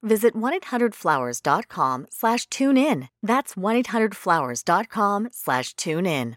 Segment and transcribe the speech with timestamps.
[0.00, 3.08] visit 1-800-Flowers.com slash tune in.
[3.22, 6.36] That's 1-800-Flowers.com slash tune in.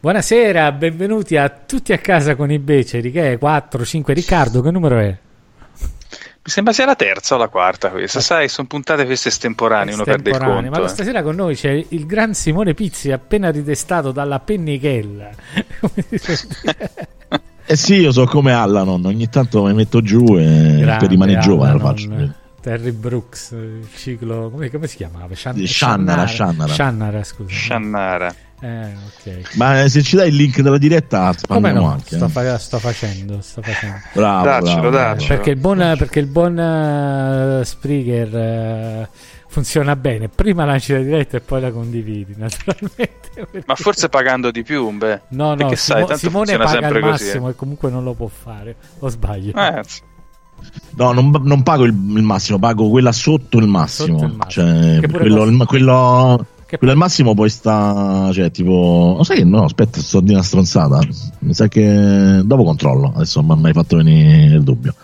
[0.00, 4.70] Buonasera, benvenuti a tutti a casa con i beceri, che è 4, 5, Riccardo, che
[4.70, 5.18] numero è?
[6.44, 8.22] Mi sembra sia la terza o la quarta questa, Eh.
[8.22, 10.70] sai, sono puntate queste estemporanee, uno perde il conto.
[10.70, 10.88] Ma eh.
[10.88, 15.30] stasera con noi c'è il gran Simone Pizzi, appena ritestato dalla pennichella.
[17.64, 21.40] Eh sì, io so come Allanon, ogni tanto mi metto giù e Grande per rimanere
[21.40, 22.08] giovane lo faccio.
[22.62, 25.34] Terry Brooks, il ciclo, come, come si chiamava?
[25.34, 26.72] Shan- Shannara, Shannara.
[26.72, 27.52] Shannara, scusa.
[27.52, 28.34] Shannara.
[28.60, 29.56] Eh, ok.
[29.56, 31.88] Ma se ci dai il link della diretta, Come no?
[31.90, 32.14] anche.
[32.14, 32.28] Sto, eh.
[32.28, 33.96] fa- sto facendo, sto facendo.
[34.14, 35.26] Bravo, Daccelo, bravo, daccelo.
[35.34, 39.08] Perché il buon, perché il buon eh, Spreaker eh,
[39.48, 40.28] funziona bene.
[40.28, 43.20] Prima lanci la diretta e poi la condividi, naturalmente.
[43.66, 45.20] Ma forse pagando di più, beh.
[45.30, 47.24] No, no, perché Simo- sai, tanto Simone funziona paga sempre il così.
[47.24, 47.50] massimo eh.
[47.50, 48.76] e comunque non lo può fare.
[49.00, 49.52] O sbaglio?
[49.56, 50.00] Eh, sì.
[50.94, 54.18] No, non, non pago il, il massimo, pago quella sotto il massimo.
[54.18, 54.66] Sotto il massimo.
[54.66, 56.46] Cioè, quello, il- quello-
[56.78, 58.30] quello al massimo poi sta.
[58.32, 59.14] Cioè, tipo.
[59.18, 61.00] Lo sai che no, aspetta, sto di una stronzata.
[61.40, 62.40] Mi sa che.
[62.44, 63.12] Dopo controllo.
[63.14, 64.94] Adesso non mi hai fatto venire il dubbio.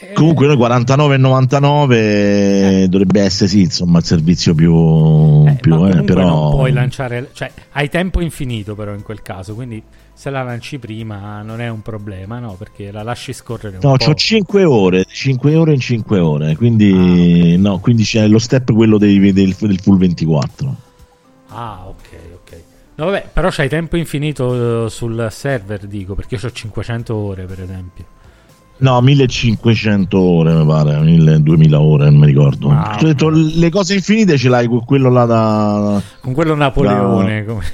[0.00, 6.50] Eh, Comunque noi 49,99 dovrebbe essere sì, insomma, il servizio più, eh, più eh, però
[6.50, 9.82] puoi lanciare, cioè hai tempo infinito però in quel caso, quindi
[10.12, 12.52] se la lanci prima non è un problema, no?
[12.54, 14.04] Perché la lasci scorrere un No, po'.
[14.04, 18.72] ho 5 ore, 5 ore in 5 ore, Ah, quindi no, quindi c'è lo step
[18.72, 20.74] quello dei- del, del full 24.
[21.48, 22.62] Ah, ok, ok.
[22.96, 27.44] No, vabbè, però c'hai tempo infinito eh, sul server, dico, perché io ho 500 ore,
[27.46, 28.04] per esempio.
[28.80, 32.68] No, 1500 ore mi pare, 1000, 2000 ore, non mi ricordo.
[32.68, 37.64] Ho detto, le cose infinite ce l'hai con quello là da Con quello Napoleone, come...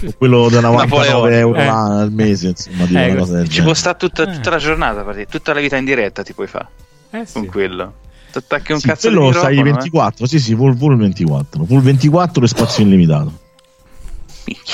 [0.00, 1.38] con quello da 99 Napoleone.
[1.38, 1.66] euro Eh.
[1.66, 3.64] al mese, insomma, tipo Eh, una cosa del Ci genere.
[3.66, 4.32] può stare tutta, Eh.
[4.34, 6.66] tutta la giornata, praticamente, tutta la vita in diretta ti puoi fare
[7.10, 7.32] eh sì.
[7.34, 7.92] con quello.
[8.32, 9.72] Ti attacchi un Sì, cazzo di quello microfono, stai eh.
[9.72, 11.64] 24, sì, sì, full, full 24.
[11.66, 13.32] Full 24 e spazio illimitato.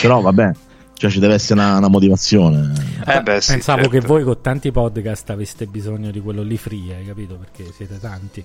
[0.00, 0.50] Però vabbè,
[0.96, 2.72] cioè ci deve essere una, una motivazione.
[3.06, 3.98] Eh beh, sì, Pensavo certo.
[3.98, 7.36] che voi con tanti podcast aveste bisogno di quello lì free, hai capito?
[7.36, 8.44] Perché siete tanti.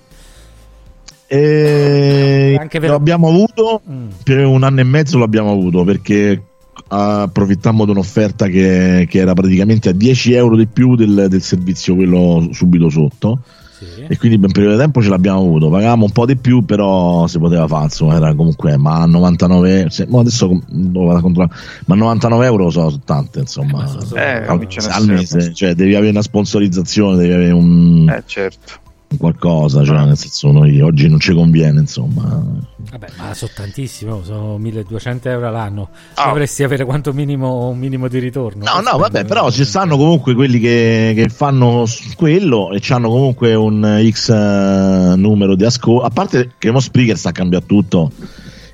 [1.32, 4.08] E Anche per- lo abbiamo avuto Mm.
[4.24, 6.42] per un anno e mezzo l'abbiamo avuto perché
[6.88, 11.94] approfittammo di un'offerta che, che era praticamente a 10 euro di più del, del servizio
[11.94, 13.42] quello subito sotto
[13.80, 14.04] Sì.
[14.08, 16.64] e quindi per un periodo di tempo ce l'abbiamo avuto pagavamo un po' di più
[16.64, 21.18] però si poteva fare insomma era comunque ma a 99 se- mo adesso devo vado
[21.18, 21.54] a controllare,
[21.86, 26.22] ma 99 euro sono, sono tante insomma Eh, al, al mese cioè devi avere una
[26.22, 28.72] sponsorizzazione devi avere un, Eh, certo.
[29.18, 34.24] Qualcosa cioè nel senso noi oggi non ci conviene insomma Vabbè, ma sono tantissimi, oh,
[34.24, 35.90] sono 1200 euro all'anno.
[36.14, 36.26] Ah.
[36.26, 38.64] Dovresti avere quanto minimo un minimo di ritorno.
[38.64, 41.84] No, no, vabbè, però ci stanno comunque quelli che, che fanno
[42.16, 46.06] quello e hanno comunque un X eh, numero di ascolti.
[46.06, 48.10] A parte che uno speaker sta a cambiare tutto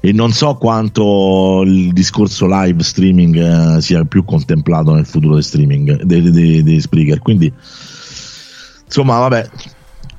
[0.00, 5.44] e non so quanto il discorso live streaming eh, sia più contemplato nel futuro del
[5.44, 7.18] streaming, dei, dei, dei speaker.
[7.18, 7.52] Quindi,
[8.84, 9.74] insomma, vabbè.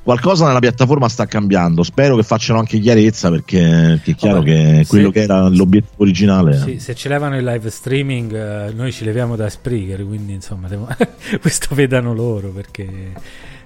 [0.07, 1.83] Qualcosa nella piattaforma sta cambiando.
[1.83, 4.45] Spero che facciano anche chiarezza perché, è chiaro Vabbè,
[4.79, 6.57] che quello se- che era l'obiettivo originale.
[6.57, 10.69] Sì, se ci levano il live streaming, eh, noi ci leviamo da Spreaker, quindi insomma,
[10.69, 10.87] devo-
[11.41, 12.87] questo vedano loro perché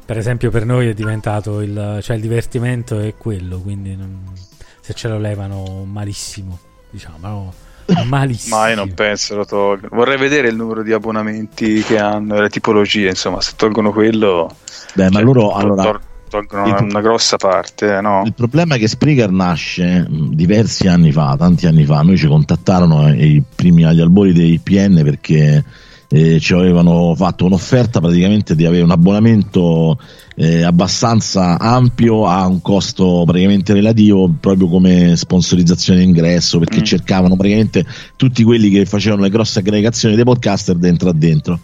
[0.04, 4.32] per esempio per noi è diventato il, cioè il divertimento è quello, quindi non-
[4.80, 6.58] se ce lo levano malissimo,
[6.90, 7.54] diciamo, no,
[8.06, 8.56] malissimo.
[8.58, 9.96] Ma io non penso lo tolgono.
[9.96, 14.50] Vorrei vedere il numero di abbonamenti che hanno, le tipologie, insomma, se tolgono quello...
[14.96, 15.84] Beh, ma cioè, loro tol- allora.
[15.84, 18.24] tol- tolgono il una, una grossa parte, eh, no?
[18.26, 22.02] Il problema è che Spreaker nasce mh, diversi anni fa, tanti anni fa.
[22.02, 25.64] Noi ci contattarono eh, i primi agli albori dei PN perché
[26.08, 29.98] eh, ci avevano fatto un'offerta praticamente di avere un abbonamento
[30.36, 36.84] eh, abbastanza ampio a un costo praticamente relativo proprio come sponsorizzazione d'ingresso perché Mm.
[36.84, 37.86] cercavano praticamente
[38.16, 41.60] tutti quelli che facevano le grosse aggregazioni dei podcaster dentro a dentro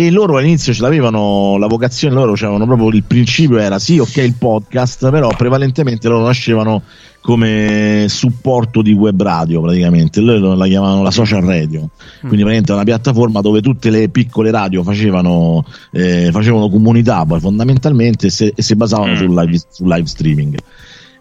[0.00, 4.16] e loro all'inizio ce l'avevano la vocazione loro avevano proprio il principio era sì ok
[4.18, 6.82] il podcast però prevalentemente loro nascevano
[7.20, 10.20] come supporto di web radio praticamente.
[10.20, 11.80] Loro la chiamavano la social radio.
[12.20, 18.28] Quindi praticamente una piattaforma dove tutte le piccole radio facevano, eh, facevano comunità poi fondamentalmente
[18.28, 19.16] e se- e si basavano Mm.
[19.16, 20.56] sul, live, sul live streaming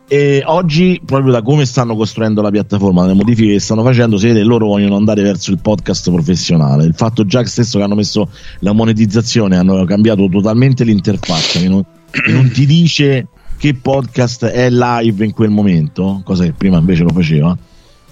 [0.09, 4.27] E oggi, proprio da come stanno costruendo la piattaforma, dalle modifiche che stanno facendo, si
[4.27, 6.85] vede loro vogliono andare verso il podcast professionale.
[6.85, 11.83] Il fatto già stesso che hanno messo la monetizzazione, hanno cambiato totalmente l'interfaccia, che non,
[12.09, 13.27] che non ti dice
[13.57, 17.57] che podcast è live in quel momento, cosa che prima invece lo faceva.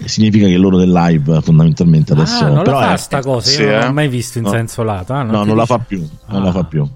[0.04, 3.48] Significa che loro del live fondamentalmente adesso ah, non però la fa è- sta cosa,
[3.48, 3.86] sì, io non eh.
[3.86, 4.50] l'ho mai visto in No.
[4.50, 5.14] senso lato.
[5.14, 6.52] Ah, no, ti non la dice- fa più, non la Ah.
[6.52, 6.86] fa più.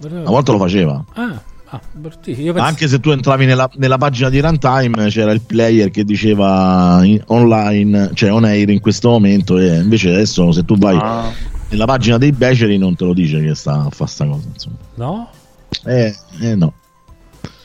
[0.00, 1.04] Però- Una volta lo faceva.
[1.12, 1.42] Ah,
[1.74, 6.04] ah, penso- Anche se tu entravi nella, nella pagina di Runtime c'era il player che
[6.04, 10.96] diceva in- online, cioè on air in questo momento e invece adesso se tu vai
[11.00, 11.30] Ah,
[11.70, 14.46] nella pagina dei beceri non te lo dice che sta a fare sta cosa.
[14.52, 14.76] Insomma.
[14.94, 15.30] No?
[15.86, 16.72] Eh, eh no.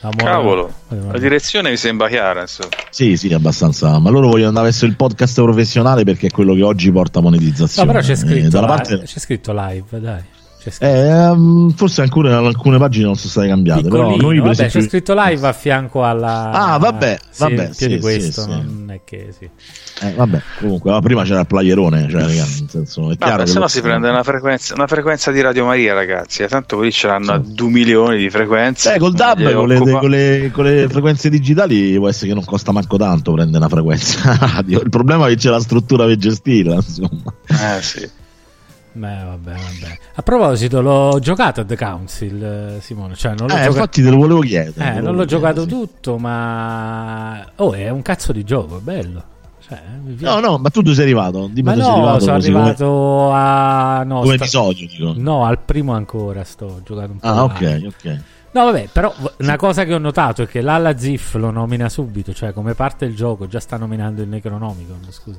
[0.00, 2.42] Cavolo, Eh, la direzione mi sembra chiara.
[2.42, 2.68] insomma.
[2.90, 3.98] Sì, sì, abbastanza.
[3.98, 7.28] Ma loro vogliono andare verso il podcast professionale perché è quello che oggi porta No,
[7.30, 7.88] monetizzazione.
[7.90, 8.98] però c'è Eh, scritto, dalla li- parte...
[9.00, 10.22] c'è scritto live, dai.
[10.78, 13.88] Eh, forse alcune, alcune pagine non sono state cambiate.
[13.88, 16.50] Però noi per vabbè, esempio- c'è scritto live a fianco alla.
[16.50, 18.48] Ah, vabbè, Sì, vabbè, più sì, di sì, questo, sì.
[18.48, 19.48] non è che sì.
[20.00, 23.44] Eh, vabbè, comunque, ma prima c'era il playerone, cioè, raga, nel senso, è chiaro Vabbè,
[23.44, 26.42] che se no si prende una frequenza, una frequenza di Radio Maria, ragazzi.
[26.42, 28.94] eh, Tanto quelli ce l'hanno a 2 milioni di frequenze.
[28.94, 32.44] Eh, col DAB, con le, con, le, con le frequenze digitali può essere che non
[32.44, 34.80] costa manco tanto prendere una frequenza radio.
[34.80, 37.34] Il problema è che c'è la struttura per gestirla, insomma.
[37.48, 38.08] Eh, sì.
[38.92, 39.98] Beh, vabbè, vabbè.
[40.14, 42.42] A proposito, l'ho giocato a The Council,
[42.76, 43.14] eh, Simone.
[43.14, 43.70] Cioè, non l'ho Eh, giocato.
[43.72, 44.96] infatti te lo volevo chiedere.
[44.96, 45.86] Eh, non l'ho giocato chiedere, sì.
[45.92, 47.46] tutto, ma.
[47.56, 49.22] Oh, è un cazzo di gioco, è bello.
[49.60, 49.80] Cioè,
[50.16, 50.24] piace.
[50.24, 51.48] No, no, ma tu dove sei arrivato?
[51.52, 52.20] Dimmi ma dove sei no, arrivato.
[52.24, 54.02] sono così come- arrivato a.
[54.04, 55.12] No, come sta- episodio, dico.
[55.16, 57.26] no, al primo ancora sto ho giocato un po'.
[57.26, 58.20] Ah, ok, ok.
[58.50, 62.32] No, vabbè, però una cosa che ho notato è che l'Alla Ziff lo nomina subito,
[62.32, 65.38] cioè come parte il gioco già sta nominando il Necronomicon, scusa.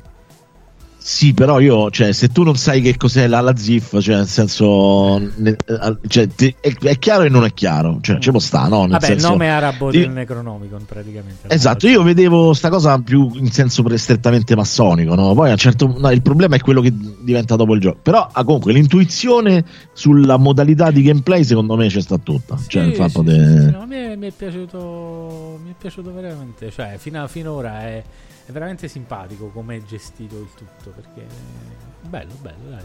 [1.11, 4.27] Sì, però io, cioè, se tu non sai che cos'è la, la ZIF, cioè, nel
[4.27, 8.39] senso, ne- eh, cioè, ti- è, è chiaro e non è chiaro, cioè, ci può
[8.39, 8.81] sta, no?
[8.81, 11.47] Nel Vabbè, senso, il nome arabo io- del Necronomicon praticamente.
[11.47, 15.33] Esatto, io vedevo sta cosa più in senso strettamente massonico, no?
[15.33, 17.97] Poi a un certo no, il problema è quello che diventa dopo il gioco.
[18.03, 22.55] Però ah, comunque l'intuizione sulla modalità di gameplay secondo me c'è sta tutta.
[22.55, 25.75] Sì, cioè il fatto sì, de- sì, no, a me mi è piaciuto mi è
[25.75, 28.03] piaciuto veramente, cioè fino a, finora è,
[28.50, 31.24] è veramente simpatico come è gestito il tutto perché
[32.10, 32.84] bello, bello, dai.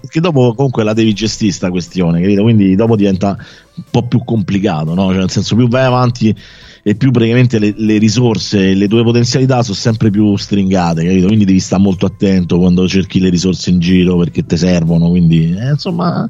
[0.00, 2.42] Perché dopo comunque la devi gestire sta questione, capito?
[2.42, 3.38] Quindi dopo diventa
[3.74, 5.10] un po' più complicato, no?
[5.10, 6.34] Cioè nel senso più vai avanti
[6.82, 11.26] e più praticamente le, le risorse, le tue potenzialità sono sempre più stringate, capito?
[11.26, 15.54] Quindi devi stare molto attento quando cerchi le risorse in giro perché ti servono, quindi
[15.56, 16.28] eh, insomma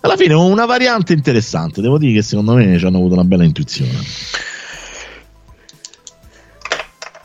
[0.00, 3.44] alla fine una variante interessante, devo dire che secondo me ci hanno avuto una bella
[3.44, 4.00] intuizione.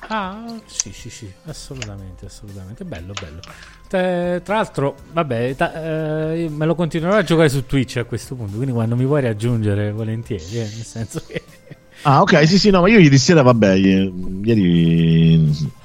[0.09, 2.83] Ah, sì, sì, sì, assolutamente, assolutamente.
[2.85, 3.41] Bello, bello.
[3.89, 8.05] Te- tra l'altro, vabbè, ta- eh, io me lo continuerò a giocare su Twitch a
[8.05, 8.55] questo punto.
[8.55, 11.43] Quindi, quando mi vuoi raggiungere, volentieri, eh, nel senso che.
[12.03, 15.35] Ah, ok, sì, sì, no, ma io ieri sera, vabbè, ieri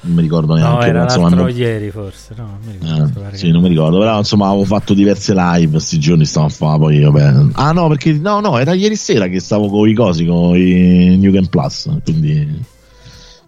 [0.03, 2.35] non mi ricordo neanche, no, era insomma, non- ieri, forse.
[2.37, 3.29] No, non mi ricordo.
[3.33, 6.49] Eh, sì, non mi ricordo, però insomma avevo fatto diverse live questi giorni, stavo a
[6.51, 7.45] fare poi vabbè.
[7.55, 11.17] Ah no, perché no, no, era ieri sera che stavo con i cosi, con i
[11.17, 12.63] New Game Plus, quindi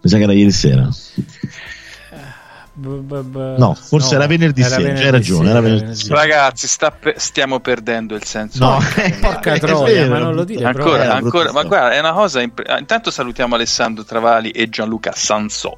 [0.05, 0.87] mi sa che era ieri sera.
[2.77, 6.19] No, forse era venerdì sera, c'hai ragione, era venerdì sera.
[6.19, 8.63] Ragazzi, sta pe- stiamo perdendo il senso.
[8.63, 8.77] No,
[9.19, 12.13] porca è troia, vero, ma non lo dire, Ancora, Era ancora, ma guarda, è una
[12.13, 12.41] cosa.
[12.41, 15.75] impre- ah, Intanto salutiamo Alessandro Travali e Gianluca Sansò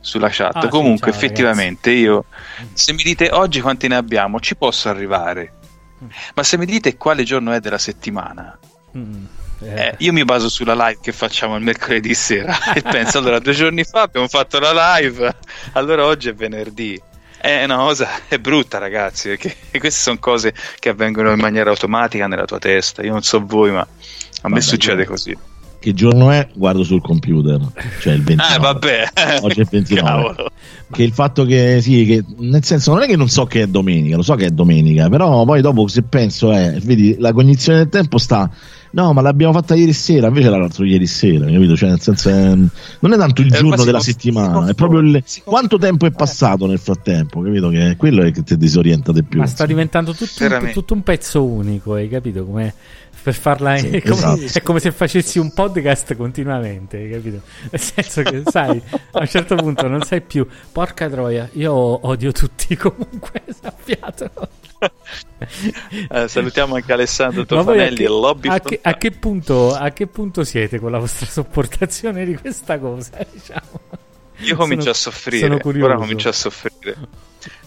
[0.00, 0.56] sulla chat.
[0.56, 2.24] Ah, sì, Comunque, ciao, effettivamente, io
[2.72, 5.52] se mi dite oggi quanti ne abbiamo, ci posso arrivare.
[6.34, 8.56] Ma se mi dite quale giorno è della settimana,
[8.96, 9.24] Mm,
[9.64, 13.38] eh, eh, io mi baso sulla live che facciamo il mercoledì sera e penso allora
[13.38, 15.34] due giorni fa abbiamo fatto la live,
[15.72, 17.00] allora oggi è venerdì.
[17.38, 22.28] È una cosa, è brutta ragazzi, perché queste sono cose che avvengono in maniera automatica
[22.28, 23.02] nella tua testa.
[23.02, 23.88] Io non so voi, ma a me
[24.42, 25.36] Vabbè, succede io- così.
[25.82, 26.46] Che giorno è?
[26.54, 27.58] Guardo sul computer,
[27.98, 28.54] cioè il 29.
[28.54, 29.08] Ah, vabbè.
[29.42, 30.08] Oggi è il 29.
[30.08, 30.50] Cavolo.
[30.92, 33.66] Che il fatto che sì, che nel senso non è che non so che è
[33.66, 37.78] domenica, lo so che è domenica, però poi dopo se penso è, vedi, la cognizione
[37.78, 38.48] del tempo sta
[38.92, 41.76] no, ma l'abbiamo fatta ieri sera, invece era l'altro ieri sera, capito?
[41.76, 42.54] Cioè, nel senso è-
[43.00, 46.66] non è tanto il Eh, giorno della settimana, è proprio il, quanto tempo è passato
[46.66, 47.68] nel frattempo, capito?
[47.68, 49.38] Che è quello che ti disorienta di più.
[49.40, 52.44] ma sta diventando tutto un, tutto un pezzo unico, hai capito?
[52.44, 52.74] Come
[53.22, 54.58] per farla Sì, è, come, esatto.
[54.58, 57.40] è come se facessi un podcast continuamente, hai capito?
[57.70, 58.82] Nel senso che, sai,
[59.12, 64.30] a un certo punto non sai più, porca troia, io odio tutti comunque, sappiato.
[66.10, 68.48] Eh, salutiamo anche Alessandro Tofanelli e Lobby.
[68.48, 72.78] a, che, a che punto, a che punto siete con la vostra sopportazione di questa
[72.78, 73.10] cosa?
[73.30, 73.80] Diciamo?
[74.38, 75.82] Io comincio Sono- a soffrire.
[75.84, 76.96] Ora comincio a soffrire.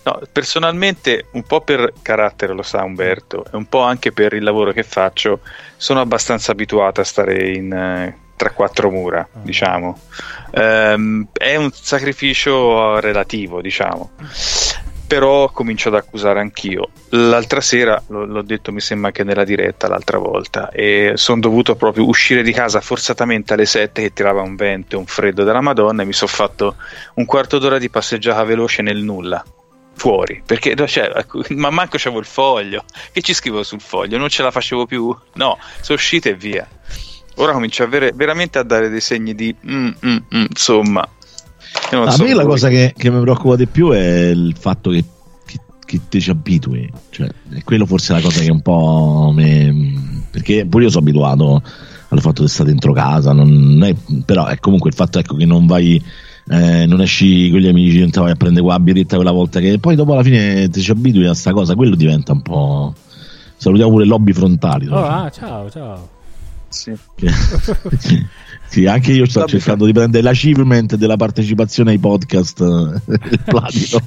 [0.04, 4.44] No, personalmente, un po' per carattere, lo sa Umberto, e un po' anche per il
[4.44, 5.40] lavoro che faccio,
[5.78, 9.40] sono abbastanza abituato a stare in, eh, tra quattro mura, Ah.
[9.42, 9.98] diciamo.
[10.52, 14.12] Ehm, è un sacrificio relativo, diciamo.
[15.16, 16.90] Però comincio ad accusare anch'io.
[17.12, 21.76] L'altra sera, lo- l'ho detto mi sembra anche nella diretta l'altra volta, e sono dovuto
[21.76, 25.62] proprio uscire di casa forzatamente alle 7 che tirava un vento e un freddo della
[25.62, 26.76] Madonna e mi sono fatto
[27.14, 29.42] un quarto d'ora di passeggiata veloce nel nulla.
[29.94, 31.10] Fuori, perché cioè,
[31.52, 32.84] ma manco c'avevo il foglio.
[33.14, 34.18] Che ci scrivo sul foglio?
[34.18, 35.16] Non ce la facevo più.
[35.36, 36.68] No, sono uscito e via.
[37.36, 41.08] Ora comincio a avere, veramente a dare dei segni di mm, mm, mm, insomma.
[41.92, 42.52] Io non A so me la voi.
[42.52, 45.04] cosa che, che mi preoccupa di più è il fatto che,
[45.46, 46.92] che, che te ci abitui.
[47.10, 50.24] Cioè, è quello forse la cosa che un po' mi...
[50.32, 51.62] Perché pure io sono abituato
[52.10, 55.46] al fatto di stare dentro casa, non è- però è comunque il fatto ecco, che
[55.46, 56.02] non vai...
[56.50, 59.60] eh, non esci con gli amici, non te vai a prendere qua birretta quella volta
[59.60, 62.94] che poi dopo alla fine ti ci abitui a sta cosa, quello diventa un po'.
[63.58, 64.88] Salutiamo pure lobby frontali.
[64.88, 65.06] Oh, no?
[65.06, 66.10] ah, ciao, ciao.
[66.76, 66.94] Sì.
[67.16, 67.32] Che-
[68.68, 73.42] sì, anche io sto Lobby cercando di prendere l'achievement della partecipazione ai podcast eh, il
[73.46, 74.00] platino.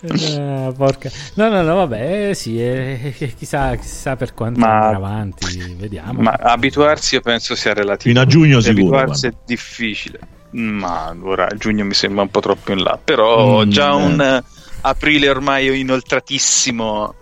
[0.00, 1.10] Eh, porca.
[1.34, 5.74] No, no, no, vabbè, eh, sì, eh, eh, chissà, chissà per quanto Ma- andrà avanti,
[5.78, 6.20] vediamo.
[6.20, 8.10] Ma abituarsi io penso sia relativo.
[8.10, 10.18] Fino a giugno Perché sicuro, Abituarsi è difficile.
[10.50, 12.98] Ma ora giugno mi sembra un po' troppo in là.
[13.02, 13.94] Però Mm, già eh.
[14.04, 14.44] un eh,
[14.82, 17.14] aprile ormai inoltratissimo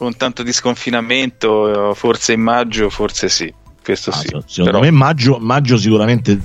[0.00, 3.52] con tanto di sconfinamento, forse in maggio, forse sì.
[3.84, 4.28] Questo Ah, sì.
[4.28, 6.40] se- secondo Però- me maggio, maggio sicuramente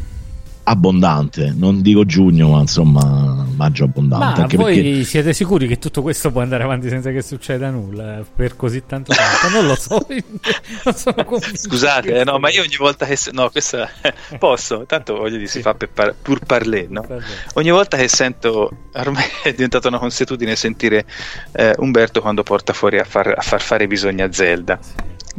[0.67, 4.25] abbondante, non dico giugno, ma insomma maggio abbondante.
[4.25, 7.69] Ma anche voi perché siete sicuri che tutto questo può andare avanti senza che succeda
[7.69, 9.55] nulla eh, per così tanto tempo?
[9.55, 10.05] Non lo so,
[10.83, 11.57] non sono convinto.
[11.57, 13.17] Scusate, eh, no, ma io ogni volta che.
[13.31, 13.89] No, questa.
[14.39, 14.85] posso?
[14.85, 17.05] Tanto voglio dire, si fa per par- pur parler, no?
[17.53, 21.05] Ogni volta che sento, ormai è diventata una consuetudine sentire
[21.51, 24.79] eh, Umberto quando porta fuori a far, a far fare i bisogni a Zelda.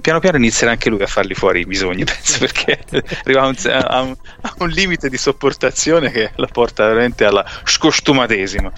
[0.06, 2.78] Piano piano inizierà anche lui a farli fuori i bisogni, penso, perché
[3.24, 7.44] arriva a un, a un- a un limite di sopportazione che lo porta veramente alla
[7.64, 8.70] scostumatesima.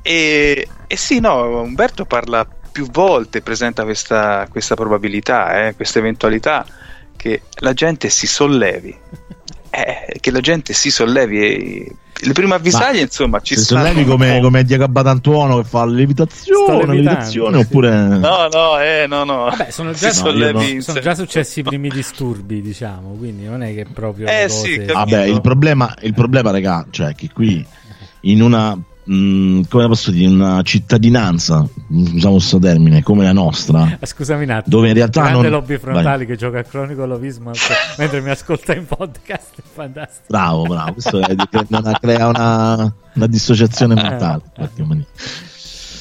[0.00, 6.66] E, e sì, no, Umberto parla più volte, presenta questa, questa probabilità, eh, questa eventualità
[7.14, 8.98] che la gente si sollevi.
[9.74, 11.84] Eh, che la gente si sollevi
[12.24, 17.58] le prime avvisaglie, insomma, ci sollevi un come, come Diego Abatantuono che fa levitazione, levitazione
[17.58, 17.64] sì.
[17.64, 19.44] oppure No, no, eh, no, no.
[19.44, 20.80] Vabbè, sono già, io sollevi no.
[20.80, 24.84] sono già successi i primi disturbi, diciamo, quindi non è che proprio Eh, sì, cose...
[24.86, 24.92] capito.
[24.94, 27.64] Vabbè, il problema, il problema, raga, cioè che qui
[28.22, 34.44] in una mh, come posso dire, una cittadinanza, usiamo questo termine, come la nostra, Scusami
[34.44, 34.76] un attimo.
[34.76, 37.50] dove in realtà Grande non lobby frontali che gioca a Cronico Lovismo
[37.98, 40.24] mentre mi ascolta in podcast, è fantastico.
[40.28, 41.34] Bravo, bravo, questo è,
[41.68, 44.42] non- crea una, una dissociazione mentale.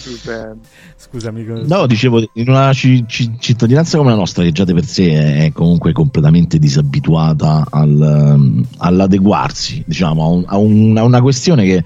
[0.06, 0.60] Stupendo.
[0.98, 1.46] Scusami.
[1.68, 5.46] No, dicevo, in una ci- ci- cittadinanza come la nostra, che già di per sé
[5.46, 7.90] è comunque completamente disabituata al,
[8.36, 11.84] um, all'adeguarsi, diciamo, a, un- a un- a una questione che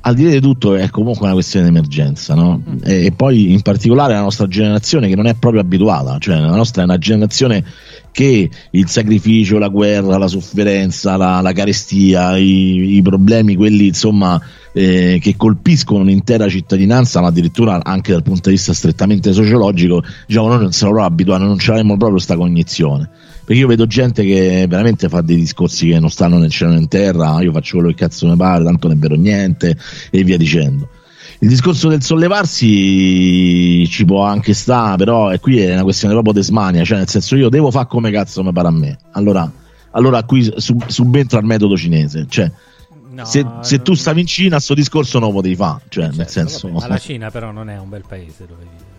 [0.00, 2.62] al di là di tutto è comunque una questione di emergenza, no?
[2.84, 6.54] E, e poi in particolare la nostra generazione che non è proprio abituata, cioè la
[6.54, 7.64] nostra è una generazione
[8.12, 14.40] che il sacrificio, la guerra, la sofferenza, la, la carestia, i, i problemi, quelli insomma
[14.72, 20.48] eh, che colpiscono un'intera cittadinanza, ma addirittura anche dal punto di vista strettamente sociologico, diciamo,
[20.48, 23.08] noi non siamo proprio abituati, non ce l'abbiamo proprio questa cognizione.
[23.48, 26.80] Perché io vedo gente che veramente fa dei discorsi che non stanno nel cielo né
[26.80, 29.74] in terra, io faccio quello che cazzo mi pare, tanto non è vero niente,
[30.10, 30.86] e via dicendo.
[31.38, 36.34] Il discorso del sollevarsi ci può anche stare, però è qui è una questione proprio
[36.34, 38.98] di smania, cioè nel senso io devo fare come cazzo mi pare a me.
[39.12, 39.50] Allora,
[39.92, 42.52] allora qui sub- subentra il metodo cinese, cioè
[43.12, 46.18] No, se, se tu stavi in Cina, sto discorso non lo potevi fare, cioè certo,
[46.18, 46.68] nel senso...
[46.68, 48.97] vabbè, ma la Cina però non è un bel paese dove vivere.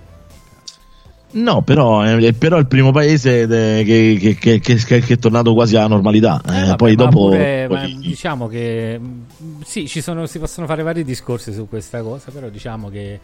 [1.31, 5.53] No, però è, è però il primo paese de- che, che- che- che- è tornato
[5.53, 6.41] quasi alla normalità.
[6.43, 7.29] Eh, Eh, vabbè, poi dopo...
[7.29, 11.67] pure- ma poi- diciamo che mh, sì, ci sono, si possono fare vari discorsi su
[11.69, 13.19] questa cosa, però diciamo che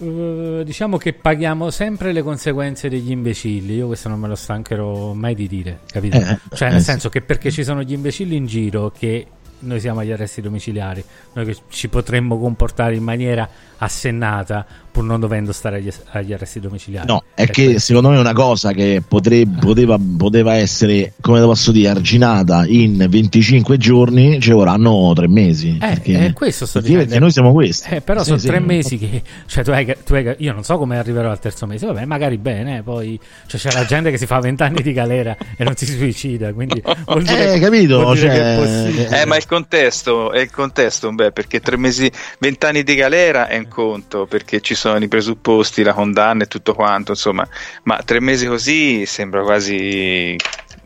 [0.00, 3.74] eh, diciamo che paghiamo sempre le conseguenze degli imbecilli.
[3.74, 6.16] Io questo non me lo stancherò mai di dire, capito?
[6.16, 6.86] Eh, cioè, eh, nel sì.
[6.90, 9.26] senso che perché ci sono gli imbecilli in giro che
[9.60, 13.48] noi siamo agli arresti domiciliari, noi che ci potremmo comportare in maniera
[13.84, 17.08] assennata pur non dovendo stare agli, agli arresti domiciliari.
[17.08, 21.14] No, è E che questo- secondo me è una cosa che potrebbe, poteva, poteva essere,
[21.20, 25.70] come lo posso dire, arginata in 25 giorni, ci vorranno tre mesi.
[25.82, 27.04] Eh, perché, eh, questo sto perché- dicendo.
[27.08, 27.92] perché noi siamo questi.
[27.92, 28.46] Eh, però Sì, sono sì.
[28.46, 29.20] tre mesi che.
[29.46, 31.86] Cioè, tu hai, tu hai- io non so come arriverò al terzo mese.
[31.86, 32.82] Vabbè, magari bene.
[32.84, 36.52] Poi cioè, c'è la gente che si fa vent'anni di galera e non si suicida.
[36.52, 38.00] Quindi vuol dire, Eh, capito?
[38.00, 39.20] vuol dire Cioè, che è possibile.
[39.22, 43.58] Eh, ma il contesto, è il contesto, beh, perché tre mesi, vent'anni di galera è
[43.58, 47.46] un conto, perché ci sono i presupposti, la condanna e tutto quanto, insomma,
[47.82, 50.36] ma tre mesi così sembra quasi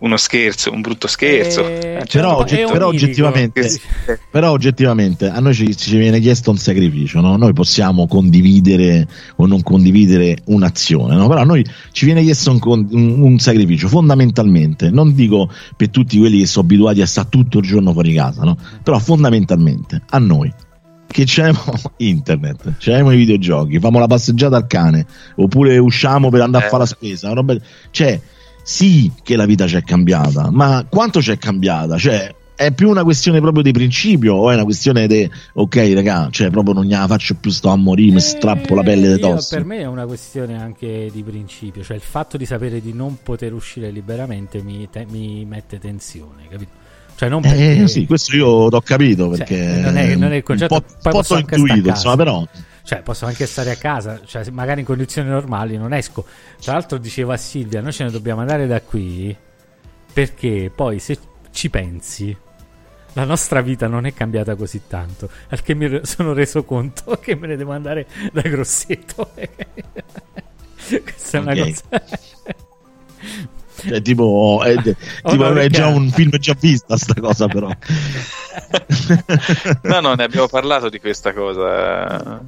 [0.01, 1.67] uno scherzo, un brutto scherzo.
[1.67, 3.81] Eh, però, ogget- però, oggettivamente,
[4.31, 7.37] però, oggettivamente, a noi ci, ci, viene chiesto un sacrificio, no?
[7.37, 11.27] noi possiamo condividere o non condividere un'azione, no?
[11.29, 16.19] però a noi ci viene chiesto un, un, un, sacrificio fondamentalmente, non dico per tutti
[16.19, 18.57] quelli che sono abituati a stare tutto il giorno fuori casa, no?
[18.83, 20.53] però fondamentalmente a noi
[21.09, 21.51] che c'è
[21.99, 26.67] internet, c'è i videogiochi, famo la passeggiata al cane, oppure usciamo per andare eh.
[26.67, 27.57] a fare la spesa, roba...
[27.91, 28.21] cioè
[28.63, 31.97] sì che la vita c'è cambiata, ma quanto c'è cambiata?
[31.97, 36.27] Cioè, è più una questione proprio di principio o è una questione di ok raga
[36.29, 39.21] cioè proprio non gliela faccio più sto a morire mi eh, strappo la pelle di
[39.21, 42.93] tosse per me è una questione anche di principio cioè il fatto di sapere di
[42.93, 46.87] non poter uscire liberamente mi, te- mi mette tensione capito
[47.19, 47.83] cioè non eh, perché...
[47.83, 50.75] eh sì questo io l'ho capito cioè, perché cioè, non, è, non è il concetto
[50.75, 52.47] un po', po intuito insomma però
[52.85, 56.25] cioè, posso anche stare a casa, cioè, magari in condizioni normali non esco.
[56.59, 59.37] Tra l'altro, diceva Silvia, noi ce ne dobbiamo andare da qui
[60.11, 61.19] perché poi se
[61.51, 62.35] ci pensi,
[63.13, 65.29] la nostra vita non è cambiata così tanto.
[65.49, 69.33] Perché mi sono reso conto che me ne devo andare da Grosseto.
[70.89, 71.83] Questa è una cosa.
[73.81, 74.75] Cioè, tipo, è,
[75.23, 77.71] oh, tipo è già un film già vista sta cosa però.
[79.83, 82.43] No no ne abbiamo parlato di questa cosa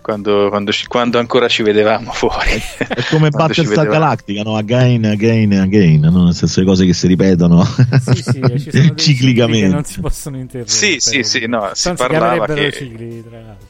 [0.00, 2.60] quando, quando, ci, quando ancora ci vedevamo fuori.
[2.78, 4.56] È come Battlestar Galactica no?
[4.56, 6.24] again again again no?
[6.24, 7.62] nel senso le cose che si ripetono
[8.02, 10.76] sì, sì, ciclicamente non si possono interrompere.
[10.76, 13.69] Sì sì sì no, si parlava che cicli tra l'altro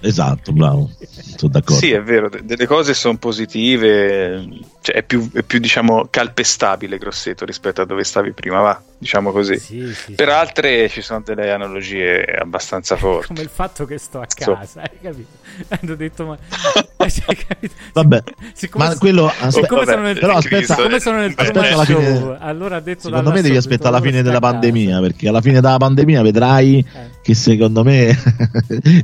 [0.00, 0.90] Esatto, bravo,
[1.36, 1.80] sono d'accordo.
[1.80, 4.48] Sì, è vero, delle cose sono positive,
[4.80, 9.32] cioè è più, è più, diciamo calpestabile Grosseto rispetto a dove stavi prima, va, diciamo
[9.32, 9.58] così.
[9.58, 10.32] Sì, sì, per sì.
[10.32, 13.26] altre ci sono delle analogie abbastanza forti.
[13.26, 14.78] Come il fatto che sto a casa, so.
[14.78, 15.28] hai capito?
[15.68, 16.38] Hanno detto, ma...
[17.92, 18.22] Vabbè,
[18.54, 19.26] siccome ma quello...
[19.26, 23.08] Aspe- siccome sono nel, però aspetta, come sono nel aspetta show, fine, allora ha detto
[23.08, 27.10] secondo me devi aspettare la fine della pandemia, perché alla fine della pandemia vedrai eh.
[27.22, 28.16] che secondo me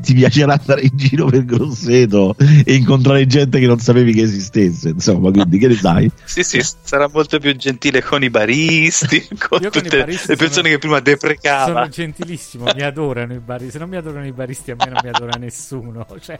[0.00, 4.90] ti piacerà andare in giro per Grosseto e incontrare gente che non sapevi che esistesse,
[4.90, 6.10] insomma, quindi che ne sai?
[6.24, 10.50] sì, sì, sarà molto più gentile con i baristi, con Io tutte con le persone
[10.50, 11.64] sono, che prima deprecava.
[11.64, 15.00] Sono gentilissimo, mi adorano i baristi, se non mi adorano i baristi a me non
[15.02, 16.38] mi adora nessuno, cioè,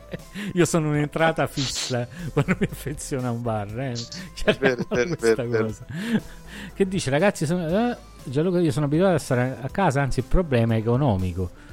[0.52, 3.94] io sono un'entrata fissa quando mi affeziona un bar, eh.
[4.34, 5.74] Cioè, per, per, per,
[6.74, 10.26] che dice ragazzi, sono, eh, Gianluca, io sono abituato a stare a casa, anzi il
[10.26, 11.66] problema è economico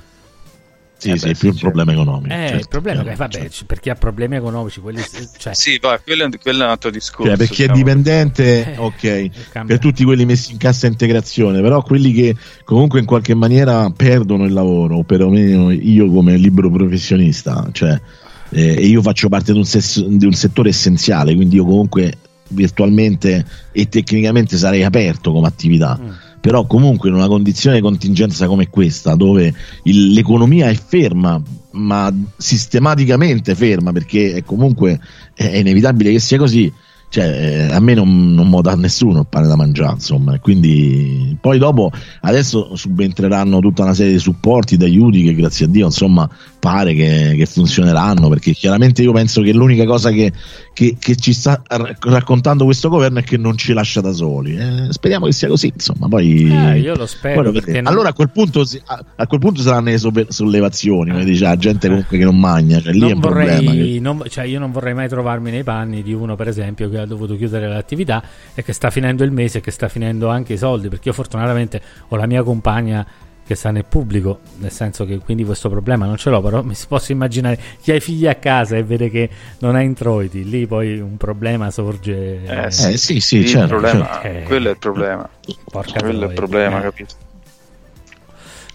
[0.98, 2.34] sì, eh sì, beh, è più un problema economico.
[2.34, 3.66] Eh, certo, il problema è che, vabbè, certo.
[3.66, 5.02] per chi ha problemi economici, quelli,
[5.38, 5.54] cioè...
[5.54, 7.28] Sì, va, quello, è, quello, è un altro discorso.
[7.28, 7.74] Cioè, per chi diciamo.
[7.74, 13.00] è dipendente, eh, ok, per tutti quelli messi in cassa integrazione, però quelli che comunque
[13.00, 18.00] in qualche maniera perdono il lavoro, o perlomeno io come libero professionista, cioè,
[18.50, 22.18] eh, e io faccio parte di un, ses- di un settore essenziale, quindi io comunque
[22.48, 26.00] virtualmente e tecnicamente sarei aperto come attività.
[26.00, 31.42] Mm però comunque in una condizione di contingenza come questa, dove il, l'economia è ferma,
[31.72, 35.00] ma sistematicamente ferma, perché è comunque
[35.34, 36.72] è inevitabile che sia così,
[37.10, 40.38] cioè, eh, a me non, non mi dà nessuno il pane da mangiare, insomma.
[40.40, 45.70] Quindi, poi dopo, adesso subentreranno tutta una serie di supporti, di aiuti che grazie a
[45.70, 46.30] Dio, insomma,
[46.66, 50.32] pare che, che funzioneranno, perché chiaramente io penso che l'unica cosa che,
[50.74, 51.62] che, che, ci sta
[52.00, 54.58] raccontando questo governo è che non ci lascia da soli.
[54.58, 56.08] Eh, speriamo che sia così, insomma.
[56.08, 57.52] Poi, eh, io lo spero.
[57.52, 57.82] Non...
[57.84, 62.18] Allora a quel, punto, a, quel punto saranno le sollevazioni, come dice la gente comunque
[62.18, 62.82] che non mangia.
[62.82, 66.48] Cioè, non vorrei, non, cioè, io non vorrei mai trovarmi nei panni di uno, per
[66.48, 68.24] esempio, che ha dovuto chiudere l'attività
[68.56, 71.14] e che sta finendo il mese e che sta finendo anche i soldi, perché io
[71.14, 73.06] fortunatamente ho la mia compagna
[73.46, 76.76] che sta nel pubblico, nel senso che quindi questo problema non ce l'ho, però mi
[76.88, 79.30] posso immaginare chi ha i figli a casa e vede che
[79.60, 82.42] non ha introiti, lì poi un problema sorge.
[82.44, 84.28] Eh, sì, eh, sì, sì certo, problema, certo.
[84.28, 85.30] Eh, quello è il problema.
[85.66, 86.82] Porca quello è il problema, eh.
[86.82, 87.16] capito?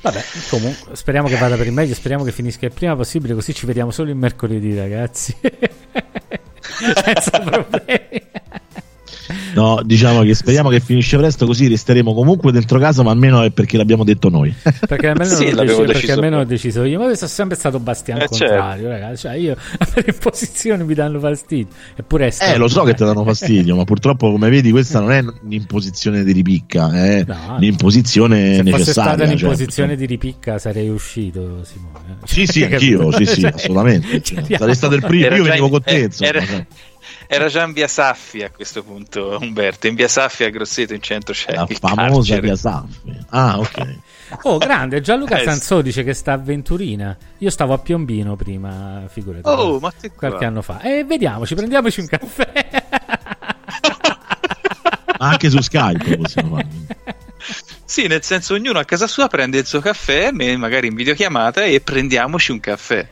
[0.02, 3.52] Vabbè, comunque, speriamo che vada per il meglio, speriamo che finisca il prima possibile, così
[3.52, 5.36] ci vediamo solo il mercoledì, ragazzi.
[6.94, 8.28] Senza problemi.
[9.54, 13.50] No, diciamo che speriamo che finisce presto, così resteremo comunque dentro casa, ma almeno è
[13.50, 14.54] perché l'abbiamo detto noi.
[14.86, 16.98] Perché almeno, sì, l'ho, deciso, perché almeno ho deciso io.
[16.98, 18.44] Ma questo è sempre stato Bastiano eh, certo.
[18.44, 19.00] contrario, certo.
[19.00, 19.20] ragazzi.
[19.20, 19.56] Cioè, io
[19.94, 21.74] le posizioni mi danno fastidio.
[21.96, 22.52] Eppure è stato...
[22.52, 26.24] Eh, lo so che ti danno fastidio, ma purtroppo, come vedi, questa non è un'imposizione
[26.24, 28.72] di ripicca, è no, un'imposizione se necessaria.
[28.72, 29.24] Se fosse stata certo.
[29.24, 30.06] un'imposizione certo.
[30.06, 32.18] di ripicca sarei uscito, Simone.
[32.24, 34.22] Sì, sì, anch'io, sì, sì, assolutamente.
[34.56, 36.30] Sarei stato il primo, io venivo con te, insomma.
[36.30, 36.66] Era,
[37.32, 39.86] Era già in via Saffi a questo punto, Umberto.
[39.86, 42.40] In via Saffi a Grosseto in centro c'è La famosa carcere.
[42.40, 43.18] via Saffi.
[43.30, 43.98] Ah, ok.
[44.42, 47.16] Oh, grande, Gianluca Eh, Sanzò dice che sta a Venturina.
[47.38, 49.42] Io stavo a Piombino prima, figurati.
[49.48, 50.28] Oh, ma te qua.
[50.28, 50.80] qualche anno fa.
[50.82, 52.68] E vediamoci, prendiamoci un caffè.
[55.18, 56.68] Ma anche su Skype possiamo farlo.
[57.90, 61.80] Sì, nel senso ognuno a casa sua prende il suo caffè, magari in videochiamata e
[61.80, 63.08] prendiamoci un caffè.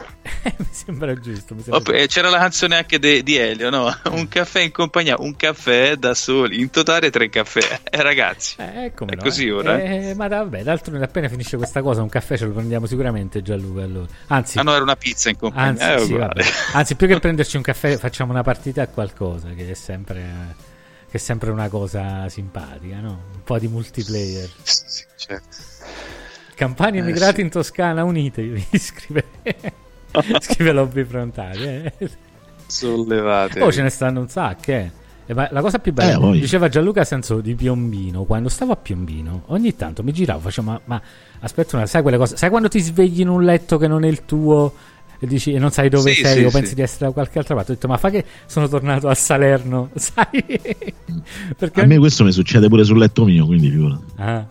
[0.57, 1.57] mi sembra giusto.
[1.57, 3.93] Mi sembra eh, c'era la canzone anche de- di Elio, no?
[4.13, 7.81] Un caffè in compagnia, un caffè da soli, in totale tre caffè.
[7.91, 9.51] Eh, ragazzi, Eh, come È no, così eh.
[9.51, 13.43] ora, Eh, ma vabbè, d'altronde appena finisce questa cosa, un caffè ce lo prendiamo sicuramente
[13.43, 13.83] Gianluca.
[13.83, 14.07] Allora.
[14.29, 15.95] Anzi, ah no, era una pizza in compagnia.
[15.97, 16.53] anzi, eh, sì.
[16.75, 20.55] Anzi, più che prenderci un caffè, facciamo una partita a qualcosa, che è sempre,
[21.11, 23.11] che è sempre una cosa simpatica, no?
[23.35, 24.49] Un po' di multiplayer.
[24.63, 25.57] Sì, certo.
[26.55, 27.41] Campani Eh, emigrati sì.
[27.43, 29.25] in Toscana, unitevi, scrive,
[30.41, 31.65] scrive Lobby Frontali.
[31.65, 31.93] eh.
[32.67, 33.63] Sollevate.
[33.63, 34.91] Oh, ce ne stanno un sacco, eh.
[35.27, 38.77] E ma la cosa più bella, Eh, diceva Gianluca Sanzo di Piombino, quando stavo a
[38.77, 41.03] Piombino, ogni tanto mi giravo, facevo, ma, ma
[41.41, 44.09] aspetta una, sai quelle cose, sai quando ti svegli in un letto che non è
[44.09, 44.73] il tuo
[45.21, 46.75] e dici e non sai dove Sì, sei sì, o pensi sì.
[46.77, 49.91] di essere da qualche altra parte, ho detto, ma fa che sono tornato a Salerno,
[49.97, 50.61] sai?
[51.57, 54.05] Perché A me questo mi succede pure sul letto mio, quindi figurati.
[54.17, 54.47] Ah.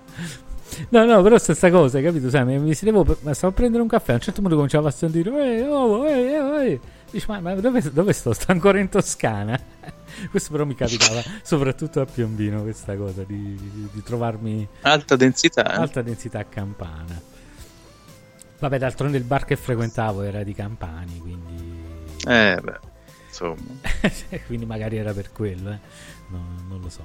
[0.90, 2.30] No, no, però stessa cosa, hai capito?
[2.30, 4.88] Sai, mi, mi sedevo, ma stavo a prendere un caffè, a un certo punto cominciavo
[4.88, 6.80] a sentire, "Ehi, oh, ehi, ehi".
[7.10, 8.34] Dici, ma, ma dove, dove sto?
[8.34, 9.58] Sto ancora in Toscana?
[10.30, 15.64] Questo però mi capitava soprattutto a Piombino, questa cosa di, di- di trovarmi Alta densità.
[15.74, 15.80] eh?
[15.82, 17.20] alta densità campana.
[18.60, 21.86] Vabbè, d'altronde il bar che frequentavo era di Campani, quindi...
[22.26, 22.80] Eh, beh,
[23.28, 23.56] insomma.
[24.48, 25.80] quindi magari era per quello, eh.
[26.30, 27.04] No, non lo so.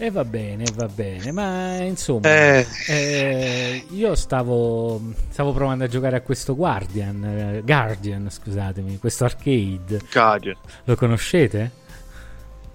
[0.00, 2.64] E va bene, va bene, ma insomma, Eh.
[2.86, 10.00] eh, io stavo, stavo provando a giocare a questo Guardian, eh, Guardian, scusatemi, questo arcade.
[10.08, 10.56] Cadio.
[10.84, 11.72] Lo conoscete?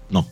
[0.08, 0.30] No.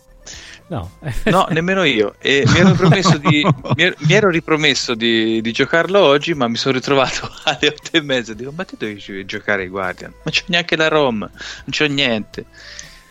[0.72, 0.90] No,
[1.24, 2.14] No, nemmeno io.
[2.18, 3.44] E mi ero, promesso di,
[3.76, 7.90] mi ero, mi ero ripromesso di, di giocarlo oggi, ma mi sono ritrovato alle otto
[7.92, 8.32] e mezza.
[8.32, 10.10] Dico, ma te dove ci giocare ai Guardian?
[10.22, 11.30] Non c'ho neanche la ROM, non
[11.68, 12.46] c'ho niente.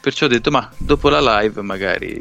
[0.01, 2.17] Perciò ho detto, ma dopo la live magari...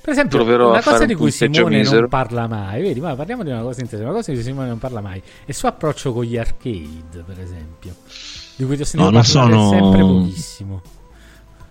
[0.00, 2.00] Per esempio, Proverò una cosa un di cui Simone misero.
[2.00, 4.66] non parla mai, vedi, ma parliamo di una cosa interessante, una cosa di cui Simone
[4.68, 7.94] non parla mai, è il suo approccio con gli arcade, per esempio,
[8.56, 10.82] di cui ti ho sentito No, sono- sempre pochissimo.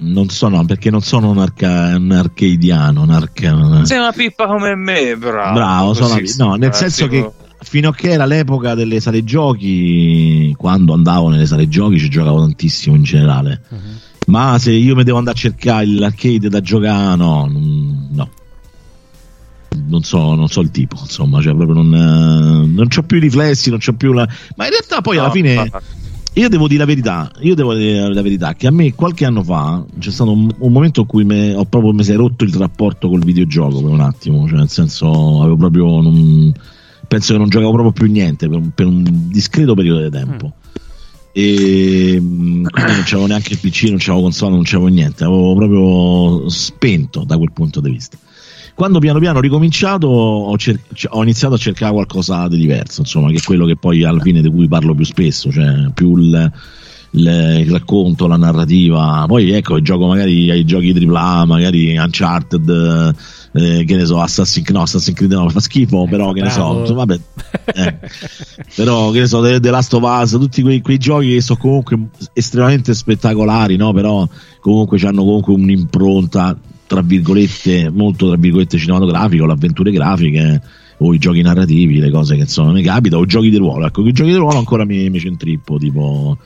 [0.06, 4.76] Non sono, perché non sono un, arca- un arcadiano, un arca- Sei una pippa come
[4.76, 5.54] me, bravo.
[5.54, 10.54] Bravo, sono- Così, no, nel senso che fino a che era l'epoca delle sale giochi,
[10.58, 13.62] quando andavo nelle sale giochi ci giocavo tantissimo in generale.
[13.70, 13.80] Mhm.
[14.28, 18.30] Ma se io mi devo andare a cercare l'arcade da giocare, no, non- no.
[19.86, 23.70] Non so, non so il tipo, insomma, cioè proprio non, non c'ho più i riflessi,
[23.70, 24.28] non c'ho più la.
[24.56, 25.56] Ma in realtà poi alla No, fine.
[25.56, 25.82] ma-
[26.36, 29.44] Io devo dire la verità, io devo dire la verità che a me qualche anno
[29.44, 32.44] fa c'è stato un, un momento in cui me- ho proprio mi si è rotto
[32.44, 36.52] il rapporto col videogioco per un attimo, cioè nel senso avevo proprio non-
[37.08, 40.54] penso che non giocavo proprio più niente per un, per un discreto periodo di tempo.
[41.32, 45.54] E mm, quindi non c'avevo neanche il PC, non c'avevo console, non c'avevo niente, avevo
[45.56, 48.18] proprio spento da quel punto di vista.
[48.76, 53.30] Quando piano piano ho ricominciato ho, cer- ho iniziato a cercare qualcosa di diverso, insomma,
[53.30, 56.52] che è quello che poi alla fine di cui parlo più spesso, cioè più il,
[57.12, 59.26] il- racconto, la narrativa.
[59.28, 63.16] Poi ecco, gioco magari ai giochi AAA, magari Uncharted,
[63.54, 66.50] eh, che ne so, Assassin's Creed, no, Assassin's Creed no, fa schifo, però che ne
[66.50, 66.94] so, bravo.
[66.96, 67.20] vabbè,
[67.76, 68.00] eh.
[68.76, 71.60] però che ne so, The, The Last of Us, tutti quei, quei giochi che sono
[71.60, 71.98] comunque
[72.34, 73.94] estremamente spettacolari, no?
[73.94, 74.28] Però
[74.60, 76.58] comunque hanno comunque un'impronta
[76.94, 80.62] tra virgolette, molto tra virgolette cinematografica, o le avventure grafiche
[80.98, 83.86] o i giochi narrativi, le cose che insomma mi capita, o giochi di ruolo.
[83.88, 86.38] Ecco, i giochi di ruolo ancora mi, mi centrippo, tipo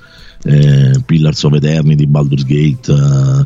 [0.44, 3.46] eh, Pillars of Eternity, Baldur's Gate eh,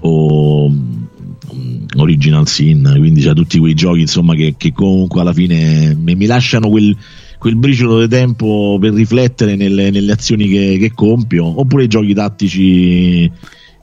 [0.00, 5.94] o mm, Original Sin, quindi c'è tutti quei giochi insomma che, che comunque alla fine
[5.94, 6.96] mi, mi lasciano quel,
[7.36, 12.14] quel briciolo di tempo per riflettere nelle, nelle azioni che, che compio, oppure i giochi
[12.14, 13.30] tattici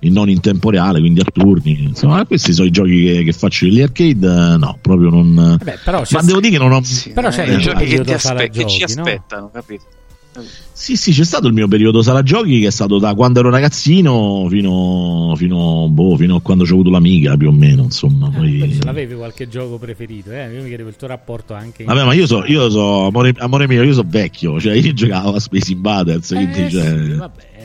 [0.02, 1.84] in- non in tempo reale, quindi a turni.
[1.84, 4.28] Insomma, questi sono i giochi che, che faccio negli arcade.
[4.28, 5.34] eh, No, proprio non.
[5.36, 6.82] Vabbè, però c'è Ma devo dire che non ho.
[6.84, 9.02] Sì, Però c'è eh, i giochi che, ti aspe- che ci giochi, no?
[9.02, 9.84] aspettano, capito?
[10.72, 13.50] Sì, sì, c'è stato il mio periodo sala giochi che è stato da quando ero
[13.50, 17.84] ragazzino fino, fino, boh, fino a quando ho avuto l'amiga più o meno.
[17.84, 18.78] Insomma, Ah, poi...
[18.80, 20.50] ce l'avevi qualche gioco preferito, eh?
[20.54, 23.34] Io mi chiedevo il tuo rapporto anche in- Vabbè, ma io so, io so amore,
[23.40, 27.20] amore mio, io so vecchio, cioè io giocavo a Space Invaders, Eh, quindi cioè, sì,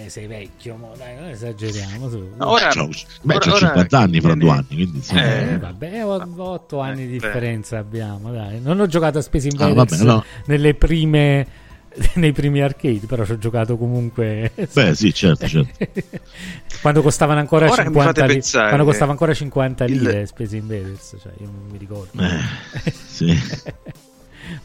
[0.05, 2.31] vabbè, sei vecchio, mo, dai, non esageriamo su.
[2.37, 2.88] No, ora- c'ho,
[3.23, 5.59] beh, ora- c'ho ora 50 anni fra due anni, quindi insomma, Eh, Eh.
[5.59, 7.27] vabbè, ho 8 anni di beh.
[7.27, 8.61] differenza abbiamo, dai.
[8.61, 10.25] Non ho giocato a Space Ah, Invaders vabbè, no.
[10.47, 11.47] nelle prime
[12.14, 14.51] nei primi arcade, però ci ho giocato comunque.
[14.73, 15.85] Beh, sì, certo, certo.
[16.83, 20.27] quando costavano ancora Ora 50 li- lire, quando costava ancora 50 lire il...
[20.27, 22.21] Space Invaders, cioè io non mi ricordo.
[22.21, 23.33] Eh, sì.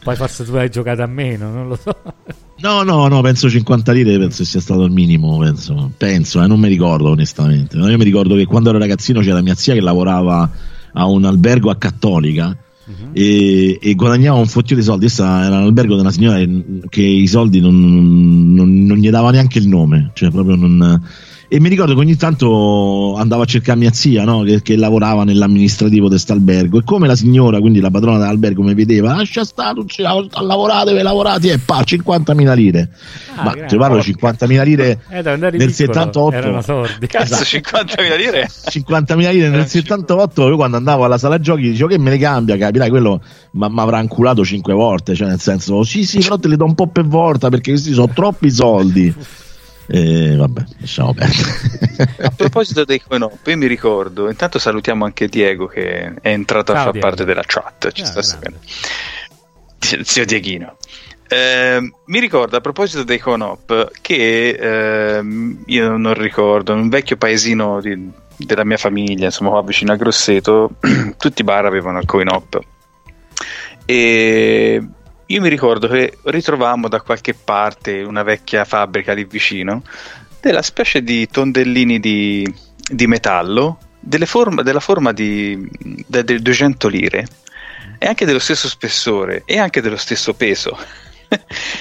[0.02, 1.94] Poi forse tu hai giocato a meno, non lo so.
[2.60, 6.60] No, no, no, penso 50 lire penso sia stato il minimo, penso, penso eh, non
[6.60, 7.76] mi ricordo onestamente.
[7.76, 10.50] Io mi ricordo che quando ero ragazzino c'era mia zia che lavorava
[10.92, 13.10] a un albergo a Cattolica uh-huh.
[13.12, 15.06] e, e, guadagnava un fottio di soldi.
[15.06, 19.30] Questa era l'albergo di una signora che, che i soldi non, non, non, gli dava
[19.30, 21.02] neanche il nome, cioè proprio non
[21.52, 24.42] e mi ricordo che ogni tanto andavo a cercare mia zia no?
[24.42, 28.72] che, che, lavorava nell'amministrativo di quest'albergo e come la signora, quindi la padrona dell'albergo mi
[28.72, 32.90] vedeva, lascia stare, lavoratevi, lavorate e pa, 50.000 lire.
[33.34, 37.06] Ah, ma ti parlo 50.000 lire eh, nel piccolo, 78 erano sordi.
[37.08, 38.48] Cazzo 50.000 lire?
[38.48, 42.56] 50.000 lire nel 78 io quando andavo alla sala giochi dicevo che me le cambia
[42.56, 43.20] capirai quello
[43.52, 46.74] mi avrà anculato 5 volte cioè nel senso sì sì però te le do un
[46.74, 49.12] po' per volta perché questi sono troppi soldi
[49.92, 52.14] e vabbè, lasciamo perdere.
[52.22, 56.80] A proposito dei coin-op, io mi ricordo, intanto salutiamo anche Diego che è entrato Ciao,
[56.80, 57.06] a far Diego.
[57.08, 57.90] parte della chat.
[57.90, 58.58] Ci ah, sta seguendo.
[60.04, 60.76] Zio Dieghino.
[61.28, 65.22] Eh, mi ricordo a proposito dei Conop che eh,
[65.66, 70.70] io non ricordo, un vecchio paesino di, della mia famiglia, insomma, qua vicino a Grosseto,
[71.18, 72.60] tutti i bar avevano il Coinop.
[73.84, 74.82] E
[75.30, 79.82] io mi ricordo che ritrovammo da qualche parte una vecchia fabbrica lì vicino
[80.40, 83.78] della specie di tondellini di, di metallo
[84.24, 85.68] forma, della forma di,
[86.06, 87.26] de, de 200 lire
[87.98, 90.76] e anche dello stesso spessore e anche dello stesso peso.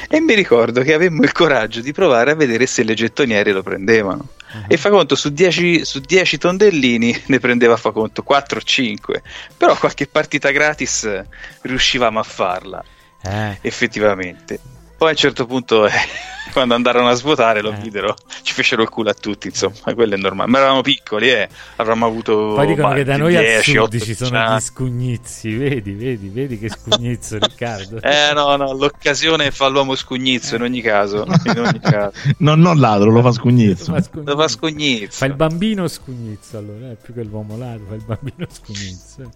[0.07, 3.63] e mi ricordo che avemmo il coraggio di provare a vedere se le gettoniere lo
[3.63, 4.27] prendevano.
[4.53, 4.65] Uh-huh.
[4.67, 9.23] E fa conto su 10, su 10 tondellini ne prendeva fa conto 4 o 5,
[9.57, 11.23] però qualche partita gratis
[11.61, 12.83] riuscivamo a farla
[13.21, 13.57] eh.
[13.61, 14.59] effettivamente.
[14.99, 15.91] Poi a un certo punto, eh,
[16.51, 17.77] quando andarono a svuotare, lo eh.
[17.77, 20.49] videro, ci fecero il culo a tutti, insomma, quello è normale.
[20.49, 22.51] Ma eravamo piccoli, eh, avremmo avuto.
[22.53, 26.59] Poi dicono che da noi 10, al sud ci sono gli scugnizzi, vedi, vedi, vedi
[26.59, 28.01] che scugnizzo, Riccardo.
[28.01, 31.25] Eh no, no, l'occasione fa l'uomo scugnizzo in ogni caso.
[31.49, 32.11] In ogni caso.
[32.39, 33.91] no, non ladro, lo fa scugnizzo.
[33.91, 34.31] Lo fa scugnizzo.
[34.33, 35.17] Lo fa, scugnizzo.
[35.17, 39.31] fa il bambino scugnizzo, allora, è più che l'uomo ladro, fa il bambino scugnizzo.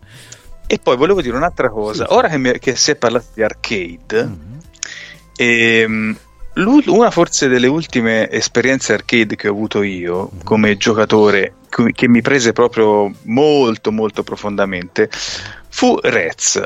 [0.65, 3.43] E poi volevo dire un'altra cosa, sì, ora che, mi, che, si è parlato di
[3.43, 4.58] arcade, mm-hmm.
[5.36, 6.17] ehm,
[6.56, 10.43] una forse delle ultime esperienze arcade che ho avuto io mm-hmm.
[10.43, 11.56] come giocatore,
[11.93, 15.10] che mi prese proprio molto molto profondamente,
[15.69, 16.62] fu Rez,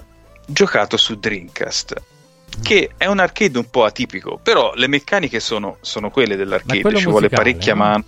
[0.45, 2.63] giocato su Dreamcast mm-hmm.
[2.63, 7.05] che è un arcade un po' atipico, però le meccaniche sono, sono quelle dell'arcade, ci
[7.05, 7.79] vuole parecchia no?
[7.79, 8.03] mano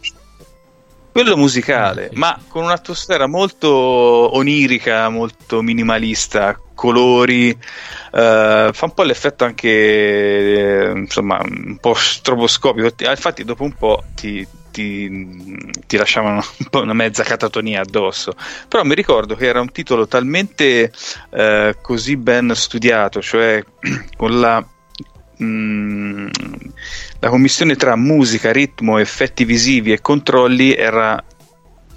[1.21, 7.57] quello musicale, ah, ma con un'atmosfera molto onirica, molto minimalista, colori, uh,
[8.11, 12.93] fa un po' l'effetto anche eh, insomma un po' stroboscopico.
[13.09, 18.31] Infatti, dopo un po' ti, ti, ti, lasciavano un po' una mezza catatonia addosso.
[18.69, 20.89] Però mi ricordo che era un titolo talmente
[21.31, 23.61] uh, così ben studiato, cioè
[24.15, 24.65] con la
[25.41, 26.27] Mm,
[27.19, 31.23] la commissione tra musica, ritmo, effetti visivi e controlli era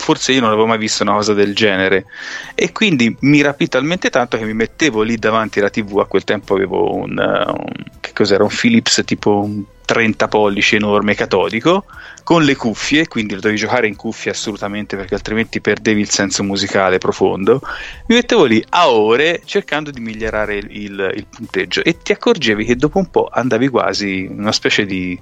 [0.03, 2.07] forse io non avevo mai visto una cosa del genere.
[2.55, 6.25] E quindi mi rapì talmente tanto che mi mettevo lì davanti alla tv a quel
[6.25, 8.43] tempo avevo un, un che cos'era?
[8.43, 11.85] Un Philips tipo un 30 pollici enorme catodico
[12.23, 16.43] con le cuffie, quindi lo dovevi giocare in cuffie assolutamente perché altrimenti perdevi il senso
[16.43, 17.61] musicale profondo.
[18.07, 22.65] Mi mettevo lì a ore cercando di migliorare il, il, il punteggio e ti accorgevi
[22.65, 25.21] che dopo un po' andavi quasi in una specie di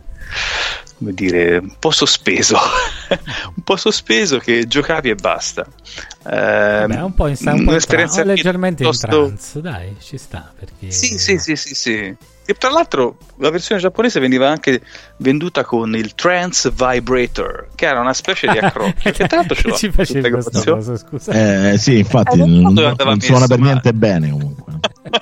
[1.01, 2.59] come dire, un po' sospeso,
[3.09, 5.67] un po' sospeso che giocavi e basta.
[6.27, 9.07] Eh, Vabbè, un po' in un po' un'esperienza tra- leggermente piuttosto...
[9.07, 10.91] in trance, dai, ci sta perché...
[10.91, 12.17] Sì, sì, sì, sì, sì.
[12.51, 14.81] E tra l'altro la versione giapponese veniva anche
[15.19, 19.13] venduta con il Trance Vibrator, che era una specie di accrocchio.
[19.13, 21.31] che tra l'altro ce ci facevi questa cosa, scusa.
[21.73, 24.81] Eh, sì, infatti eh, non, non, non suona per niente bene comunque.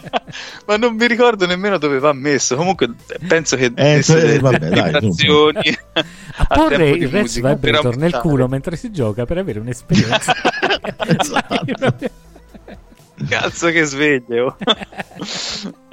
[0.65, 2.57] ma non mi ricordo nemmeno dove va messo.
[2.57, 2.95] Comunque
[3.27, 8.91] penso che eh, delle, vabbè, dai, a porre il Red Vibrator nel culo mentre si
[8.91, 10.35] gioca per avere un'esperienza.
[11.07, 12.11] esatto.
[13.29, 14.57] Cazzo che sveglio.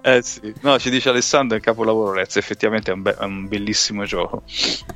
[0.07, 3.47] Eh sì, no, ci dice Alessandro il capolavoro Rez, effettivamente è un, be- è un
[3.47, 4.43] bellissimo gioco,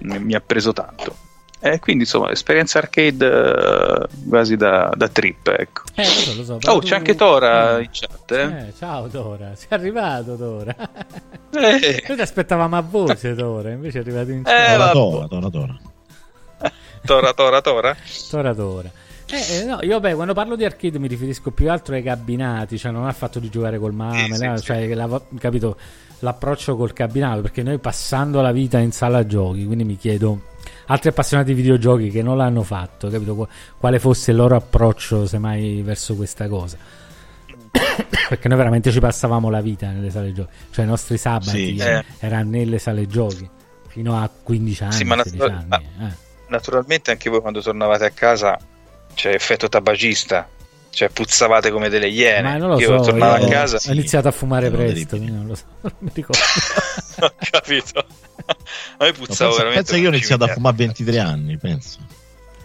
[0.02, 1.16] mi, mi ha preso tanto.
[1.62, 5.82] E eh, quindi insomma, esperienza arcade uh, quasi da, da, trip, ecco.
[5.96, 6.86] Eh, lo so, lo so, oh, tu...
[6.86, 7.84] c'è anche Tora eh.
[7.84, 8.32] in chat.
[8.32, 8.68] Eh?
[8.68, 8.74] eh?
[8.78, 10.76] ciao Tora, sei arrivato Tora.
[10.78, 12.04] Eh.
[12.08, 14.54] Noi ti aspettavamo a voce Tora, invece è arrivato in chat.
[14.54, 15.80] Eh, Tora, Tora, Tora.
[17.04, 17.98] Tora, Tora, Tora.
[18.30, 18.92] Tora, Tora.
[19.32, 22.78] Eh, eh, no, io beh, quando parlo di arcade mi riferisco più altro ai cabinati,
[22.78, 24.64] cioè non al fatto di giocare col mame, sì, là, sì.
[24.66, 25.78] cioè la- capito
[26.20, 30.42] l'approccio col cabinato, perché noi passando la vita in sala giochi, quindi mi chiedo
[30.88, 35.28] altri appassionati di videogiochi che non l'hanno fatto, capito Qu- quale fosse il loro approccio
[35.28, 36.78] semmai verso questa cosa.
[38.30, 41.76] perché noi veramente ci passavamo la vita nelle sale giochi, cioè i nostri sabati Sì,
[41.78, 42.04] eh.
[42.20, 43.48] erano nelle sale giochi
[43.88, 45.68] fino a 15 anni, Sì, ma 16 natura- anni.
[45.98, 46.14] ma- eh.
[46.48, 48.58] Naturalmente anche voi quando tornavate a casa
[49.20, 50.48] c'è effetto tabagista,
[50.92, 52.42] cioè puzzavate come delle iene.
[52.42, 55.36] Ma non lo io so, tornavo io a casa, ho iniziato a fumare presto, quindi
[55.36, 56.40] non lo so, non mi ricordo.
[57.20, 58.00] ho capito.
[58.00, 58.06] A
[59.00, 59.74] me No, puzzavo pensa, veramente.
[59.74, 61.98] pensa che io ho iniziato a fumare a 23 anni, penso.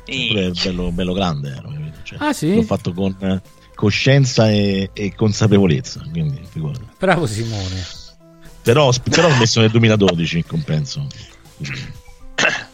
[0.05, 1.73] Pure bello, bello grande ero?
[2.05, 2.55] Cioè, Ah, sì?
[2.55, 3.41] L'ho fatto con eh,
[3.75, 6.87] coscienza e, e consapevolezza, quindi figurati.
[7.01, 7.85] Bravo Simone.
[8.63, 11.05] Però, però ho messo nel 2012 in compenso.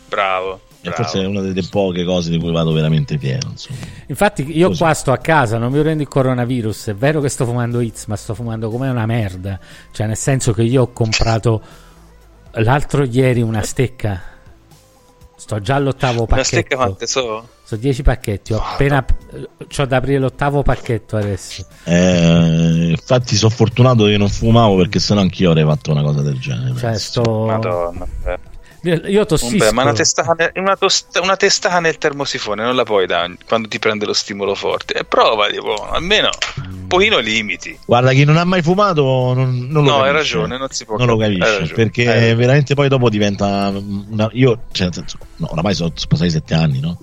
[0.08, 0.60] Bravo.
[0.88, 0.96] Bravo.
[1.02, 3.48] forse è una delle poche cose di cui vado veramente fiero.
[3.50, 3.78] Insomma.
[4.06, 4.78] Infatti, io Così.
[4.80, 6.88] qua sto a casa, non mi prendo il coronavirus.
[6.88, 9.58] È vero che sto fumando Hits, ma sto fumando come una merda.
[9.92, 11.60] Cioè, nel senso che io ho comprato
[12.52, 14.22] l'altro ieri una stecca.
[15.36, 16.76] Sto già all'ottavo Una stecca pacchetto.
[16.76, 17.48] quante so?
[17.64, 18.52] Sono 10 pacchetti.
[18.52, 18.74] Ho Guarda.
[18.74, 19.04] appena.
[19.68, 21.64] C'ho da aprire l'ottavo pacchetto adesso.
[21.84, 26.38] Eh, infatti sono fortunato che non fumavo perché sennò anch'io avrei fatto una cosa del
[26.38, 26.72] genere.
[26.74, 26.98] Cioè, penso.
[27.22, 27.46] sto.
[27.46, 28.06] Madonna.
[28.26, 28.38] eh.
[28.82, 29.58] Io tossisco.
[29.58, 33.36] Vabbè, ma una testata, nel, una, tosta- una testata nel termosifone non la puoi dare
[33.46, 34.94] quando ti prende lo stimolo forte.
[34.94, 36.30] E prova, tipo, almeno
[36.64, 37.78] un pochino limiti.
[37.84, 40.34] Guarda, chi non ha mai fumato non, non lo No, hai capisce.
[40.36, 43.70] ragione, non si può Non lo capire, hai capisce perché hai veramente poi dopo diventa
[44.08, 46.98] una, io cioè nel senso no oramai sono sposati sette anni no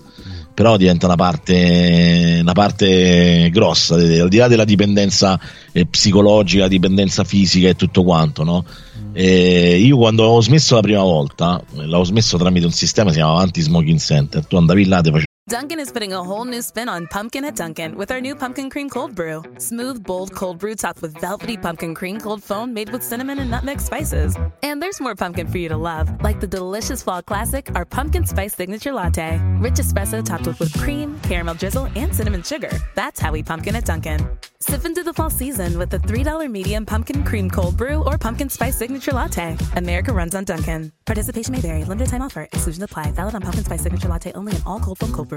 [0.54, 5.40] però diventa una parte una parte grossa al di là della dipendenza
[5.72, 8.66] eh, psicologica la dipendenza fisica e tutto quanto no
[9.20, 13.16] E io quando ho smesso la prima volta eh, l'ho smesso tramite un sistema che
[13.16, 14.46] si chiama Anti-Smoking Center.
[14.46, 15.10] Tu andavi là ti
[15.50, 18.70] Dunkin' is putting a whole new spin on pumpkin at Dunkin' with our new pumpkin
[18.70, 19.42] cream cold brew.
[19.60, 23.50] Smooth, bold cold brew topped with velvety pumpkin cream cold foam made with cinnamon and
[23.50, 24.36] nutmeg spices.
[24.62, 28.26] And there's more pumpkin for you to love, like the delicious fall classic, our pumpkin
[28.26, 29.40] spice signature latte.
[29.62, 32.72] Rich espresso topped with whipped cream, caramel drizzle, and cinnamon sugar.
[32.96, 34.28] That's how we pumpkin at Dunkin'.
[34.60, 38.50] Sip into the fall season with the $3 medium pumpkin cream cold brew or pumpkin
[38.50, 39.56] spice signature latte.
[39.78, 40.92] America runs on Dunkin'.
[41.06, 41.86] Participation may vary.
[41.86, 42.44] Limited time offer.
[42.52, 43.12] Exclusions apply.
[43.12, 45.37] Valid on pumpkin spice signature latte only in all cold foam cold brew.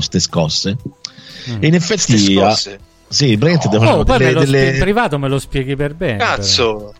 [0.00, 0.76] ste scosse
[1.60, 2.78] e in effetti Ste ah, scosse.
[3.06, 6.16] sì praticamente ti Oh, delle- delle- spie- privato me lo spieghi per bene.
[6.16, 6.30] però.
[6.36, 6.94] Cazzo,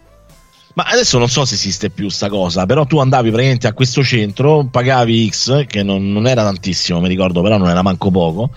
[0.75, 4.03] Ma adesso non so se esiste più sta cosa, però tu andavi praticamente a questo
[4.03, 8.51] centro, pagavi X, che non, non era tantissimo, mi ricordo, però non era manco poco.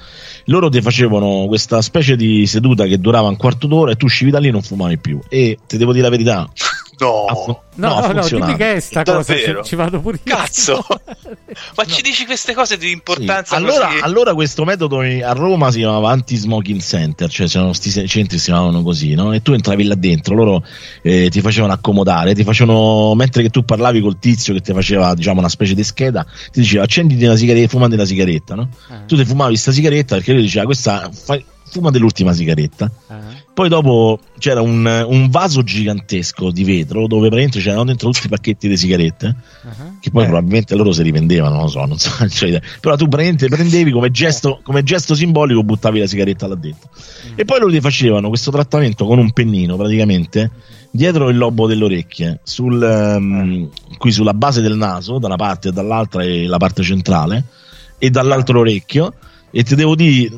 [0.45, 4.31] Loro ti facevano questa specie di seduta che durava un quarto d'ora e tu uscivi
[4.31, 5.19] da lì e non fumavi più.
[5.29, 6.49] E ti devo dire la verità.
[6.99, 10.19] no, ha fu- No, no, no, dimmi che è sta cosa, ci, ci vado pure
[10.21, 10.35] io.
[10.35, 10.83] cazzo.
[11.75, 12.91] Ma ci dici queste cose di Sì.
[12.93, 13.99] importanza Allora, così?
[14.01, 18.45] allora questo metodo a Roma si chiamava anti-smoking center, cioè c'erano questi centri che si
[18.45, 19.33] chiamavano così, no?
[19.33, 20.63] E tu entravi là dentro, loro
[21.01, 25.13] eh, ti facevano accomodare, ti facevano, mentre che tu parlavi col tizio che ti faceva,
[25.13, 28.69] diciamo, una specie di scheda, ti diceva accenditi una sigaretta, fumati una sigaretta, no?
[28.89, 29.03] Ah.
[29.05, 32.89] Tu ti fumavi sta sigaretta perché lui diceva questa, fai, fumati l'ultima sigaretta.
[33.07, 33.19] Ah.
[33.53, 38.29] Poi dopo c'era un, un vaso gigantesco di vetro dove praticamente c'erano dentro tutti i
[38.29, 39.35] pacchetti di sigarette
[39.67, 39.95] Ah.
[39.99, 40.27] che poi Eh.
[40.27, 42.11] probabilmente loro si rivendevano, non lo so, non so,
[42.45, 42.61] idea.
[42.79, 46.89] però tu praticamente prendevi come gesto, come gesto simbolico, buttavi la sigaretta là dentro.
[47.35, 50.51] E poi loro ti facevano questo trattamento con un pennino praticamente
[50.89, 55.69] dietro il lobo delle orecchie, sul, ehm, qui sulla base del naso, da una parte
[55.69, 57.43] e dall'altra e la parte centrale,
[57.97, 59.13] e dall'altro orecchio,
[59.51, 60.31] e ti devo dire,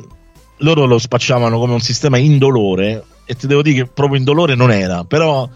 [0.60, 4.72] loro lo spacciavano come un sistema indolore, e ti devo dire che proprio indolore non
[4.72, 5.48] era, però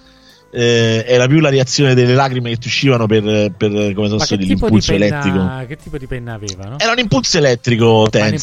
[0.55, 3.23] eh, era più la reazione delle lacrime che ti uscivano per,
[3.57, 5.67] per come posso dire, di l'impulso penna, elettrico.
[5.67, 6.65] che tipo di penna aveva?
[6.67, 6.77] No?
[6.79, 8.39] Era un impulso elettrico ele-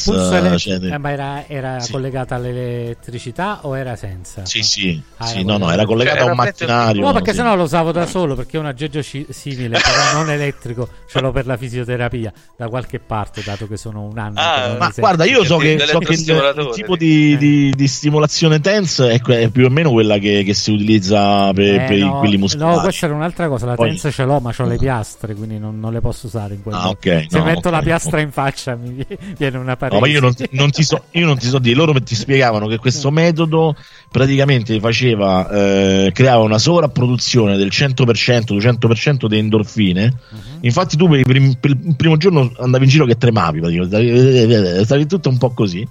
[0.58, 1.91] cioè, eh, ma era, era Sì.
[1.91, 4.45] collegata all'elettricità o era senza?
[4.45, 7.02] sì, sì, Ah, sì, no, no, era collegato Cioè, a un macchinario.
[7.06, 7.38] No, perché sì.
[7.38, 11.19] sennò lo usavo da solo perché è un aggeggio ci- simile, però non elettrico, ce
[11.21, 14.39] l'ho per la fisioterapia da qualche parte, dato che sono un anno.
[14.39, 17.38] Ah, Ma guarda, io so che, so che il, tipo di, Eh.
[17.38, 21.51] di- di stimolazione tense è, que- è più o meno quella che, che si utilizza
[21.53, 22.76] per, Eh, per quei, no, quelli muscolari.
[22.76, 23.66] No, questa era un'altra cosa.
[23.66, 26.54] La Poi- tenza ce l'ho, ma ho le piastre, quindi non, non le posso usare
[26.56, 26.89] in quel Ah, modo.
[26.91, 27.84] ok, Se no, metto la ok.
[27.84, 29.95] piastra in faccia mi vie- viene una parete.
[29.95, 32.68] No, ma io non, non ti so, io non ti so dire, loro ti spiegavano
[32.68, 33.76] che questo metodo
[34.10, 40.14] praticamente faceva, eh, creava una sovrapproduzione del 100%, 200% di endorfine.
[40.62, 44.84] Infatti, tu per il, prim- per il primo giorno andavi in giro che tremavi, praticamente,
[44.86, 45.88] stavi tutto un po' così.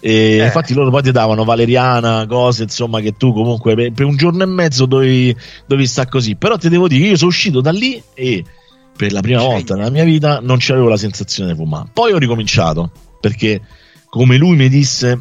[0.00, 0.44] E Eh.
[0.44, 4.42] infatti loro poi ti davano valeriana, cose insomma che tu comunque per, per un giorno
[4.42, 5.36] e mezzo dovevi,
[5.66, 6.36] dovevi stare così.
[6.36, 8.42] Però ti devo dire io sono uscito da lì e
[8.96, 11.88] per la prima Cioè, volta nella mia vita non c'avevo la sensazione di fumare.
[11.92, 12.90] Poi ho ricominciato
[13.20, 13.60] perché,
[14.08, 15.18] come lui mi disse,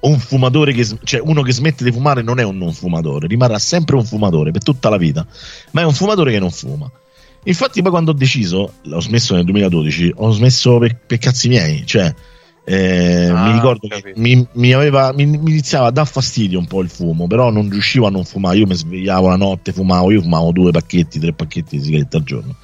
[0.00, 3.58] un fumatore che, cioè uno che smette di fumare non è un non fumatore, rimarrà
[3.58, 5.26] sempre un fumatore per tutta la vita,
[5.72, 6.90] ma è un fumatore che non fuma.
[7.44, 11.84] Infatti, poi quando ho deciso, ho smesso nel 2012, ho smesso per, per cazzi miei,
[11.86, 12.14] cioè.
[12.64, 16.66] Eh, Ah, mi ricordo che mi, mi aveva, mi, mi iniziava a dar fastidio un
[16.66, 18.58] po' il fumo, però non riuscivo a non fumare.
[18.58, 22.22] Io mi svegliavo la notte, fumavo, io fumavo due pacchetti, tre pacchetti di sigarette al
[22.22, 22.54] giorno.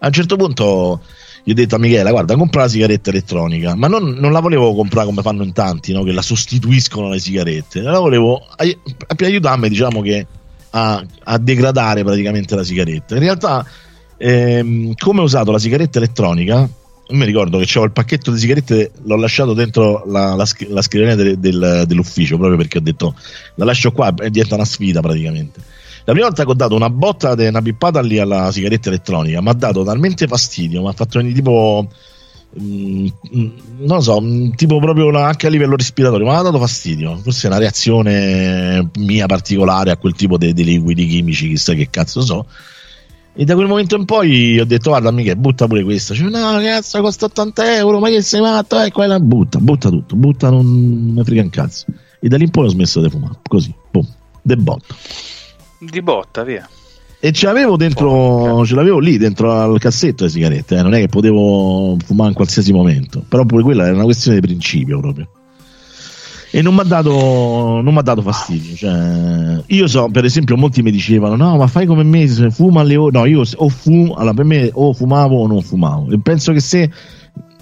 [0.00, 1.00] A un certo punto
[1.44, 4.74] gli ho detto a Michela: Guarda, compra la sigaretta elettronica, ma non, non la volevo
[4.74, 6.02] comprare come fanno in tanti, no?
[6.02, 7.80] che la sostituiscono alle sigarette.
[7.80, 8.76] La volevo ai-
[9.14, 10.26] per aiutarmi, diciamo che
[10.70, 13.14] a, a degradare praticamente la sigaretta.
[13.14, 13.64] In realtà,
[14.16, 16.68] ehm, come ho usato la sigaretta elettronica,
[17.10, 21.14] mi ricordo che c'avevo il pacchetto di sigarette, l'ho lasciato dentro la, la, la scrivania
[21.14, 23.14] del- del- dell'ufficio proprio perché ho detto
[23.56, 25.60] la lascio qua e diventa una sfida praticamente.
[26.06, 29.48] La prima volta che ho dato una botta, una pippata lì alla sigaretta elettronica, mi
[29.48, 31.88] ha dato talmente fastidio, mi ha fatto venire tipo.
[32.60, 33.48] mm, mm,
[33.80, 37.16] non so, mm, tipo proprio la- anche a livello respiratorio, mi ha dato fastidio.
[37.22, 42.20] Forse è una reazione mia particolare a quel tipo di liquidi chimici, chissà che cazzo
[42.22, 42.46] so.
[43.36, 46.14] E da quel momento in poi ho detto: Guarda, amica, butta pure questa.
[46.14, 47.98] Cioè, no, cazzo, costa 80 euro.
[47.98, 48.80] Ma che sei matto?
[48.80, 51.86] Eh, quella butta, butta tutto, butta, non mi frega un cazzo.
[52.20, 53.34] E da lì in poi ho smesso di fumare.
[53.48, 54.06] Così, boom,
[54.40, 54.94] de botto.
[55.80, 56.68] Di botta, via.
[57.18, 60.76] E ce l'avevo dentro, ce l'avevo lì dentro al cassetto le sigarette.
[60.76, 63.24] eh, Non è che potevo fumare in qualsiasi momento.
[63.28, 65.28] Però pure quella era una questione di principio proprio.
[66.54, 68.76] E non mi ha dato, dato fastidio.
[68.76, 72.94] Cioè, io so, per esempio, molti mi dicevano: No, ma fai come me, fuma alle
[72.94, 73.18] ore.
[73.18, 76.12] No, io o fumo, allora per me o fumavo o non fumavo.
[76.12, 76.88] E penso che se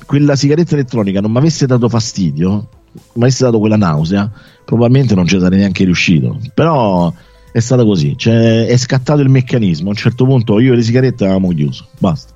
[0.05, 2.69] quella sigaretta elettronica non mi avesse dato fastidio,
[3.15, 4.31] mi avesse dato quella nausea,
[4.63, 6.39] probabilmente non ci sarei neanche riuscito.
[6.53, 7.11] Però
[7.51, 9.87] è stata così, cioè, è scattato il meccanismo.
[9.87, 12.35] A un certo punto io e le sigarette avevamo chiuso, basta.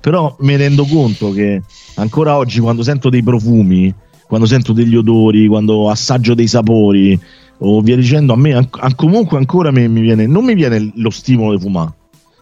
[0.00, 1.60] Però mi rendo conto che
[1.96, 3.94] ancora oggi, quando sento dei profumi,
[4.28, 7.18] quando sento degli odori, quando assaggio dei sapori
[7.60, 10.92] o via dicendo, a me an- an- comunque ancora mi, mi viene, non mi viene
[10.94, 11.94] lo stimolo di fumare.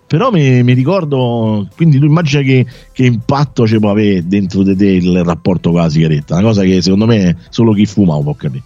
[0.06, 4.76] Però mi, mi ricordo, quindi tu immagina che, che impatto ci può avere dentro di
[4.76, 8.34] te il rapporto con la sigaretta, una cosa che secondo me solo chi fuma può
[8.34, 8.62] capire.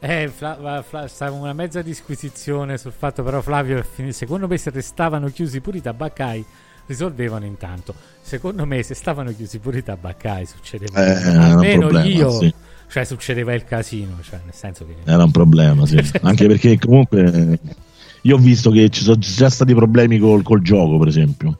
[0.00, 5.28] Eh, Fla- Fla- stava una mezza disquisizione sul fatto, però Flavio, secondo me se restavano
[5.28, 6.44] chiusi pure i tabaccai,
[6.86, 7.94] risolvevano intanto.
[8.20, 12.52] Secondo me se stavano chiusi pure i tabaccai succedeva Eh, almeno problema, io, sì.
[12.88, 16.00] cioè succedeva il casino, cioè nel senso che Era un problema, sì.
[16.22, 17.58] Anche perché comunque
[18.22, 21.58] io ho visto che ci sono già stati problemi col, col gioco, per esempio.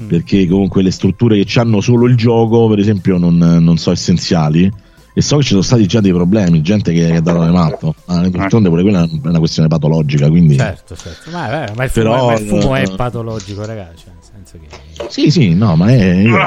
[0.00, 0.08] Mm.
[0.08, 4.72] Perché comunque le strutture che hanno solo il gioco, per esempio, non, non sono essenziali.
[5.14, 7.50] E so che ci sono stati già dei problemi, gente che, che ha dato le
[7.50, 7.92] mappe.
[8.06, 10.56] Ma d'altronde pure quella è una questione patologica, quindi...
[10.56, 11.30] certo, certo.
[11.30, 14.44] Ma, eh, ma il fumo, Però, ma il fumo è eh, patologico, ragazzi, cioè, nel
[14.44, 14.58] senso
[14.96, 16.14] che Sì, sì, no, ma è...
[16.14, 16.38] io-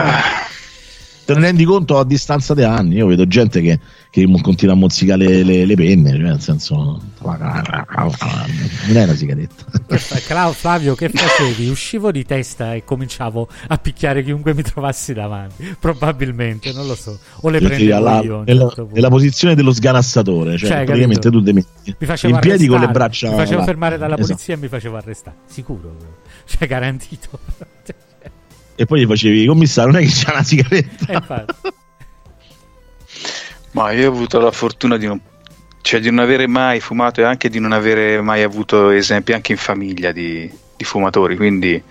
[1.26, 2.96] te ne rendi conto a distanza di anni?
[2.96, 3.80] Io vedo gente che,
[4.16, 7.02] che continua a mozzicare le, le- penne, cioè nel senso...
[7.22, 9.66] Non è una sigaretta.
[10.26, 11.68] Clau- Flavio, che facevi?
[11.68, 15.76] Uscivo di testa e cominciavo a picchiare chiunque mi trovassi davanti.
[15.78, 17.20] Probabilmente, non lo so.
[17.42, 18.44] O le prendevo alla- io.
[18.46, 21.64] nella, certo nella posizione dello sganassatore, cioè, Cioè, praticamente capito?
[21.98, 23.32] tu facevo in piedi con le braccia.
[23.32, 23.66] Mi facevo là.
[23.66, 24.28] fermare dalla Esatto.
[24.30, 25.36] polizia e mi facevo arrestare.
[25.46, 25.96] Sicuro.
[26.46, 27.38] Cioè, garantito.
[28.76, 31.12] E poi gli facevi, commissario, non è che c'è una sigaretta.
[31.12, 31.54] Infatti.
[33.76, 35.20] Ma io ho avuto la fortuna di non,
[35.82, 39.52] cioè di non avere mai fumato e anche di non avere mai avuto esempi anche
[39.52, 41.84] in famiglia di, di fumatori, quindi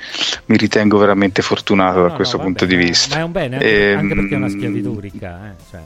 [0.47, 3.16] mi ritengo veramente fortunato da No, questo no, punto vabbè, di vista.
[3.16, 5.47] Ma è un bene, anche, Ehm, anche perché è una schiavitù ricca.
[5.51, 5.64] Eh?
[5.70, 5.80] Cioè,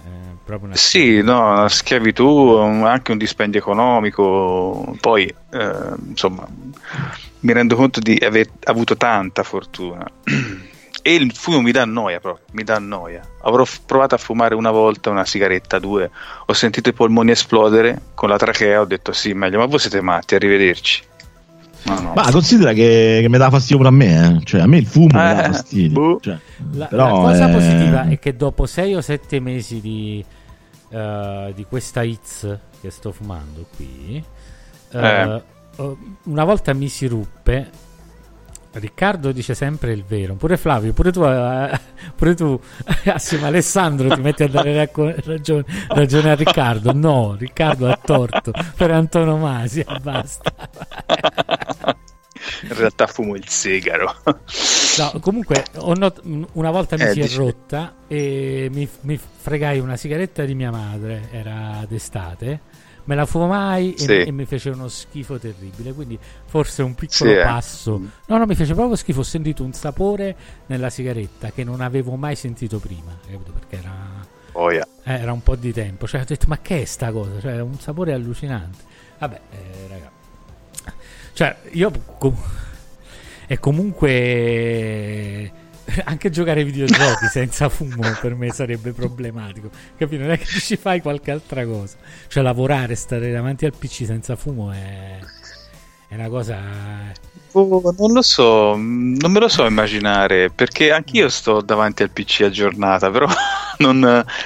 [0.60, 6.46] una Sì, no, la schiavitù, anche un dispendio economico, poi eh, insomma
[7.40, 10.06] mi rendo conto di aver avuto tanta fortuna.
[11.08, 13.22] E il fumo mi dà noia proprio, mi dà noia.
[13.42, 16.10] Avrò f- provato a fumare una volta una sigaretta, due,
[16.44, 20.02] ho sentito i polmoni esplodere con la trachea, ho detto sì, meglio, ma voi siete
[20.02, 21.02] matti, arrivederci.
[21.84, 22.12] No, no.
[22.14, 24.44] Ma considera che, che mi dà fastidio pure a me, eh.
[24.44, 25.92] cioè a me il fumo mi dà Eh, fastidio.
[25.98, 26.20] boh.
[26.20, 26.36] Cioè,
[26.72, 30.22] La, però, la cosa eh, positiva è che dopo 6 o 7 mesi di,
[30.90, 34.22] eh, di questa hits che sto fumando qui,
[34.92, 35.42] eh, Eh.
[35.76, 37.86] oh, una volta mi si ruppe.
[38.70, 41.80] Riccardo dice sempre il vero, pure Flavio, pure tu, eh,
[42.14, 42.60] pure tu
[43.06, 46.92] assieme a Alessandro ti metti a dare racco- ragione, ragione a Riccardo.
[46.92, 50.52] No, Riccardo ha torto per antonomasia, basta.
[52.62, 54.14] In realtà fumo il sigaro.
[54.24, 55.64] No, comunque
[55.96, 56.20] not-
[56.52, 60.54] una volta mi Eh, si dici- è rotta e mi, mi fregai una sigaretta di
[60.54, 62.60] mia madre, era d'estate,
[63.08, 64.12] me la fumai e, Sì.
[64.20, 67.42] e mi fece uno schifo terribile, quindi forse un piccolo Sì, eh.
[67.42, 67.98] passo.
[68.26, 70.36] No, no, mi fece proprio schifo, ho sentito un sapore
[70.66, 73.50] nella sigaretta che non avevo mai sentito prima, capito?
[73.52, 74.86] Perché era, Oh, yeah.
[75.04, 77.40] eh, era un po' di tempo, cioè ho detto ma che è sta cosa?
[77.40, 78.84] Cioè, un sapore allucinante.
[79.18, 80.10] Vabbè, eh, raga.
[81.32, 82.36] Cioè, io com-
[83.46, 85.52] e comunque
[86.04, 89.70] anche giocare ai videogiochi senza fumo per me sarebbe problematico.
[89.96, 90.22] Capito?
[90.22, 91.96] Non è che ci fai qualche altra cosa.
[92.28, 95.18] Cioè, lavorare, stare davanti al PC senza fumo è,
[96.08, 96.58] è una cosa.
[97.52, 102.10] Oh, non lo so, mm, non me lo so immaginare perché anch'io sto davanti al
[102.10, 103.26] PC a giornata, però
[103.78, 103.98] non,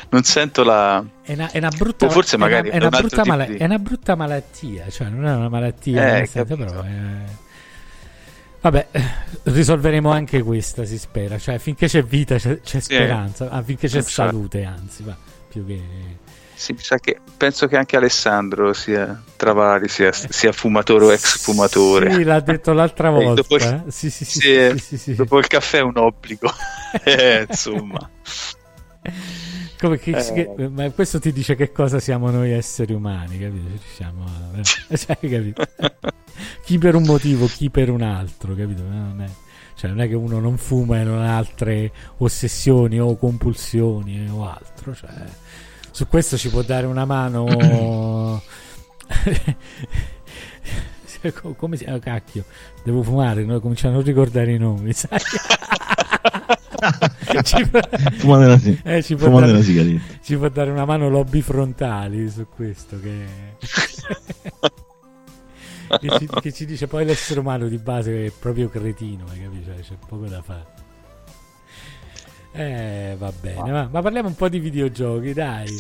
[0.09, 1.05] non sento la.
[1.23, 3.09] È una, è una brutta, O forse è una- magari è è una, un altro
[3.09, 4.89] brutta mala- è una brutta malattia.
[4.89, 6.83] Cioè, non è una malattia, Eh, senso, però.
[6.83, 7.41] è-
[8.63, 9.03] Vabbè, eh,
[9.45, 11.37] risolveremo anche questa, si spera.
[11.37, 14.13] Cioè, finché c'è vita c'è, c'è speranza, ah, finché c'è Infatti.
[14.15, 15.17] salute, anzi, va,
[15.49, 15.81] più che.
[16.55, 22.13] Sì, che penso che anche Alessandro sia Travari sia, sia fumatore o ex fumatore.
[22.13, 23.43] Sì, l'ha detto l'altra Eh, volta.
[23.43, 23.83] dopo, eh.
[23.89, 25.15] Sì, sì, sì, sì, sì, sì, sì.
[25.17, 26.49] dopo il caffè è un obbligo.
[27.05, 28.09] Eh, insomma,
[29.83, 30.33] Come che- Eh.
[30.55, 33.67] che- ma questo ti dice che cosa siamo noi esseri umani, capito?
[33.67, 34.63] Ci Riusciamo a,
[34.97, 35.65] cioè, capito?
[36.65, 38.85] chi per un motivo, chi per un altro, capito?
[38.85, 39.29] Non è,
[39.75, 44.49] cioè, non è che uno non fuma e non ha altre ossessioni o compulsioni o
[44.49, 44.95] altro.
[44.95, 45.11] Cioè,
[45.91, 47.45] su questo ci può dare una mano.
[47.45, 48.43] Co-
[51.57, 52.45] Come si oh, cacchio?
[52.85, 53.61] Devo fumare, no?
[53.61, 55.19] cominciamo a non ricordare i nomi, sai?
[57.43, 57.81] Ci, può,
[58.19, 58.61] Fumate una,
[58.97, 60.15] eh, ci può fumate dare- una sigaretta.
[60.23, 63.25] ci può dare una mano lobby frontali su questo che,
[65.99, 69.73] che, ci, che ci dice poi l'essere umano di base è proprio cretino hai capito?
[69.73, 70.67] Cioè, c'è poco da fare
[72.53, 75.75] eh va bene ma, ma parliamo un po' di videogiochi dai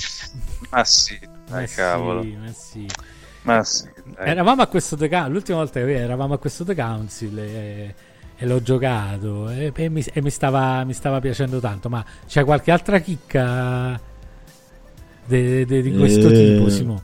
[0.70, 1.18] ma sì,
[1.50, 2.86] ma dai, cavolo, sì, ma sì.
[3.42, 7.38] ma sì, eravamo a questo The Council l'ultima volta che eravamo a questo The Council
[7.38, 7.94] e,
[8.42, 12.42] e l'ho giocato e, e mi, e mi stava, mi stava piacendo tanto ma c'è
[12.44, 13.98] qualche altra chicca
[15.26, 17.02] de- de- di questo Eh, tipo Simo?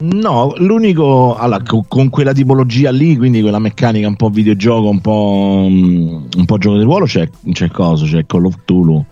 [0.00, 5.00] No, l'unico allora, co- con quella tipologia lì, quindi quella meccanica un po' videogioco, un
[5.00, 8.04] po', mm, un po' gioco di ruolo, c'è, c'è cosa?
[8.04, 9.04] C'è Call of Cthulhu,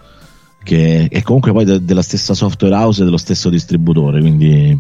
[0.63, 4.79] che è comunque poi de- della stessa software house e dello stesso distributore, quindi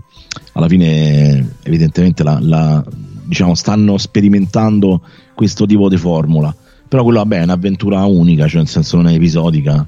[0.53, 2.85] alla fine evidentemente la, la-
[3.27, 5.03] diciamo, stanno sperimentando
[5.35, 6.55] questo tipo di formula.
[6.89, 9.87] Però quello vabbè è un'avventura unica, cioè nel senso non è episodica.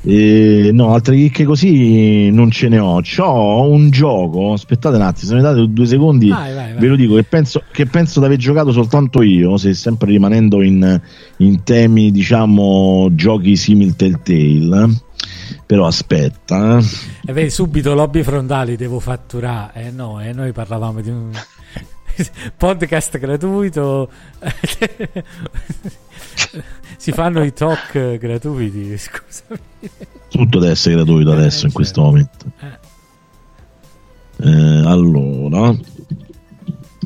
[0.00, 3.00] E, no, altre chicche così non ce ne ho.
[3.00, 4.52] C'ho un gioco.
[4.52, 6.80] Aspettate un attimo, se mi date due secondi, Vai, vai, vai.
[6.80, 7.14] ve lo dico.
[7.14, 9.56] Che penso, che penso di aver giocato soltanto io.
[9.56, 11.00] Se sempre rimanendo in,
[11.38, 15.00] in temi, diciamo, giochi simil Telltale.
[15.66, 16.84] Però aspetta, eh.
[17.26, 19.86] E vedi, subito lobby frontali devo fatturare.
[19.86, 21.30] Eh no, e noi parlavamo di un
[22.56, 24.10] podcast gratuito.
[26.96, 29.60] si fanno i talk gratuiti, scusami.
[30.30, 32.10] tutto deve essere gratuito Eh, adesso in questo certo.
[32.10, 32.46] momento.
[32.60, 32.86] Eh.
[34.40, 35.74] Eh, allora,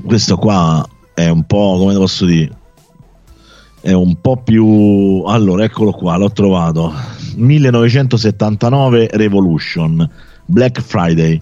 [0.04, 2.56] questo qua è un po' come posso dire,
[3.80, 5.24] è un po' più.
[5.26, 6.92] Allora, eccolo qua, l'ho trovato.
[7.34, 10.08] 1979 Revolution
[10.44, 11.40] Black Friday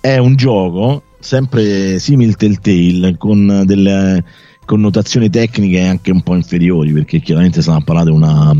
[0.00, 4.24] è un gioco sempre simile Telltale con delle
[4.64, 8.52] connotazioni tecniche anche un po' inferiori perché chiaramente stiamo a parlare di una,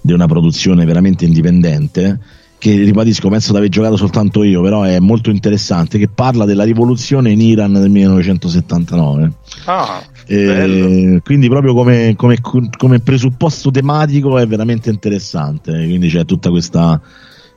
[0.00, 2.18] di una produzione veramente indipendente
[2.58, 6.64] che ribadisco penso di aver giocato soltanto io però è molto interessante che parla della
[6.64, 9.32] rivoluzione in Iran del 1979
[9.66, 11.20] Ah, eh, bello.
[11.22, 17.00] quindi proprio come, come- come presupposto tematico è veramente interessante quindi c'è tutta questa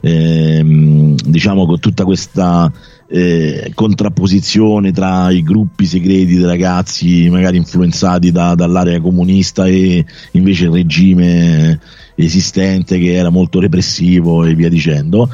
[0.02, 2.72] ehm, diciamo con tutta questa
[3.12, 10.66] eh, contrapposizione tra i gruppi segreti dei ragazzi magari influenzati da- dall'area comunista e invece
[10.66, 11.80] il regime
[12.16, 15.30] esistente che era molto repressivo e via dicendo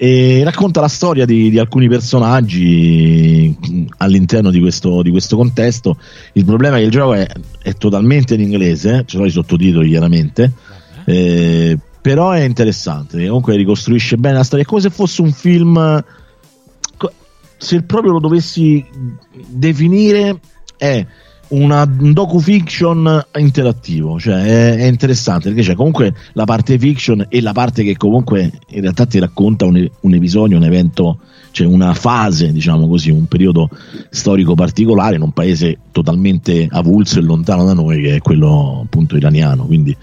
[0.00, 3.54] e racconta la storia di, di alcuni personaggi
[3.96, 5.98] all'interno di questo, di questo contesto.
[6.34, 7.26] Il problema è che il gioco è,
[7.60, 10.52] è totalmente in inglese, ce l'ho i sottotitoli chiaramente,
[11.04, 13.26] eh, però è interessante.
[13.26, 14.64] Comunque ricostruisce bene la storia.
[14.64, 16.04] È come se fosse un film.
[17.58, 18.84] Se proprio lo dovessi
[19.50, 20.40] definire,
[20.76, 21.04] è
[21.48, 27.40] una, un docu-fiction interattivo, cioè è, è, interessante perché c'è comunque la parte fiction e
[27.40, 31.20] la parte che comunque in realtà ti racconta un, un episodio, un evento,
[31.52, 33.70] cioè una fase, diciamo così, un periodo
[34.10, 39.16] storico particolare in un paese totalmente avulso e lontano da noi che è quello appunto
[39.16, 39.96] iraniano, quindi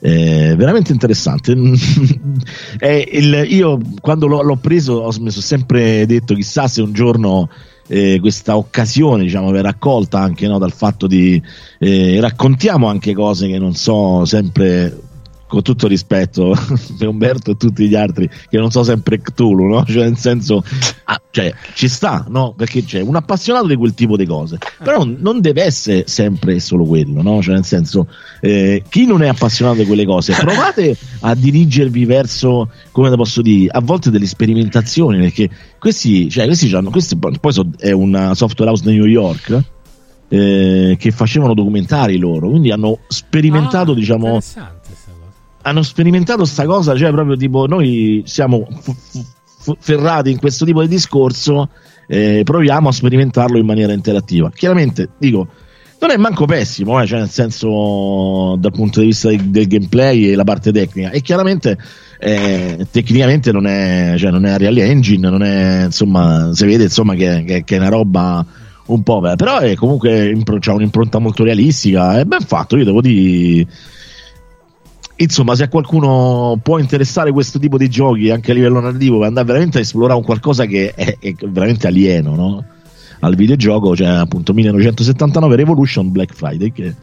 [0.00, 1.52] è veramente interessante.
[1.52, 7.48] il, io quando l'ho, l'ho preso sono sempre detto chissà se un giorno
[7.86, 11.42] eh, questa occasione diciamo per raccolta anche no, dal fatto di
[11.78, 14.96] eh, raccontiamo anche cose che non so sempre
[15.50, 16.56] con tutto rispetto
[16.96, 19.84] per Umberto e tutti gli altri che non so sempre Cthulhu no?
[19.90, 20.62] cioè nel senso
[21.04, 22.54] ah, cioè, ci sta no?
[22.56, 26.84] perché c'è un appassionato di quel tipo di cose però non deve essere sempre solo
[26.84, 27.42] quello no?
[27.42, 28.06] cioè nel senso
[28.40, 33.70] eh, chi non è appassionato di quelle cose provate a dirigervi verso come posso dire
[33.72, 38.70] a volte delle sperimentazioni perché questi, cioè, questi, hanno, questi poi so, è una software
[38.70, 39.62] house di New York
[40.28, 44.38] eh, che facevano documentari loro quindi hanno sperimentato ah, diciamo
[45.62, 49.24] hanno sperimentato sta cosa, cioè proprio tipo noi siamo f-
[49.60, 51.68] f- ferrati in questo tipo di discorso,
[52.06, 54.50] eh, proviamo a sperimentarlo in maniera interattiva.
[54.50, 55.48] Chiaramente, dico,
[56.00, 60.34] non è manco pessimo, eh, cioè nel senso dal punto di vista del, gameplay e
[60.34, 61.76] la parte tecnica, e chiaramente
[62.18, 67.14] eh, tecnicamente non è, cioè, non è Real Engine, non è, insomma, si vede insomma
[67.14, 68.44] che, che, che è una roba
[68.86, 73.66] un po', però è comunque c'ha un'impronta molto realistica, è ben fatto, io devo dire
[75.22, 79.28] insomma, se a qualcuno può interessare questo tipo di giochi anche a livello narrativo per
[79.28, 82.64] andare veramente a esplorare un qualcosa che è, è veramente alieno no?
[83.20, 86.94] al videogioco, cioè appunto 1979 Revolution Black Friday che,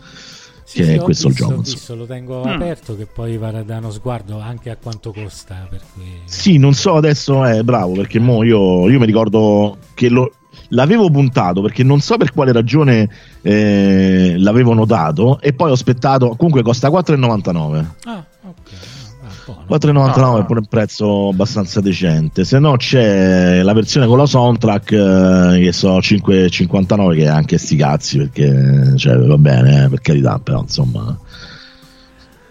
[0.63, 1.61] sì, che sì, è questo visto, il gioco.
[1.61, 2.47] Visto, lo tengo mm.
[2.49, 5.67] aperto che poi vada a dare uno sguardo anche a quanto costa.
[5.93, 6.03] Cui...
[6.25, 10.31] Sì, non so adesso è eh, bravo perché mo io, io mi ricordo che lo,
[10.69, 13.09] l'avevo puntato perché non so per quale ragione
[13.41, 18.95] eh, l'avevo notato e poi ho aspettato comunque costa 4,99 ah ok
[19.69, 20.39] 4,99 no.
[20.39, 22.43] è pure un prezzo abbastanza decente.
[22.43, 27.57] Se no, c'è la versione con la soundtrack eh, che so 5,59 che è anche
[27.57, 31.17] sti cazzi perché cioè, va bene, eh, per carità, però insomma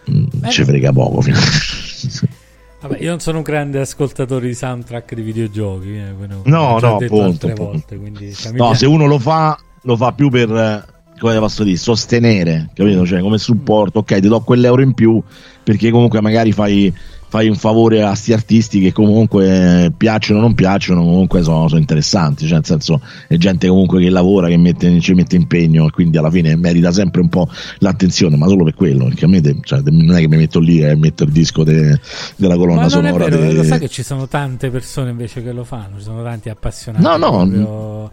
[0.04, 0.50] mh, mm, eh.
[0.50, 1.22] ci frega poco.
[2.80, 5.96] Vabbè, io non sono un grande ascoltatore di soundtrack di videogiochi.
[5.96, 10.50] Eh, no, no, appunto, volte, quindi, no se uno lo fa, lo fa più per,
[10.50, 10.84] eh,
[11.18, 13.06] come posso dire, sostenere, capito?
[13.06, 15.22] Cioè, come supporto, ok, ti do quell'euro in più
[15.62, 16.94] perché comunque magari fai
[17.28, 21.80] fai un favore a sti artisti che comunque piacciono o non piacciono, comunque sono, sono,
[21.80, 25.90] interessanti, cioè nel senso è gente comunque che lavora, che mette, ci mette impegno e
[25.90, 27.48] quindi alla fine merita sempre un po'
[27.78, 30.80] l'attenzione, ma solo per quello, perché a me cioè, non è che mi metto lì
[30.80, 31.98] e metto il disco de,
[32.36, 33.24] della colonna ma sonora.
[33.24, 33.52] Vero, de...
[33.52, 37.02] Lo sai che ci sono tante persone invece che lo fanno, ci sono tanti appassionati.
[37.04, 37.30] No, no.
[37.30, 38.10] Proprio...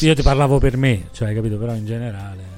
[0.00, 2.53] Io ti parlavo per me, cioè capito, però in generale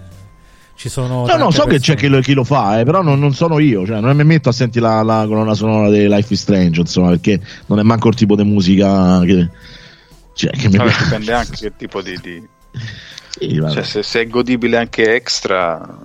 [0.77, 1.73] ci sono no no so persone.
[1.73, 4.15] che c'è chi lo, chi lo fa eh, però non, non, sono io cioè non
[4.15, 7.79] mi metto a sentire la, la, colonna sonora di Life is Strange insomma perché non
[7.79, 9.49] è manco il tipo di musica che,
[10.35, 12.47] cioè, che mi Vabbè, dipende anche che tipo di, di...
[13.31, 15.99] Sì, cioè, se, se, è godibile anche extra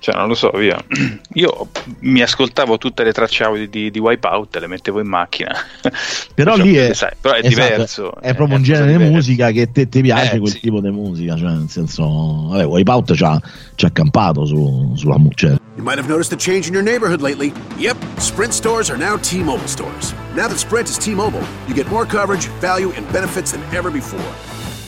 [0.00, 0.82] cioè, non lo so, via.
[1.34, 1.68] Io
[2.00, 5.54] mi ascoltavo tutte le tracce audio di, di Wipeout e le mettevo in macchina.
[6.34, 8.14] Però cioè, lì è, sai, però è esatto, diverso.
[8.20, 10.60] È, è proprio un genere di musica che te, ti piace eh, quel sì.
[10.60, 11.36] tipo di musica.
[11.36, 13.40] Cioè, nel senso, vabbè, Wipeout ci ha,
[13.74, 15.48] ci ha campato su, sulla musica.
[15.48, 15.58] Cioè.
[15.76, 17.52] You might have noticed a change in your neighborhood lately.
[17.76, 20.14] Yep, Sprint stores are now T-Mobile stores.
[20.34, 24.34] Now that Sprint is T-Mobile, you get more coverage, value, and benefits than ever before.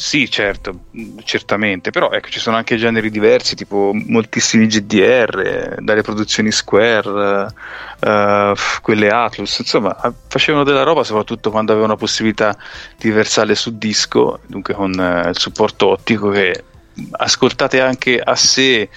[0.00, 0.84] Sì, certo,
[1.24, 7.52] certamente, però ecco, ci sono anche generi diversi, tipo moltissimi GDR, dalle produzioni Square,
[8.00, 9.94] uh, quelle Atlus, insomma,
[10.26, 12.56] facevano della roba soprattutto quando avevano la possibilità
[12.96, 16.64] di versarle su disco, dunque con uh, il supporto ottico che
[17.10, 18.88] ascoltate anche a sé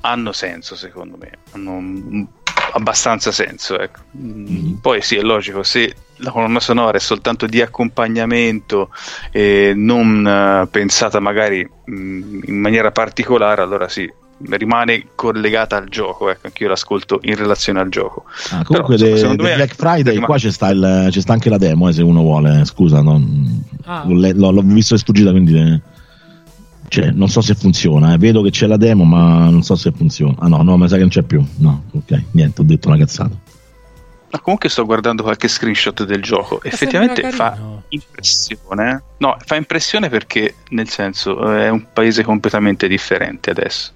[0.00, 2.26] hanno senso secondo me, hanno
[2.72, 3.78] abbastanza senso.
[3.78, 4.00] Ecco.
[4.16, 8.90] Mm, poi sì, è logico, se la colonna sonora è soltanto di accompagnamento
[9.30, 14.10] e non uh, pensata magari mh, mm, in maniera particolare, allora sì,
[14.50, 16.30] rimane collegata al gioco.
[16.30, 18.24] Ecco, anche io l'ascolto in relazione al gioco.
[18.50, 20.26] Ah, comunque, Però, insomma, de, de Black Friday, rimane...
[20.26, 21.88] qua c'è, sta il, c'è sta anche la demo.
[21.88, 24.04] Eh, se uno vuole, scusa, non, ah.
[24.06, 25.58] l'ho, l'ho, visto e sfuggita, quindi.
[25.58, 25.80] Eh,
[26.88, 28.16] cioè, non so se funziona, eh.
[28.16, 30.36] vedo che c'è la demo, ma non so se funziona.
[30.38, 31.44] Ah no, no, mi sa che non c'è più.
[31.56, 33.36] No, ok, niente, ho detto una cazzata.
[34.30, 36.60] Ma comunque sto guardando qualche screenshot del gioco.
[36.62, 37.56] Ma Effettivamente fa
[37.88, 39.02] impressione.
[39.18, 43.92] No, fa impressione perché, nel senso, è un paese completamente differente adesso.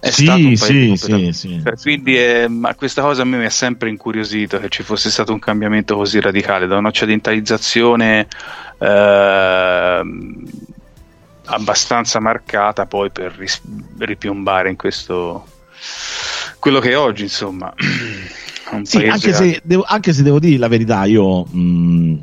[0.00, 3.36] È sì, stato un paese sì, sì, sì, Quindi è, ma questa cosa a me
[3.36, 8.28] mi ha sempre incuriosito che ci fosse stato un cambiamento così radicale da un'occidentalizzazione
[8.78, 10.00] eh,
[11.44, 13.60] abbastanza marcata poi per ris-
[13.98, 15.44] ripiombare in questo
[16.58, 17.72] quello che è oggi, insomma.
[18.82, 22.18] Sì, anche, se devo, anche, se devo, dire la verità, io mh,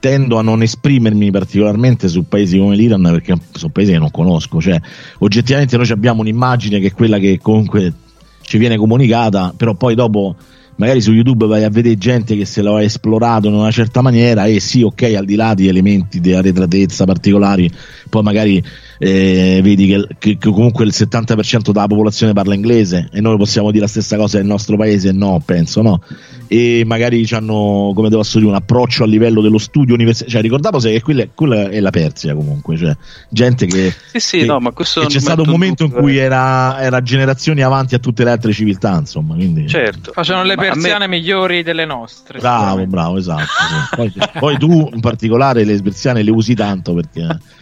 [0.00, 4.60] tendo a non esprimermi particolarmente su paesi come l'Iran perché sono paesi che non conosco.
[4.60, 4.80] Cioè,
[5.18, 7.92] oggettivamente noi abbiamo un'immagine che è quella che comunque
[8.40, 10.34] ci viene comunicata, però poi dopo
[10.76, 14.00] magari su YouTube vai a vedere gente che se lo ha esplorato in una certa
[14.00, 17.70] maniera e sì, ok, al di là di elementi di arretratezza particolari,
[18.08, 18.62] poi magari
[19.04, 23.72] eh, vedi che, che, che, comunque il 70% della popolazione parla inglese e noi possiamo
[23.72, 25.10] dire la stessa cosa nel nostro paese?
[25.10, 26.00] No, penso no.
[26.46, 30.34] E magari hanno, come devo dire, un approccio a livello dello studio universitario.
[30.34, 32.96] Cioè, ricordavo se che quella, quella, è la Persia comunque, cioè
[33.28, 36.80] gente che, sì, sì, che, no, ma questo c'è stato un momento in cui era,
[36.80, 39.34] era, generazioni avanti a tutte le altre civiltà, insomma.
[39.34, 41.16] Quindi, certo, facevano le persiane me...
[41.16, 42.38] migliori delle nostre.
[42.38, 43.42] Bravo, bravo, esatto.
[43.42, 43.96] Sì.
[43.96, 47.38] Poi, poi tu in particolare le persiane le usi tanto perché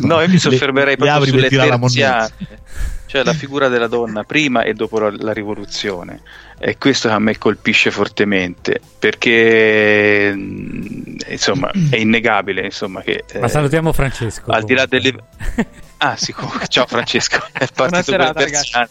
[0.00, 2.28] no, io mi soffermerei le, proprio le sulle terziane,
[3.06, 6.20] cioè la figura della donna prima e dopo la, la, rivoluzione.
[6.58, 13.24] È questo che a me colpisce fortemente, perché mm, insomma è innegabile insomma, che...
[13.38, 14.50] Ma salutiamo Francesco.
[14.50, 15.14] Al di là delle...
[15.96, 16.34] Ah, sì,
[16.68, 18.88] ciao Francesco, è partito Buonasera,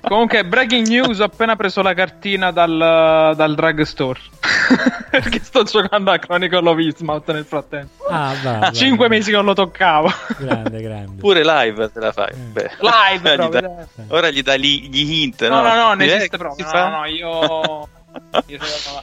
[0.00, 4.20] Comunque, breaking news: ho appena preso la cartina dal, dal drugstore.
[5.10, 8.04] Perché sto giocando a Chronicle of Ismouth nel frattempo.
[8.06, 10.10] Ah, va, 5 mesi che non lo toccavo.
[10.38, 11.20] Grande, grande.
[11.20, 12.30] Pure live te la fai.
[12.30, 12.36] Eh.
[12.36, 12.70] Beh.
[12.80, 15.48] Live, gli da, ora gli dai gli, hint.
[15.48, 16.66] No, no, no, non esiste proprio.
[16.70, 17.88] No, no, no, io.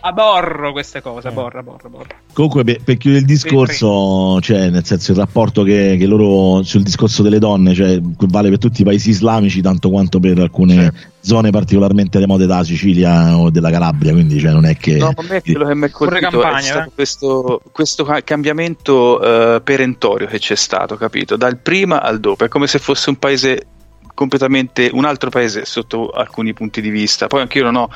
[0.01, 2.15] Aborro queste cose, aborro, aborro, aborro.
[2.33, 6.81] Comunque, per, per, chiudere il discorso, cioè, nel senso il rapporto che, che, loro sul
[6.81, 10.99] discorso delle donne, cioè, vale per tutti i paesi islamici, tanto quanto per alcune certo.
[11.19, 14.13] zone particolarmente remote della Sicilia o della Calabria.
[14.13, 14.97] Quindi, cioè, non è che.
[14.97, 16.91] No, ma me quello che mi è colpito campagna, è stato eh?
[16.93, 21.35] questo, questo, cambiamento uh, perentorio che c'è stato, capito?
[21.35, 22.45] Dal prima al dopo.
[22.45, 23.65] È come se fosse un paese
[24.13, 27.27] completamente un altro paese sotto alcuni punti di vista.
[27.27, 27.89] Poi anche io non ho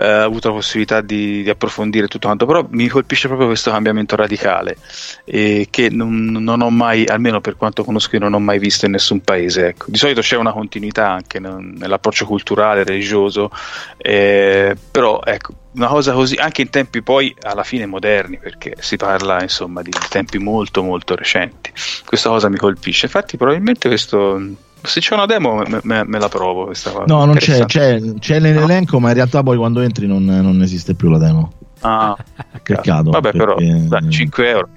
[0.00, 4.14] eh, avuto la possibilità di, di, approfondire tutto quanto, però mi colpisce proprio questo cambiamento
[4.14, 4.76] radicale
[5.24, 8.86] eh, che non, non, ho mai, almeno per quanto conosco, io non ho mai visto
[8.86, 9.66] in nessun paese.
[9.66, 9.86] Ecco.
[9.88, 13.50] Di solito c'è una continuità anche nell'approccio culturale, religioso,
[13.96, 18.96] eh, però ecco, una cosa così, anche in tempi poi alla fine moderni, perché si
[18.96, 21.72] parla insomma di tempi molto molto recenti.
[22.04, 23.06] Questa cosa mi colpisce.
[23.06, 24.40] Infatti, probabilmente questo
[24.82, 27.04] se c'è una demo me, me, me la provo questa cosa.
[27.06, 29.00] No, non c'è, c'è, c'è nell'elenco, no.
[29.00, 31.52] ma in realtà poi quando entri non, non esiste più la demo.
[31.80, 32.16] Ah,
[32.62, 33.10] peccato.
[33.10, 33.38] Vabbè, perché...
[33.38, 34.68] però dai, 5 euro.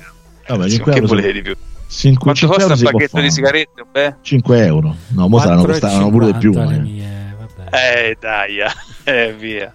[0.47, 1.01] Vabbè, 5 euro.
[1.01, 1.55] Che volevi di più?
[1.87, 3.85] 5, Quanto 5 costa un pacchetto di sigarette?
[3.91, 4.15] Beh?
[4.21, 4.95] 5 euro.
[5.09, 6.53] No, mo saranno, costavano pure di più.
[6.53, 6.79] Eh.
[6.79, 7.35] Mie,
[7.71, 8.57] eh, dai,
[9.03, 9.73] eh, via.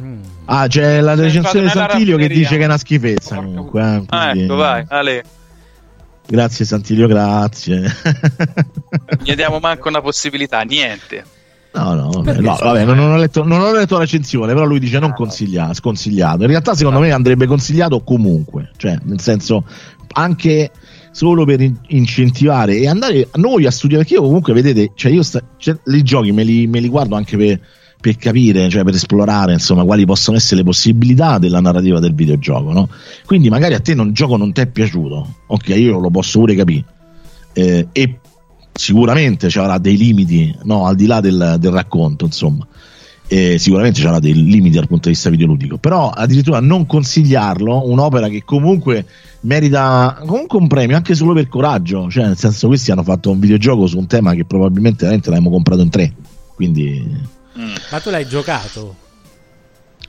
[0.00, 0.22] Mm.
[0.44, 3.36] Ah, c'è la recensione di Santilio che dice che è una schifezza.
[3.36, 5.24] Comunque, eh, ah, ecco, vai, Ale.
[6.26, 7.84] Grazie Santilio, grazie.
[9.22, 11.24] Gli diamo manco una possibilità, niente.
[11.72, 14.78] No, no, vabbè, no, vabbè non, ho letto, non, ho letto, la recensione, però lui
[14.78, 16.42] dice non consigliato, sconsigliato.
[16.42, 19.64] In realtà, secondo me, andrebbe consigliato comunque, cioè, nel senso,
[20.14, 20.70] anche
[21.10, 24.04] solo per in- incentivare e andare noi a studiare.
[24.04, 27.14] Perché io, comunque, vedete, cioè, io sta, cioè, i giochi me li, me li guardo
[27.14, 27.60] anche per
[28.06, 32.72] per capire, cioè per esplorare insomma quali possono essere le possibilità della narrativa del videogioco.
[32.72, 32.88] No?
[33.24, 36.54] Quindi magari a te un gioco non ti è piaciuto, ok, io lo posso pure
[36.54, 36.84] capire.
[37.52, 38.18] Eh, e
[38.72, 40.86] sicuramente ci avrà dei limiti no?
[40.86, 42.64] al di là del, del racconto, insomma.
[43.26, 47.90] Eh, sicuramente ci avrà dei limiti dal punto di vista videoludico, però addirittura non consigliarlo,
[47.90, 49.04] un'opera che comunque
[49.40, 53.40] merita comunque un premio anche solo per coraggio, cioè nel senso questi hanno fatto un
[53.40, 56.12] videogioco su un tema che probabilmente veramente l'abbiamo comprato in tre,
[56.54, 57.74] quindi Mm.
[57.90, 59.04] Ma tu l'hai giocato?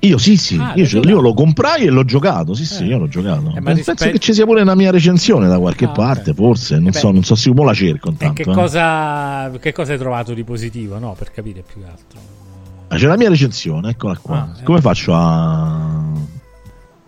[0.02, 2.54] Io sì, sì, ah, io, io, lo comprai e l'ho giocato.
[2.54, 2.88] Sì, sì, eh.
[2.88, 3.54] io l'ho giocato.
[3.56, 4.12] Eh, Penso rispetto...
[4.12, 6.34] che ci sia pure una mia recensione da qualche ah, parte, okay.
[6.36, 6.76] forse.
[6.76, 8.10] Non Beh, so, non so se la cerco.
[8.10, 8.54] Intanto, che, eh.
[8.54, 11.00] cosa, che cosa hai trovato di positivo?
[11.00, 12.20] No, per capire più che altro.
[12.90, 14.38] Ah, c'è la mia recensione, eccola qua.
[14.38, 14.82] Ah, Come eh.
[14.82, 16.12] faccio a.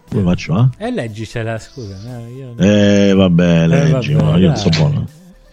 [0.09, 0.69] Come faccio a?
[0.75, 1.95] E eh, leggicela, scusa.
[2.03, 2.57] Eh, io...
[2.57, 5.07] eh vabbè, leggi, eh, vabbè, io non so buono.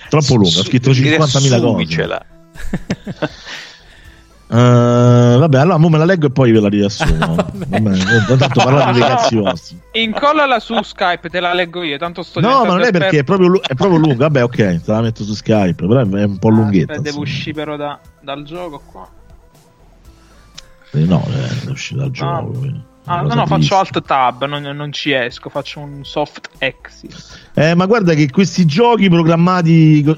[0.08, 2.24] Troppo lunga, ho scritto 50.000 cose.
[4.48, 7.34] Uh, vabbè, allora me la leggo e poi ve la riassumo.
[7.52, 9.80] vabbè, tanto parlate di cazzi.
[9.92, 11.98] Incollala su Skype, te la leggo io.
[11.98, 14.28] Tanto sto no, ma non è perché è proprio, è proprio lunga.
[14.28, 16.94] Vabbè, ok, te la metto su Skype, però è un po' lunghetta.
[16.94, 19.08] Ah, devo uscire però da, dal gioco qua.
[20.92, 22.84] Eh, no, eh, devo uscire dal gioco.
[23.08, 27.50] Ah, no, no, faccio alt tab, non, non, ci esco, faccio un soft exit.
[27.54, 30.02] Eh, ma guarda che questi giochi programmati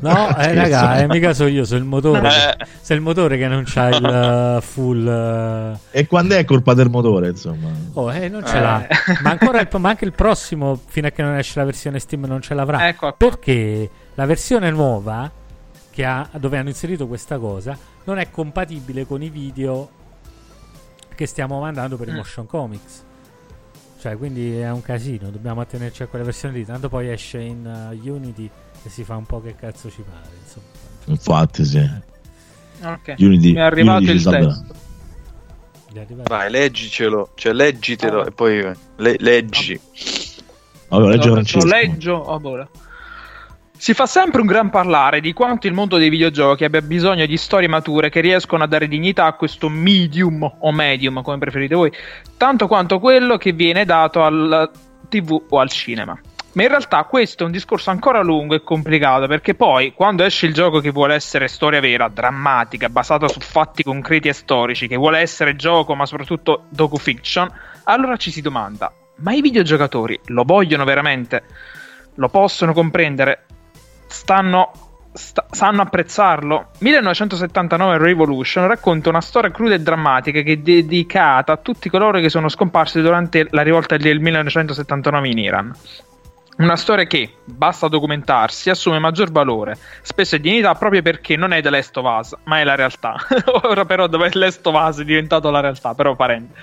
[0.00, 2.28] No, eh, raga, eh, mica so io, so il motore.
[2.28, 2.66] Eh.
[2.80, 5.06] Se il motore che non c'ha il uh, full.
[5.06, 5.78] Uh...
[5.90, 7.68] E quando è colpa del motore, insomma?
[7.94, 8.86] Oh, eh, non ce l'ha.
[8.86, 8.96] Eh.
[9.22, 12.24] Ma, ancora il, ma anche il prossimo, fino a che non esce la versione Steam,
[12.24, 12.88] non ce l'avrà.
[12.88, 13.16] Ecco, ecco.
[13.16, 15.30] Perché la versione nuova,
[15.98, 19.88] ha, dove hanno inserito questa cosa, non è compatibile con i video
[21.14, 22.12] che stiamo mandando per mm.
[22.12, 23.04] i motion comics.
[23.98, 25.30] Cioè, quindi è un casino.
[25.30, 26.64] Dobbiamo attenerci a quella versione lì.
[26.64, 28.48] Tanto poi esce in uh, Unity
[28.86, 30.30] e si fa un po' che cazzo ci pare.
[30.42, 30.66] Insomma.
[31.06, 31.90] Infatti, sì.
[32.82, 33.14] Ok.
[33.18, 34.74] Unity, Mi è arrivato Unity il testo.
[36.28, 38.26] Vai, leggicelo, cioè leggitelo oh.
[38.26, 38.62] e poi
[38.96, 39.80] le- leggi.
[40.88, 41.66] Allora, legge Francesco.
[41.66, 42.68] Leggio, oh.
[43.76, 47.36] Si fa sempre un gran parlare di quanto il mondo dei videogiochi abbia bisogno di
[47.36, 51.92] storie mature che riescono a dare dignità a questo medium o medium, come preferite voi,
[52.36, 54.70] tanto quanto quello che viene dato al
[55.08, 56.18] TV o al cinema.
[56.56, 60.46] Ma in realtà questo è un discorso ancora lungo e complicato perché poi quando esce
[60.46, 64.96] il gioco che vuole essere storia vera, drammatica, basata su fatti concreti e storici, che
[64.96, 67.52] vuole essere gioco ma soprattutto docu-fiction,
[67.84, 71.42] allora ci si domanda, ma i videogiocatori lo vogliono veramente?
[72.14, 73.44] Lo possono comprendere?
[74.06, 74.70] Stanno
[75.12, 76.72] Sta- sanno apprezzarlo.
[76.80, 82.28] 1979 Revolution racconta una storia cruda e drammatica che è dedicata a tutti coloro che
[82.28, 85.74] sono scomparsi durante la rivolta del 1979 in Iran.
[86.58, 91.60] Una storia che, basta documentarsi, assume maggior valore, spesso e dignità proprio perché non è
[91.60, 93.14] The Last of Us, ma è la realtà.
[93.64, 96.54] Ora però dove The Last of Us è diventato la realtà, però parente.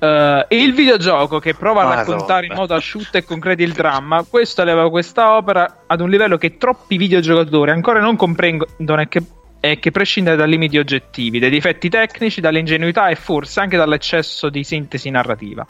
[0.00, 4.22] Uh, e il videogioco che prova a raccontare in modo asciutto e concreto il dramma,
[4.28, 9.22] questo eleva questa opera ad un livello che troppi videogiocatori ancora non comprendono e che,
[9.60, 14.62] e che prescinde dai limiti oggettivi, dai difetti tecnici, dall'ingenuità e forse anche dall'eccesso di
[14.62, 15.66] sintesi narrativa.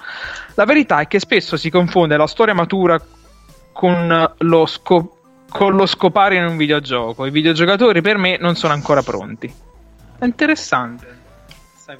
[0.54, 3.00] La verità è che spesso si confonde la storia matura
[3.80, 5.12] con lo, scop-
[5.48, 7.24] con lo scopare in un videogioco.
[7.24, 9.50] I videogiocatori per me non sono ancora pronti.
[10.18, 11.16] È interessante.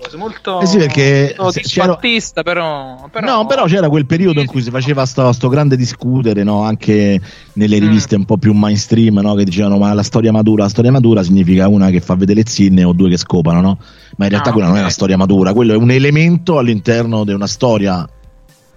[0.01, 4.63] Cosa, molto eh sì, perché disfattista, però, però, No, però c'era quel periodo in cui
[4.63, 6.63] si faceva sto, sto grande discutere, no?
[6.63, 7.21] anche
[7.55, 7.81] nelle mm.
[7.81, 8.21] riviste mm.
[8.21, 9.35] un po' più mainstream, no?
[9.35, 12.49] che dicevano ma la storia matura, la storia matura significa una che fa vedere le
[12.49, 13.79] zinne o due che scopano, no?
[14.17, 14.69] Ma in realtà ah, quella okay.
[14.69, 18.09] non è una storia matura, quello è un elemento all'interno di una storia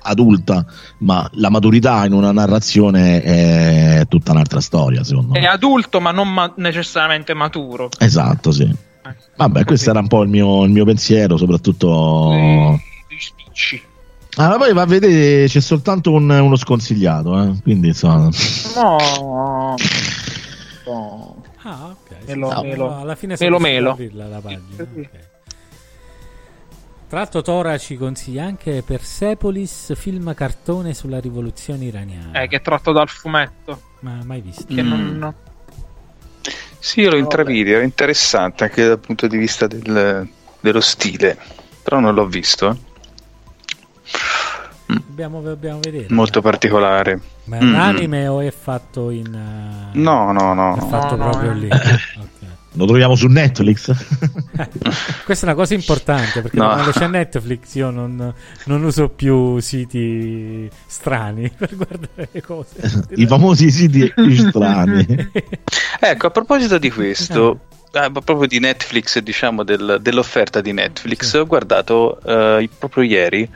[0.03, 0.65] adulta,
[0.99, 5.39] ma la maturità in una narrazione è tutta un'altra storia, secondo me.
[5.39, 7.89] È adulto, ma non ma- necessariamente maturo.
[7.97, 8.63] Esatto, sì.
[8.63, 12.31] Eh, Vabbè, questo era un po' il mio, il mio pensiero, soprattutto.
[12.33, 13.81] Gli spicci.
[14.35, 17.61] Ah, poi va a vedere, c'è soltanto un, uno sconsigliato, eh?
[17.61, 18.29] quindi insomma.
[18.75, 19.75] No.
[20.85, 21.41] no.
[21.61, 22.27] Ah, ok.
[22.27, 22.97] Melo, no, melo.
[22.97, 23.97] alla fine melo, melo.
[24.11, 24.61] La pagina.
[24.75, 25.31] Okay.
[27.14, 32.41] Tra l'altro Tora ci consiglia anche Persepolis, film cartone sulla rivoluzione iraniana.
[32.41, 33.80] Eh, che è tratto dal fumetto.
[33.99, 34.66] Ma mai visto.
[34.66, 35.20] Che mm.
[35.20, 35.32] non...
[36.80, 40.28] Sì, io lo intravidi, era interessante anche dal punto di vista del,
[40.59, 41.38] dello stile,
[41.84, 42.72] però non l'ho visto.
[42.72, 42.78] Eh.
[44.88, 46.07] Dobbiamo, dobbiamo vedere.
[46.09, 47.22] Molto particolare.
[47.43, 47.80] Ma è un mm.
[47.80, 49.91] anime o è fatto in...
[49.93, 49.99] Uh...
[49.99, 50.78] No, no, no.
[50.78, 51.68] È fatto no, proprio no, lì.
[51.70, 52.32] okay.
[52.74, 53.91] Lo troviamo su Netflix?
[55.26, 56.69] Questa è una cosa importante perché no.
[56.69, 58.34] quando c'è Netflix io non,
[58.65, 63.05] non, uso più siti strani per guardare le cose.
[63.15, 65.05] I famosi siti strani.
[65.99, 67.59] ecco, a proposito di questo,
[67.91, 71.38] eh, proprio di Netflix, diciamo del, dell'offerta di Netflix, sì.
[71.38, 73.47] ho guardato eh, proprio ieri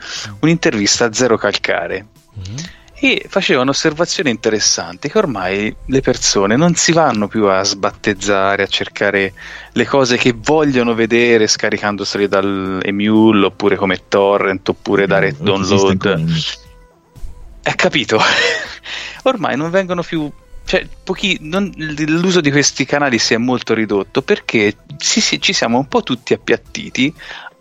[0.42, 2.06] un'intervista a Zero Calcare.
[2.38, 8.64] Mm-hmm e faceva un'osservazione interessante che ormai le persone non si vanno più a sbattezzare,
[8.64, 9.34] a cercare
[9.72, 16.26] le cose che vogliono vedere scaricandoseli dall'emule oppure come torrent oppure da red download.
[17.64, 18.20] Hai capito?
[19.24, 20.32] ormai non vengono più
[20.68, 25.78] cioè, pochi, non, l'uso di questi canali si è molto ridotto perché ci, ci siamo
[25.78, 27.14] un po' tutti appiattiti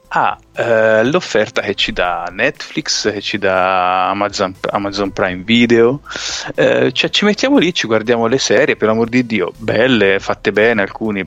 [0.09, 6.01] ha eh, l'offerta che ci dà Netflix, che ci dà Amazon, Amazon Prime Video,
[6.55, 10.53] eh, cioè ci mettiamo lì, ci guardiamo le serie, per amor di Dio, belle, fatte
[10.53, 11.27] bene, alcuni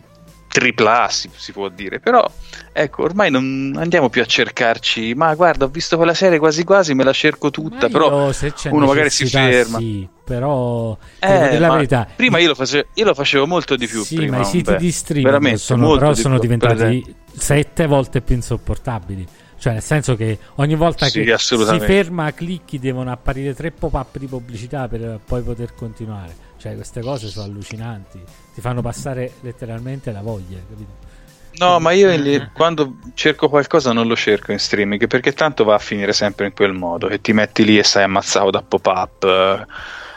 [0.60, 2.30] tripla A si, si, può dire, però
[2.74, 6.94] ecco, ormai non andiamo più a cercarci, ma guarda, ho visto quella serie quasi quasi,
[6.94, 8.32] me la cerco tutta, ma però
[8.72, 9.78] uno magari si ferma.
[9.78, 12.08] Sì, però eh, la verità.
[12.14, 14.04] Prima io lo, facevo, io lo, facevo, molto di più.
[14.04, 18.22] Sì, prima, ma i siti beh, di streaming sono, però sono più, diventati sette volte
[18.22, 19.28] più insopportabili.
[19.58, 24.18] Cioè, nel senso che ogni volta sì, che si ferma clicchi devono apparire tre pop-up
[24.18, 26.48] di pubblicità per poi poter continuare.
[26.60, 28.22] Cioè, queste cose sono allucinanti.
[28.54, 31.08] Ti fanno passare letteralmente la voglia, capito?
[31.54, 35.76] No, ma io li, quando cerco qualcosa non lo cerco in streaming perché tanto va
[35.76, 39.24] a finire sempre in quel modo che ti metti lì e stai ammazzato da pop-up,
[39.24, 39.66] eh,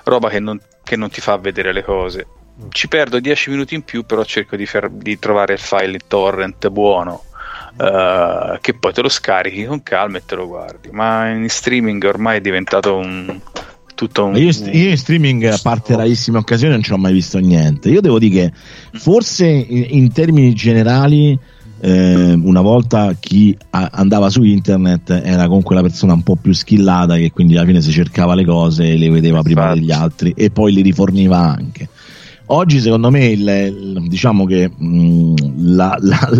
[0.04, 2.26] roba che non, che non, ti fa vedere le cose.
[2.60, 2.68] Mm.
[2.70, 6.68] Ci perdo 10 minuti in più, però cerco di, fer- di trovare il file torrent
[6.68, 7.24] buono.
[7.74, 10.90] Uh, che poi te lo scarichi con calma e te lo guardi.
[10.90, 13.40] Ma in streaming ormai è diventato un,
[14.06, 14.36] tutto un...
[14.36, 17.88] Io, io, in streaming, a parte rarissime occasioni, non ci ho mai visto niente.
[17.88, 18.52] Io devo dire che
[18.98, 21.38] forse in, in termini generali,
[21.80, 26.52] eh, una volta chi a, andava su internet era comunque la persona un po' più
[26.52, 30.32] skillata che quindi alla fine si cercava le cose e le vedeva prima degli altri
[30.36, 31.88] e poi le riforniva anche.
[32.46, 36.30] Oggi secondo me il, diciamo che mh, la, la,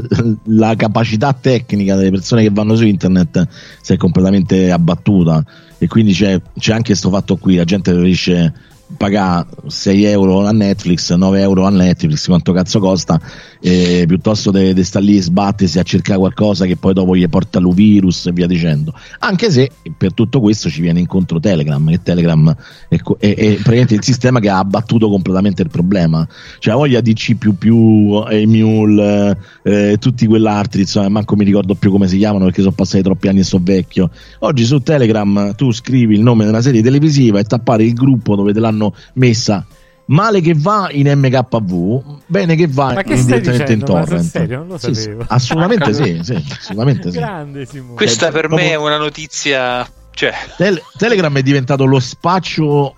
[0.46, 3.46] la, capacità tecnica delle persone che vanno su internet
[3.80, 5.42] si è completamente abbattuta
[5.82, 8.52] e quindi c'è, c'è anche questo fatto qui, la gente preferisce
[8.96, 13.20] pagare 6 euro a Netflix, 9 euro a Netflix, quanto cazzo costa,
[13.64, 17.26] eh, piuttosto di de, stare lì e sbattersi a cercare qualcosa che poi dopo gli
[17.28, 18.92] porta lo virus e via dicendo.
[19.20, 22.54] Anche se per tutto questo ci viene incontro Telegram, che Telegram
[22.88, 26.26] è, è, è praticamente il sistema che ha abbattuto completamente il problema.
[26.58, 27.36] Cioè, voglia di C,
[28.30, 33.02] Emule, eh, tutti quell'altri, insomma, manco mi ricordo più come si chiamano perché sono passati
[33.04, 34.10] troppi anni e so vecchio.
[34.40, 38.52] Oggi su Telegram tu scrivi il nome della serie televisiva e tappare il gruppo dove
[38.52, 39.64] te l'hanno messa
[40.06, 44.22] male che va in MKV, bene che va Ma che in, direttamente in torrent.
[44.22, 44.58] Serio?
[44.58, 47.18] Non lo sì, sì, assolutamente sì, sì, assolutamente sì.
[47.18, 49.88] Grande, Questa per me è una notizia.
[50.14, 50.32] Cioè...
[50.56, 52.96] Tele- Telegram è diventato lo spaccio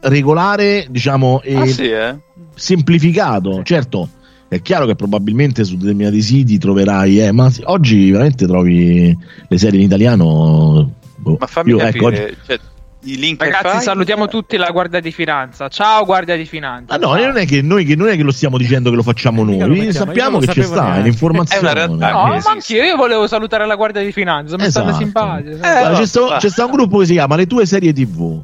[0.00, 2.18] regolare, diciamo, e ah, sì, eh?
[2.54, 3.62] semplificato.
[3.62, 4.08] Certo,
[4.48, 9.16] è chiaro che probabilmente su determinati siti troverai, eh, ma oggi veramente trovi
[9.48, 10.92] le serie in italiano.
[11.16, 11.36] Boh.
[11.38, 12.36] Ma fammi io, ecco, capire, ecco, oggi...
[12.46, 12.60] cioè,
[13.04, 15.68] i link Ragazzi, salutiamo tutti la Guardia di Finanza.
[15.68, 16.94] Ciao, Guardia di Finanza.
[16.94, 19.02] Ah, no, non è, che noi, che non è che lo stiamo dicendo che lo
[19.02, 19.58] facciamo noi.
[19.58, 21.60] Lo sappiamo che ci sta, è l'informazione.
[21.60, 22.12] È una realtà.
[22.12, 24.56] No, ma anch'io io volevo salutare la Guardia di Finanza.
[24.56, 24.88] Mi esatto.
[24.88, 25.58] stanno simpatici.
[25.60, 28.40] Eh, eh, c'è, sta, c'è sta un gruppo che si chiama Le tue serie TV.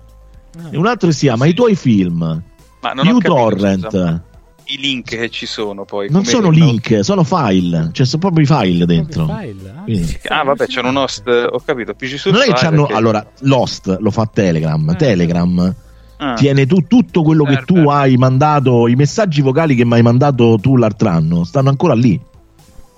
[0.56, 0.68] Ah.
[0.70, 1.50] E un altro che si chiama sì.
[1.50, 2.42] I tuoi film.
[2.80, 4.28] Ma non uTorrent
[4.72, 6.08] i link che ci sono poi.
[6.10, 7.02] Non sono link, no?
[7.02, 9.26] sono file, cioè sono proprio i file dentro.
[9.26, 10.18] File?
[10.28, 12.92] Ah, ah, vabbè, c'è un host, ho capito, PC su Non è che c'hanno, che...
[12.92, 14.96] allora, l'host lo fa Telegram, eh.
[14.96, 15.74] Telegram
[16.16, 16.34] ah.
[16.34, 20.58] tiene tu, tutto quello che tu hai mandato, i messaggi vocali che mi hai mandato
[20.60, 22.20] tu l'altro anno, stanno ancora lì.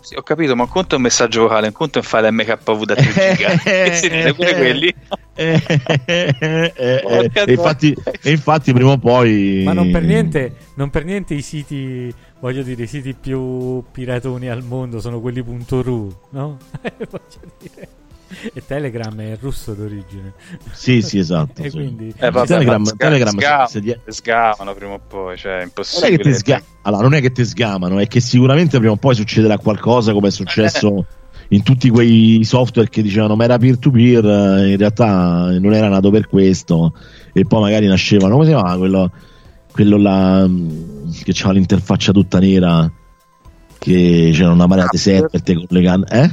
[0.02, 2.30] Sì, ho capito, ma un conto è un messaggio vocale, un conto è un file
[2.32, 3.62] MKV da 3 giga.
[3.62, 4.94] e siete pure quelli.
[5.34, 5.62] Eh,
[6.04, 11.06] eh, eh, e, infatti, e infatti prima o poi ma non per niente non per
[11.06, 16.58] niente i siti voglio dire i siti più piratoni al mondo sono quelli .ru no?
[17.08, 17.88] voglio dire
[18.52, 20.32] e Telegram è russo d'origine.
[20.72, 21.60] Sì, sì, esatto.
[21.62, 21.76] e sì.
[21.76, 22.14] quindi...
[22.16, 24.12] Eh, vabbè, Telegram, sga- Telegram sga- se, se...
[24.12, 26.22] sgamano prima o poi, cioè è impossibile.
[26.22, 29.14] Non è sga- allora, non è che ti sgamano, è che sicuramente prima o poi
[29.14, 31.06] succederà qualcosa come è successo
[31.48, 35.88] in tutti quei software che dicevano ma era peer to peer, in realtà non era
[35.88, 36.94] nato per questo
[37.32, 39.10] e poi magari nascevano, come si chiama quello,
[39.70, 42.90] quello là mm, che c'era l'interfaccia tutta nera
[43.78, 46.30] che c'era una marea di server te collegando, eh?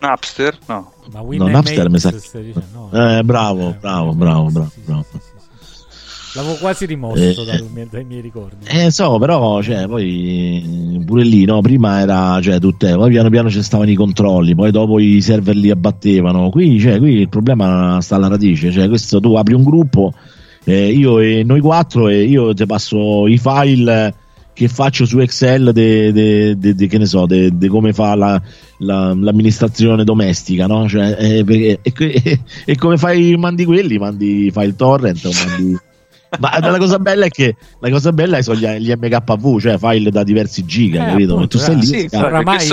[0.00, 0.58] Napster?
[0.66, 0.92] No.
[1.12, 2.12] Ma no, Napster mi sa.
[2.72, 5.04] No, eh, bravo, eh, bravo, bravo, bravo, sì, bravo.
[5.10, 5.34] Sì, sì,
[6.36, 8.66] L'avevo quasi rimosso eh, dai, miei, dai, miei ricordi.
[8.66, 11.60] Eh, so, però, cioè, poi pure lì, no?
[11.60, 15.54] Prima era, cioè, tutte, poi piano piano ci stavano i controlli, poi dopo i server
[15.54, 16.50] li abbattevano.
[16.50, 18.72] Qui, cioè, qui il problema sta alla radice.
[18.72, 20.12] Cioè, questo tu apri un gruppo,
[20.64, 24.14] eh, io e noi quattro, e io ti passo i file
[24.54, 28.40] che faccio su Excel de che ne so, de, come fa la,
[28.78, 30.88] la, l'amministrazione domestica, no?
[30.88, 35.78] Cioè, eh, e, e, e, come fai, mandi quelli, mandi, il torrent o mandi
[36.38, 40.10] ma la cosa bella è che la cosa bella sono gli, gli MKV, cioè file
[40.10, 41.32] da diversi giga, eh, capito?
[41.34, 41.86] Appunto, tu stai lì.
[41.86, 42.68] Sì, oramai,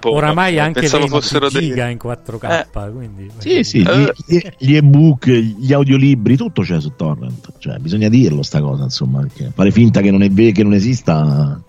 [0.00, 1.92] oramai anche Pensavo fossero giga dei...
[1.92, 2.50] in 4K.
[2.50, 2.90] Eh.
[2.92, 7.52] Quindi, sì, sì, gli, gli, ebook, gli audiolibri, tutto c'è su Torrent.
[7.58, 11.60] Cioè, bisogna dirlo sta cosa, insomma, fare finta che non, è ve- che non esista.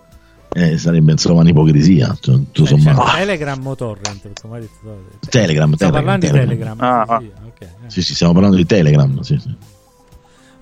[0.56, 2.16] Eh, sarebbe insomma un'ipocrisia.
[2.20, 2.66] Tutto eh.
[2.66, 4.24] Cioè, Telegram o Torrent?
[4.24, 6.48] Hai detto, Telegram, stiamo Telegram, parlando Telegram.
[6.48, 6.80] di Telegram.
[6.80, 7.18] Ah, ah.
[7.18, 7.90] Sì, okay, eh.
[7.90, 9.20] sì, sì, stiamo parlando di Telegram.
[9.20, 9.72] Sì, sì.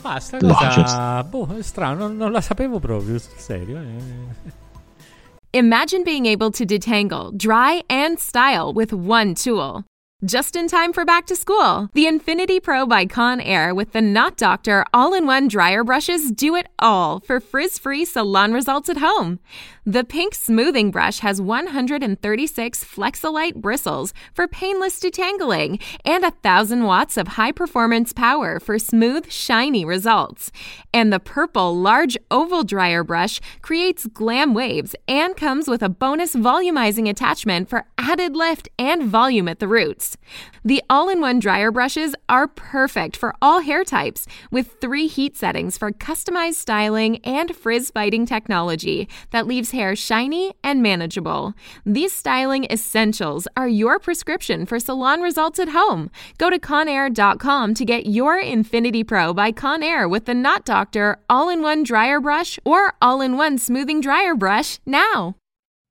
[0.03, 3.81] Ma sta cosa, boh, è strano, non, non, la sapevo proprio, sul serio.
[3.81, 4.61] Eh.
[5.55, 9.85] Imagine being able to detangle, dry, and style with one tool.
[10.25, 14.37] Just in time for back to school, the Infinity Pro by Conair with the Knot
[14.37, 18.99] Doctor all in one dryer brushes do it all for frizz free salon results at
[18.99, 19.41] home.
[19.85, 27.27] The pink smoothing brush has 136 Flexolite bristles for painless detangling and 1,000 watts of
[27.27, 30.53] high performance power for smooth, shiny results.
[30.95, 36.37] And the purple large oval dryer brush creates glam waves and comes with a bonus
[36.37, 40.12] volumizing attachment for added lift and volume at the roots.
[40.65, 45.37] The all in one dryer brushes are perfect for all hair types with three heat
[45.37, 51.55] settings for customized styling and frizz fighting technology that leaves hair shiny and manageable.
[51.85, 56.11] These styling essentials are your prescription for salon results at home.
[56.39, 61.49] Go to conair.com to get your Infinity Pro by Conair with the Knot Doctor all
[61.49, 65.37] in one dryer brush or all in one smoothing dryer brush now.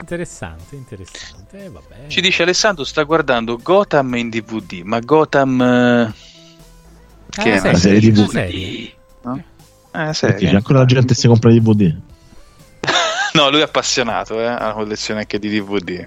[0.00, 1.64] Interessante, interessante.
[1.64, 2.06] Eh, vabbè.
[2.08, 6.12] Ci dice Alessandro sta guardando Gotham in DVD, ma Gotham eh,
[7.28, 8.26] che Ah, è una serie serie TV.
[8.28, 8.90] TV?
[9.22, 9.42] No?
[9.92, 10.48] Eh, serie.
[10.48, 11.96] c'è ancora la gente che si compra i DVD.
[13.32, 16.04] No, lui è appassionato, eh, ha una collezione anche di DVD.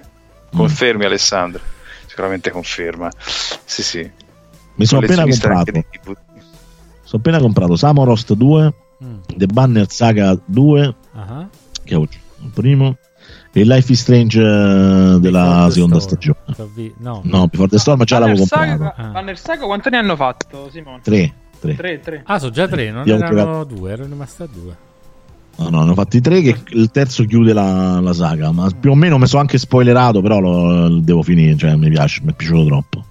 [0.54, 1.62] Confermi Alessandro?
[2.06, 3.08] Sicuramente conferma.
[3.64, 4.10] Sì, sì.
[4.74, 5.70] Mi sono appena comprato.
[5.72, 6.16] di DVD.
[7.02, 9.18] Sono appena comprato Samorost 2, Mm.
[9.36, 11.48] The Banner Saga 2, Ah,
[11.82, 12.08] che è il
[12.54, 12.96] primo,
[13.56, 16.34] e Life is Strange eh, della Before seconda Storm.
[16.56, 16.92] stagione.
[16.98, 18.94] No, No, Before the Storm già l'avevo Banner comprato.
[18.96, 19.12] Saga, Ah.
[19.12, 21.00] Banner Saga quanti ne hanno fatto, Simone?
[21.02, 21.74] 3, 3.
[21.76, 22.22] 3, 3.
[22.26, 24.76] Ah, sono già tre, non Abbiamo erano due, erano rimasti a due.
[25.56, 28.90] No, no, ne ho fatti tre che il terzo chiude la, la saga, ma più
[28.90, 32.32] o meno mi sono anche spoilerato, però lo, lo devo finire, cioè mi piace, mi
[32.32, 33.04] è piaciuto troppo.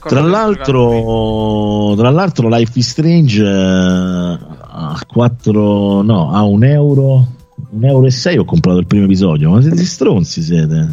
[0.00, 4.38] Tra l'altro, tra l'altro Life is Strange eh,
[4.72, 7.26] a 4 no, a un euro
[7.70, 10.88] un euro e 6 ho comprato il primo episodio ma siete stronzi siete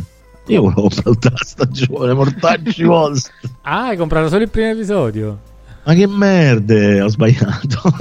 [0.47, 3.31] io volevo comprare tutta la stagione mortacci vostri
[3.63, 5.39] Ah, hai comprato solo il primo episodio?
[5.83, 7.81] ma che merde ho sbagliato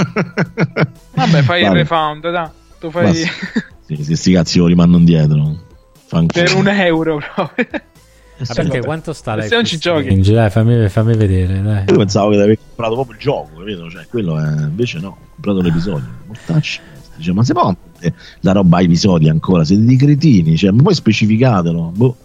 [1.14, 1.78] Vabbè, fai il Vabbè.
[1.78, 2.48] refund, dai.
[2.78, 3.28] Tu fai Basta.
[3.86, 5.56] sì, sì, sti cazzi lo rimando indietro
[6.06, 6.44] Fanculo.
[6.44, 7.66] per un euro proprio.
[8.38, 10.02] Ah, perché quanto sta Se Life non ci giochi.
[10.04, 10.32] Strange?
[10.34, 11.84] Dai, fammi, fammi vedere, dai.
[11.88, 13.88] io pensavo che avevi comprato proprio il gioco capito?
[13.88, 14.46] Cioè, quello è...
[14.46, 16.80] invece no ho comprato l'episodio mortacci
[17.16, 17.74] Dice, ma se può
[18.40, 22.16] la roba a episodi ancora siete dei cretini cioè, ma poi specificatelo boh.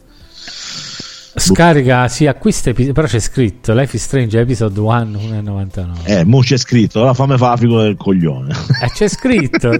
[1.34, 5.92] Scarica, sì, acquista però c'è scritto Life is Strange episode 1 1,99.
[6.04, 8.54] Eh, mo c'è scritto, allora fammi fare la figura del coglione.
[8.84, 9.80] Eh, c'è scritto.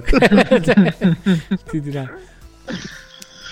[1.68, 2.10] Ti dirà.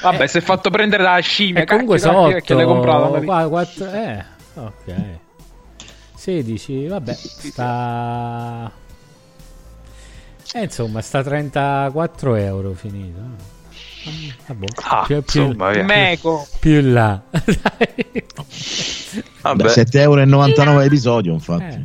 [0.03, 1.63] Vabbè, si è fatto prendere dalla scimmia.
[1.63, 3.05] E comunque cacchio, sono cacchio, che l'hai comprato.
[3.13, 5.19] 8 qua, quattro- eh, ok
[6.17, 8.71] 16 vabbè sta
[10.55, 13.19] eh, insomma sta 34 euro finito
[14.47, 15.85] Vabbè, Ah, più, più, insomma, via.
[15.85, 16.47] Meco.
[16.59, 18.25] più in là Dai.
[19.43, 19.63] Vabbè.
[19.65, 21.85] Beh, 7,99 euro episodio, infatti.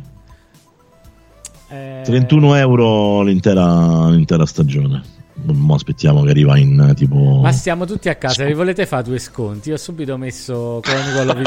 [1.70, 5.02] Eh, 31 euro l'intera, l'intera stagione.
[5.44, 7.42] Mo aspettiamo che arriva in eh, tipo.
[7.42, 10.82] ma stiamo tutti a casa vi volete fare due sconti io ho subito messo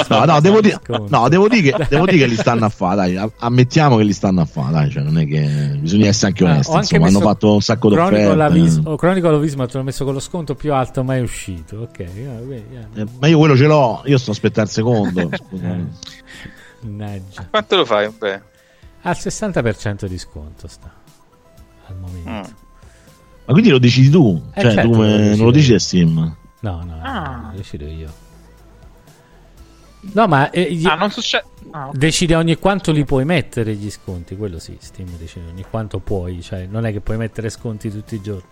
[0.08, 0.78] No, no, devo, dire,
[1.08, 4.12] no devo, dire che, devo dire che li stanno a fare, dai, ammettiamo che li
[4.12, 7.06] stanno a fare, dai, cioè non è che bisogna essere anche Ah, onesti, anche insomma,
[7.06, 8.58] hanno fatto un sacco di offerte.
[8.58, 11.76] His- oh, Chronicle of Isma te l'ho messo con lo sconto più alto mai uscito
[11.78, 12.88] ok yeah.
[12.94, 15.30] Eh, ma io quello ce l'ho, io sto aspettando il secondo.
[16.80, 17.46] Mannaggia.
[17.50, 18.08] Quanto lo fai?
[18.10, 18.40] Beh.
[19.02, 20.92] Al 60% di sconto sta
[21.86, 22.30] al momento.
[22.30, 22.67] Mm.
[23.48, 24.42] Ma quindi lo decidi tu?
[24.52, 26.36] Eh, Cioè, certo, tu lo me- non lo a Steam?
[26.60, 27.40] No, no, Ah.
[27.44, 28.12] no, decido io.
[30.12, 31.44] No, ma eh, gli- Ah, non succede.
[31.70, 31.96] Ah, ok.
[31.96, 36.42] decide ogni quanto li puoi mettere gli sconti, quello sì, Steam decide ogni quanto puoi,
[36.42, 38.44] cioè non è che puoi mettere sconti tutti i giorni.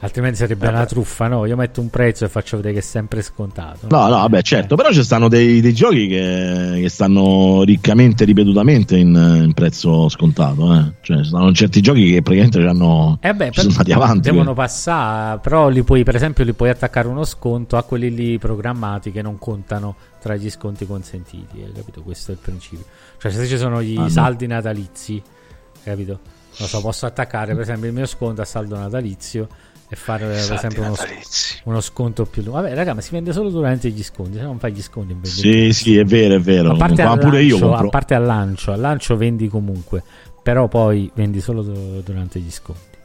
[0.00, 1.46] Altrimenti sarebbe una truffa, no?
[1.46, 3.86] Io metto un prezzo e faccio vedere che è sempre scontato.
[3.88, 8.96] No, no, vabbè, certo, però ci stanno dei, dei giochi che, che stanno riccamente, ripetutamente
[8.98, 9.14] in,
[9.44, 10.74] in prezzo scontato.
[10.74, 10.92] Eh.
[11.00, 14.30] Cioè, ci stanno certi giochi che praticamente ci hanno, Eh beh, ci sono andati avanti.
[14.30, 18.38] devono passare, però li puoi, per esempio, li puoi attaccare uno sconto a quelli lì
[18.38, 21.62] programmati che non contano tra gli sconti consentiti.
[21.64, 22.02] Hai capito?
[22.02, 22.84] Questo è il principio.
[23.18, 24.08] Cioè, se ci sono gli Ah, no.
[24.10, 25.22] saldi natalizi,
[25.82, 26.18] capito?
[26.58, 29.48] Non so, posso attaccare per esempio il mio sconto a saldo natalizio
[29.88, 30.96] e fare per esempio uno,
[31.64, 32.60] uno, sconto più lungo.
[32.60, 35.24] Vabbè, raga, ma si vende solo durante gli sconti, se non fai gli sconti in
[35.24, 36.72] Sì, sì, è vero, è vero.
[36.72, 40.02] A parte, al lancio, io a parte al lancio, al lancio vendi comunque,
[40.42, 42.95] però poi vendi solo durante gli sconti.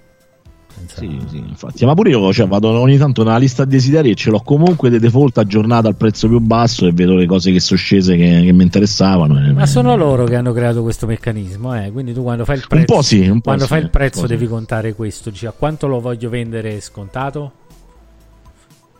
[0.94, 1.86] Sì, sì, infatti.
[1.86, 5.00] Ma pure io cioè, vado ogni tanto nella lista desideri e ce l'ho comunque di
[5.00, 8.52] default aggiornata al prezzo più basso e vedo le cose che sono scese che, che
[8.52, 9.54] mi interessavano.
[9.54, 11.92] Ma sono loro che hanno creato questo meccanismo, eh?
[11.92, 13.92] quindi tu quando fai il prezzo, un po sì, un quando po fai sì, il
[13.92, 17.54] prezzo devi contare questo, dici a quanto lo voglio vendere scontato?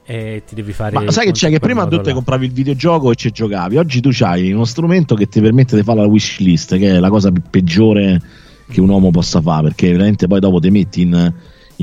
[0.04, 1.00] E ti devi fare.
[1.00, 1.50] Ma sai che c'è?
[1.50, 3.78] Che prima tu te compravi il videogioco e ci giocavi.
[3.78, 7.00] Oggi tu hai uno strumento che ti permette di fare la wish list, che è
[7.00, 8.20] la cosa peggiore
[8.70, 11.34] che un uomo possa fare, perché veramente poi dopo ti metti in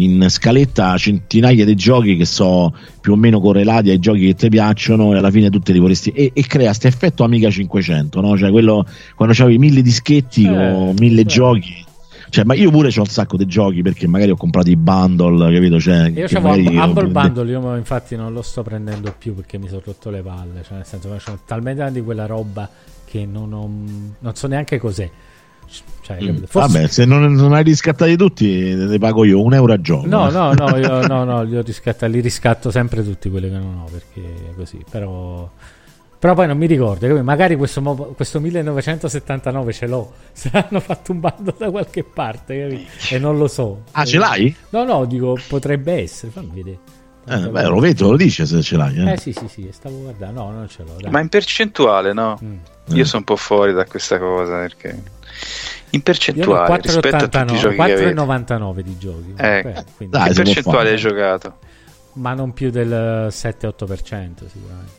[0.02, 4.48] in scaletta centinaia di giochi che sono più o meno correlati ai giochi che ti
[4.48, 8.36] piacciono e alla fine tutti li vorresti e, e crea questo effetto Amiga 500 no?
[8.36, 11.26] cioè quello quando c'avevi mille dischetti eh, con mille eh.
[11.26, 11.86] giochi
[12.30, 15.52] cioè, ma io pure ho un sacco di giochi perché magari ho comprato i bundle,
[15.52, 15.80] capito?
[15.80, 16.76] Cioè, io avevo magari...
[16.76, 20.62] Humble Bundle, io infatti non lo sto prendendo più perché mi sono rotto le palle.
[20.62, 22.68] Cioè, nel senso, faccio talmente di quella roba
[23.06, 23.70] che non, ho,
[24.18, 25.10] non so neanche cos'è.
[26.08, 26.44] Cioè, mm.
[26.44, 26.72] Forse...
[26.72, 30.30] Vabbè, se non, non, hai riscattati tutti, ne pago io un euro a giorno.
[30.30, 33.84] No, no, no, io, no, no li, li riscatto sempre tutti quelli che non ho
[33.90, 34.82] perché è così.
[34.90, 35.50] Però,
[36.18, 37.22] però poi non mi ricordo.
[37.22, 37.82] Magari questo,
[38.16, 40.12] questo 1979 ce l'ho.
[40.32, 43.14] Se l'hanno fatto un bando da qualche parte capito?
[43.14, 43.82] e non lo so.
[43.92, 44.54] Ah, ce l'hai?
[44.70, 46.32] No, no, dico potrebbe essere.
[46.32, 46.78] Fammi vedere.
[47.30, 48.96] Eh, beh, lo vedo, lo dice se ce l'hai.
[48.96, 50.44] Eh, eh sì, sì, sì, stavo guardando.
[50.44, 50.96] No, non ce l'ho.
[50.98, 51.10] Dai.
[51.10, 52.38] Ma in percentuale, no?
[52.42, 52.56] Mm.
[52.94, 55.16] Io sono un po' fuori da questa cosa perché
[55.90, 59.34] in percentuale rispetto a tutti i giochi 4,99 di giochi.
[59.36, 61.58] Eh, Beh, Dai, che percentuale hai giocato?
[62.18, 64.92] ma non più del 7-8% sicuramente.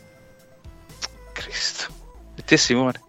[1.32, 1.84] Cristo.
[2.36, 3.00] E te Simone?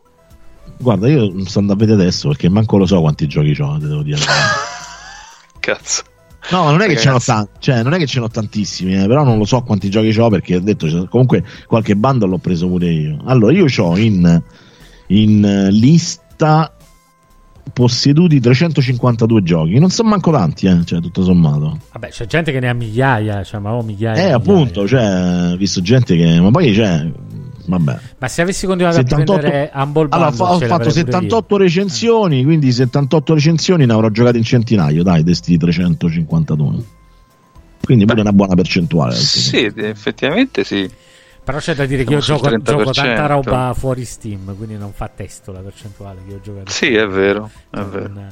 [0.78, 4.04] guarda io sto andando a vedere adesso perché manco lo so quanti giochi ho devo
[4.04, 4.20] dire.
[5.60, 6.04] Cazzo.
[6.50, 9.24] No, non è che ce tanti, cioè non è che ce n'ho tantissimi, eh, però
[9.24, 12.68] non lo so quanti giochi ho perché ho detto cioè, comunque qualche bando l'ho preso
[12.68, 13.22] pure io.
[13.26, 14.42] Allora, io ho in,
[15.08, 16.76] in lista
[17.74, 19.80] posseduti 352 giochi.
[19.80, 21.80] Non sono manco tanti, eh, cioè, tutto sommato.
[21.92, 24.14] Vabbè, c'è gente che ne ha migliaia, cioè, ma ho migliaia.
[24.14, 24.36] Eh, migliaia.
[24.36, 26.40] appunto, cioè, visto gente che.
[26.40, 27.12] Ma poi, cioè.
[27.64, 28.00] Vabbè.
[28.18, 29.32] Ma se avessi continuato 78...
[29.32, 34.44] a prendere Humble allora, ho fatto 78 recensioni, quindi 78 recensioni ne avrò giocate in
[34.44, 36.84] centinaio, dai, desti 352.
[37.84, 39.16] Quindi pure una buona percentuale.
[39.16, 40.90] Sì, effettivamente sì.
[41.44, 45.10] Però c'è da dire che io gioco, gioco, tanta roba fuori Steam, quindi non fa
[45.14, 46.72] testo la percentuale che ho giocato.
[46.72, 47.50] Sì, è vero.
[47.70, 48.06] È cioè, vero.
[48.06, 48.28] Un,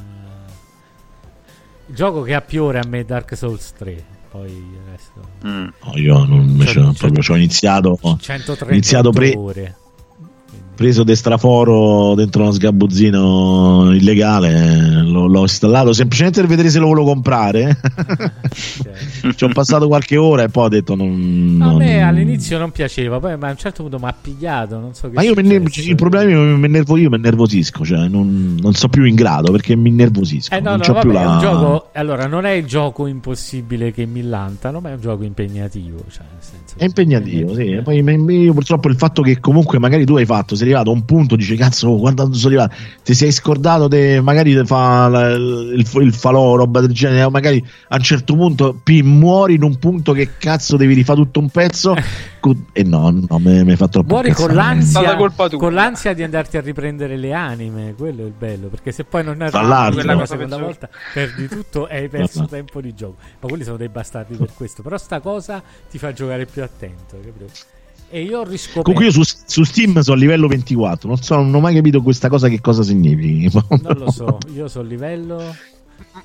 [1.87, 4.05] il gioco che ha più ore a me è Dark Souls 3.
[4.29, 5.21] Poi il resto.
[5.47, 5.67] Mm.
[5.83, 7.97] No, io non invece cioè, proprio ci ho iniziato.
[7.99, 9.75] 130 iniziato pre- ore
[10.79, 17.07] preso destraforo dentro uno sgabuzzino illegale, l'ho, l'ho installato semplicemente per vedere se lo volevo
[17.07, 17.77] comprare.
[19.35, 21.59] Ci ho passato qualche ora e poi ho detto non...
[21.61, 24.93] A me all'inizio non piaceva, poi ma a un certo punto mi ha pigliato, non
[24.93, 28.07] so che Ma io mi il problema è che mi, nervo, io mi innervosisco, cioè
[28.07, 30.55] non, non so più in grado perché mi innervosisco.
[30.55, 31.37] Eh no, non no, vabbè, la...
[31.41, 36.05] gioco, allora non è il gioco impossibile che mi lantano, ma è un gioco impegnativo.
[36.09, 36.23] Cioè,
[36.75, 37.71] è impegnativo, sì.
[37.71, 40.93] E poi io purtroppo il fatto che comunque magari tu hai fatto, se arrivato a
[40.93, 45.09] un punto, dici cazzo, guarda dove sono arrivato, ti sei scordato de, magari di fa
[45.35, 49.77] il, il falò, roba del genere, magari a un certo punto pi, muori in un
[49.77, 51.95] punto che cazzo devi rifare tutto un pezzo
[52.71, 55.15] e no, no mi hai fatto troppo muori con l'ansia,
[55.57, 59.23] con l'ansia di andarti a riprendere le anime, quello è il bello, perché se poi
[59.23, 62.47] non arrivi quella la seconda volta perdi tutto e hai perso no.
[62.47, 63.15] tempo di gioco.
[63.39, 67.17] Ma quelli sono dei bastardi per questo, però sta cosa ti fa giocare più attento,
[67.23, 67.77] capito?
[68.11, 68.81] E io ho riscoperto.
[68.81, 71.07] Comunque io su, su, Steam sono a livello 24.
[71.07, 73.55] Non, so, non ho mai capito questa cosa che cosa significhi.
[73.81, 75.55] Non lo so, io sono a livello.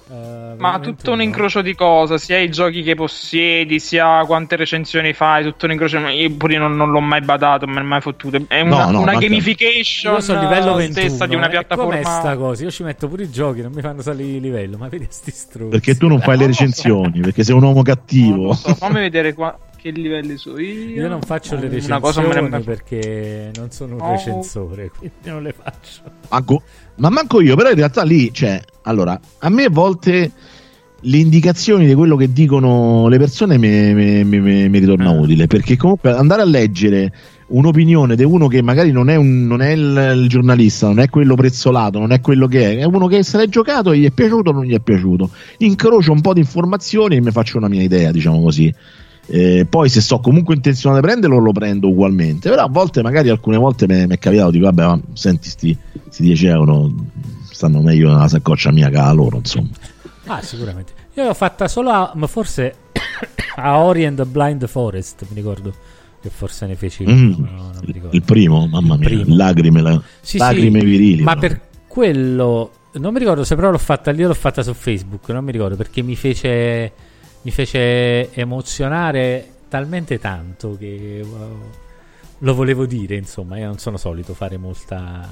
[0.06, 5.12] Uh, Ma tutto un incrocio di cose, sia i giochi che possiedi, sia quante recensioni
[5.12, 5.98] fai, tutto un incrocio.
[6.08, 8.42] Io pure non, non l'ho mai badato, non mi è mai fottuto.
[8.46, 11.90] È una, no, no, una gamification io a livello 21, stessa di una piattaforma.
[11.90, 12.64] Come sta cosa?
[12.64, 14.76] Io ci metto pure i giochi, non mi fanno salire di livello.
[14.76, 15.70] Ma vedi sti struzzi.
[15.70, 18.52] Perché tu non fai le recensioni, perché sei un uomo cattivo.
[18.54, 18.74] So.
[18.74, 21.02] Fammi vedere qua che livelli so io.
[21.02, 24.10] Io non faccio le recensioni me perché non sono un oh.
[24.12, 26.00] recensore, quindi non le faccio.
[26.30, 26.62] Manco,
[26.96, 30.32] ma manco io, però in realtà lì, cioè, allora, a me a volte
[31.06, 35.20] le indicazioni di quello che dicono le persone mi, mi, mi, mi ritorna ah.
[35.20, 37.12] utile, perché comunque andare a leggere
[37.46, 41.08] un'opinione di uno che magari non è, un, non è il, il, giornalista, non è
[41.08, 44.06] quello prezzolato, non è quello che è, è uno che se l'è giocato e gli
[44.06, 45.30] è piaciuto o non gli è piaciuto.
[45.58, 48.72] Incrocio un po' di informazioni e mi faccio una mia idea, diciamo così.
[49.26, 53.30] Eh, poi se so comunque intenzionato di prenderlo lo prendo ugualmente però a volte magari
[53.30, 55.74] alcune volte mi è capitato dico vabbè ma senti sti,
[56.10, 56.92] sti 10 euro
[57.54, 59.70] stanno meglio nella saccoccia mia che a loro insomma
[60.26, 62.74] ah sicuramente io l'ho fatta solo a, ma forse
[63.56, 65.72] a Orient Blind Forest, mi ricordo
[66.20, 67.72] che forse ne feci mm, no,
[68.10, 69.24] il primo, mamma mia, primo.
[69.36, 71.22] lacrime, la, sì, lacrime sì, virili.
[71.22, 71.40] Ma no?
[71.40, 75.44] per quello non mi ricordo se però l'ho fatta io l'ho fatta su Facebook, non
[75.44, 76.92] mi ricordo perché mi fece
[77.42, 81.60] mi fece emozionare talmente tanto che wow,
[82.38, 85.26] lo volevo dire, insomma, io non sono solito fare molta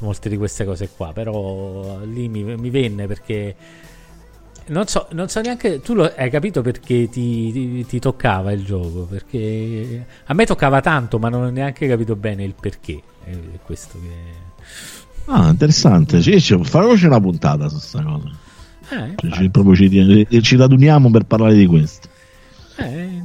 [0.00, 3.54] molte di queste cose qua, però lì mi, mi venne perché
[4.66, 5.80] non so, non so neanche.
[5.80, 9.02] Tu lo, hai capito perché ti, ti, ti, toccava il gioco?
[9.02, 13.02] Perché a me toccava tanto, ma non ho neanche capito bene il perché.
[13.24, 14.52] È questo che.
[15.26, 16.22] Ah, interessante.
[16.22, 18.30] Ci, ci, faremo una puntata su questa cosa.
[18.90, 22.08] Eh, ci, proprio ci, ci raduniamo per parlare di questo.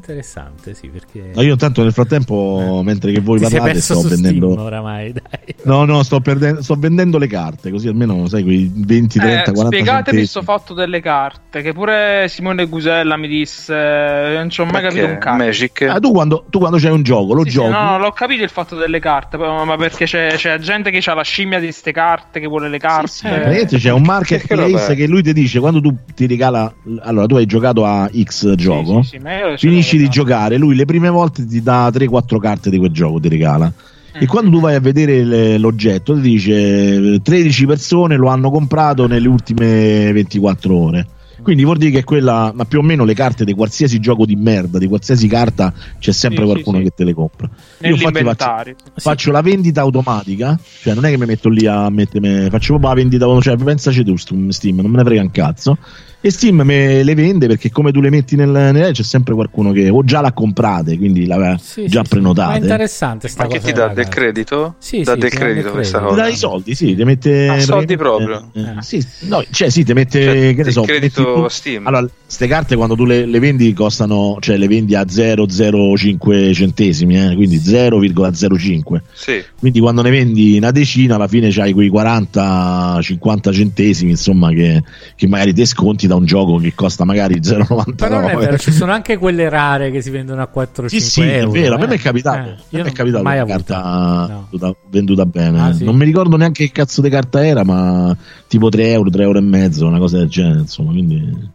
[0.09, 1.31] Eh, interessante, sì, perché...
[1.35, 2.83] Ma io intanto nel frattempo, eh.
[2.83, 4.59] mentre che voi Ti parlate, sto vendendo...
[4.59, 5.55] oramai, dai.
[5.63, 9.53] No, no, sto, perdendo, sto vendendo le carte, così almeno, sai, quei 20, 30, eh,
[9.53, 14.61] 40 Spiegatemi questo fatto delle carte, che pure Simone Gusella mi disse, eh, non ci
[14.61, 15.37] ho mai capito un cazzo.
[15.37, 15.81] Magic.
[15.83, 17.67] Ah, tu, quando, tu quando c'hai un gioco, lo sì, giochi...
[17.67, 21.07] Sì, no, no, l'ho capito il fatto delle carte, ma perché c'è, c'è gente che
[21.09, 23.07] ha la scimmia di queste carte, che vuole le carte.
[23.09, 23.77] Sì, sì.
[23.77, 26.73] c'è un marketplace che lui ti dice, quando tu ti regala...
[27.01, 31.09] Allora, tu hai giocato a X gioco, sì, sì, finisci di giocare, lui le prime
[31.09, 33.71] volte ti dà 3-4 carte di quel gioco, ti regala.
[34.11, 39.07] E quando tu vai a vedere le, l'oggetto, ti dice 13 persone lo hanno comprato
[39.07, 41.07] nelle ultime 24 ore.
[41.41, 44.35] Quindi vuol dire che quella, ma più o meno le carte di qualsiasi gioco di
[44.35, 47.49] merda, di qualsiasi carta, c'è sempre sì, qualcuno sì, che te le compra.
[47.81, 51.89] Io infatti faccio, faccio, la vendita automatica, cioè non è che mi metto lì a
[51.89, 55.77] mettermi, faccio proprio la vendita, cioè pensaci tu, Steam, non me ne frega un cazzo
[56.21, 59.71] e Steam me le vende perché come tu le metti nel, nel c'è sempre qualcuno
[59.71, 62.53] che o già l'ha comprate, quindi l'aveva sì, già sì, prenotate.
[62.53, 62.59] Sì.
[62.59, 64.75] Ma interessante sta Ma che ti dà del credito?
[64.79, 66.15] Sì, dà del credito questa cosa.
[66.15, 68.49] Ti dà i soldi, sì, ti mette ah, soldi proprio.
[68.51, 71.87] Eh, eh, sì, no, cioè sì, ti mette cioè, che ne so, credito metti, Steam.
[71.87, 77.17] Allora, queste carte quando tu le, le, vendi costano, cioè le vendi a 0,05 centesimi,
[77.17, 79.01] eh, quindi 0,05.
[79.13, 79.41] Sì.
[79.57, 84.83] Quindi quando ne vendi una decina, alla fine c'hai quei 40-50 centesimi, insomma, che,
[85.15, 87.95] che magari ti sconti da un gioco che costa magari 0,99.
[87.95, 90.99] Però non è vero, ci sono anche quelle rare che si vendono a 4-5 sì,
[90.99, 91.49] sì, euro.
[91.49, 91.83] È vero, eh?
[91.83, 92.01] a me è eh.
[92.01, 92.49] capitato.
[92.49, 94.47] Eh, mi è capitato mai una carta no.
[94.49, 95.61] venduta, venduta, bene.
[95.61, 95.83] Ah, sì?
[95.83, 98.15] Non mi ricordo neanche che cazzo di carta era, ma
[98.47, 101.49] tipo 3 euro, 3 euro e mezzo, una cosa del genere, insomma, quindi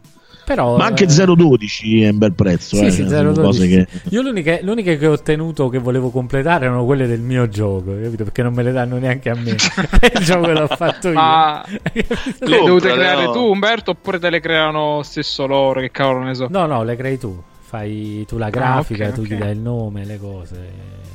[0.45, 2.75] però, Ma anche 0,12 è un bel prezzo.
[2.75, 3.57] Sì, eh, sì, 0,12.
[3.67, 3.87] Che...
[4.09, 8.23] Io l'unica, l'unica, che ho ottenuto che volevo completare erano quelle del mio gioco, capito?
[8.23, 9.55] Perché non me le danno neanche a me.
[9.57, 11.15] il gioco l'ho fatto io.
[11.15, 13.31] Ma le dovete creare no.
[13.31, 15.79] tu, Umberto, oppure te le creano stesso loro?
[15.79, 16.47] Che cavolo ne so.
[16.49, 17.41] No, no, le crei tu.
[17.59, 19.37] Fai tu la grafica, ah, okay, tu okay.
[19.37, 20.55] gli dai il nome, le cose.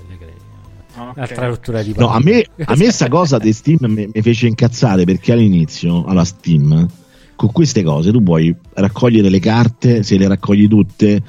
[0.09, 0.35] Le crei.
[0.93, 1.12] Okay.
[1.15, 4.48] L'altra rottura di No, a me, a me sta cosa di Steam mi, mi fece
[4.48, 6.89] incazzare perché all'inizio, alla Steam
[7.41, 11.23] con queste cose tu puoi raccogliere le carte, se le raccogli tutte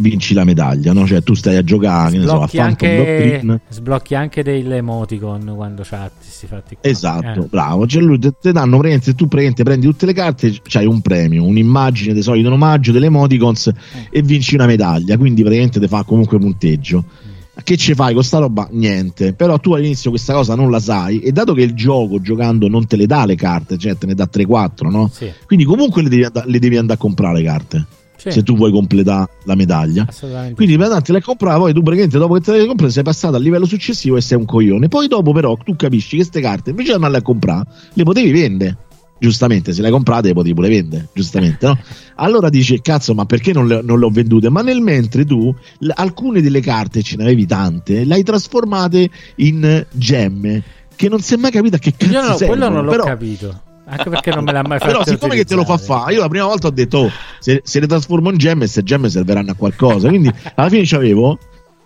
[0.00, 1.04] vinci la medaglia, no?
[1.04, 6.28] Cioè tu stai a giocare, sblocchi, so, a anche, sblocchi anche delle emoticon quando chatti
[6.28, 6.88] si fatti qua.
[6.88, 7.46] Esatto, eh.
[7.50, 7.88] bravo.
[7.88, 12.14] Cioè lui ti danno praticamente, tu prendi, prendi tutte le carte, c'hai un premio, un'immagine
[12.14, 13.74] di solito un omaggio delle emoticons eh.
[14.10, 17.04] e vinci una medaglia, quindi praticamente ti fa comunque punteggio.
[17.04, 17.31] Mm
[17.62, 18.68] che ci fai con sta roba?
[18.70, 19.32] Niente.
[19.34, 22.86] Però tu all'inizio questa cosa non la sai e dato che il gioco giocando non
[22.86, 25.10] te le dà le carte, cioè te ne dà 3-4, no?
[25.12, 25.30] Sì.
[25.46, 27.86] Quindi comunque le devi, and- le devi, andare a comprare le carte.
[28.16, 28.30] Sì.
[28.30, 30.06] Se tu vuoi completare la medaglia,
[30.54, 33.34] quindi per te le comprare, poi tu praticamente dopo che te le compri sei passato
[33.34, 34.86] al livello successivo e sei un coglione.
[34.86, 37.64] Poi dopo, però, tu capisci che queste carte invece di andarle a comprare,
[37.94, 38.76] le potevi vendere
[39.22, 41.78] giustamente se le hai comprate le potevi pure vendere, giustamente, no?
[42.16, 44.50] Allora dice, cazzo, ma perché non le, non le ho vendute?
[44.50, 49.08] Ma nel mentre tu l- alcune delle carte, ce ne avevi tante, le hai trasformate
[49.36, 50.62] in gemme,
[50.96, 53.04] che non si è mai capito a che cazzo Io no, quello non l'ho però...
[53.04, 53.60] capito.
[53.84, 54.90] Anche perché non me l'ha mai fatto.
[54.90, 57.60] Però, siccome che te lo fa fare, io la prima volta ho detto: oh, se,
[57.64, 60.08] se, le trasformo in gemme, queste gemme serviranno a qualcosa.
[60.08, 61.38] Quindi alla fine c'avevo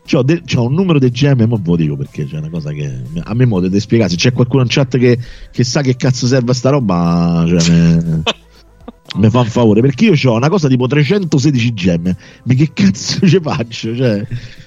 [0.07, 2.73] C'ho, de- c'ho, un numero di gemme, ma ve lo dico perché c'è una cosa
[2.73, 4.11] che a me mo deve spiegare.
[4.11, 5.19] Se c'è qualcuno in chat che,
[5.51, 8.23] che sa che cazzo serve sta roba, cioè, me,
[9.17, 12.17] mi fa un favore perché io ho una cosa tipo 316 gemme.
[12.45, 13.97] Ma che cazzo ci faccio?
[13.97, 14.27] Cioè,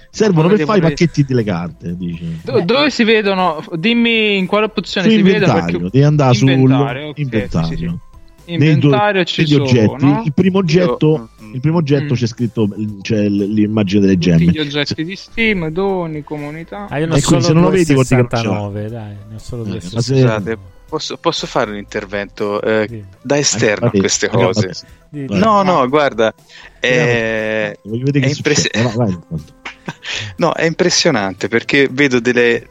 [0.10, 1.96] servono per fare i pacchetti delle carte.
[2.44, 3.64] Do- dove si vedono?
[3.76, 5.54] Dimmi in quale opzione Su si vedono.
[5.54, 5.78] Perché...
[5.78, 7.10] Devi andare sull'inventario.
[7.10, 7.68] Okay, inventario.
[7.68, 8.08] Sì, sì
[8.54, 10.06] inventario ci sono, oggetti.
[10.06, 10.22] No?
[10.26, 11.39] Il primo oggetto, Io...
[11.50, 11.54] Mm.
[11.54, 12.18] il primo oggetto mm.
[12.18, 12.70] c'è scritto
[13.02, 14.46] c'è l'immagine delle gemme.
[14.46, 16.88] Tutti gli oggetti di Steam, doni, comunità.
[16.90, 20.58] Ah, io non ecco, se non lo vedi, 69, dai, ne solo eh, Scusate,
[20.88, 23.04] posso, posso, fare un intervento eh, sì.
[23.22, 24.72] da esterno a queste cose?
[25.10, 26.34] No, no, guarda,
[26.80, 28.70] è, è, impress-
[30.38, 32.68] no, è impressionante perché vedo delle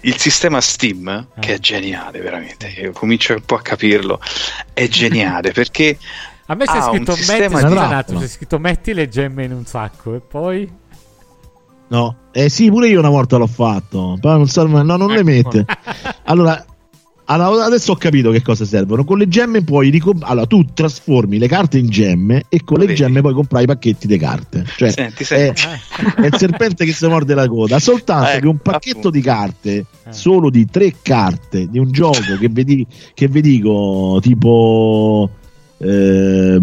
[0.00, 4.20] il sistema Steam, che è geniale veramente, io comincio un po' a capirlo,
[4.72, 5.98] è geniale perché
[6.46, 10.20] A me c'è ah, scritto, metti, c'è scritto metti le gemme in un sacco e
[10.20, 10.70] poi...
[11.88, 15.20] No, eh sì, pure io una volta l'ho fatto, però non serve, no, non le
[15.20, 15.24] ecco.
[15.24, 15.64] mette.
[16.24, 16.64] Allora,
[17.26, 19.04] allora, adesso ho capito che cosa servono.
[19.04, 22.86] Con le gemme puoi ricom- allora, tu trasformi le carte in gemme e con le
[22.86, 22.98] Vedi.
[22.98, 24.64] gemme puoi comprare i pacchetti di carte.
[24.76, 25.62] Cioè, senti, senti.
[25.62, 27.78] È, è, il serpente che si morde la coda.
[27.78, 29.10] Soltanto eh, che un pacchetto appunto.
[29.10, 30.12] di carte, eh.
[30.12, 35.30] solo di tre carte di un gioco che vedi, che vi dico tipo.
[35.78, 36.60] Eh,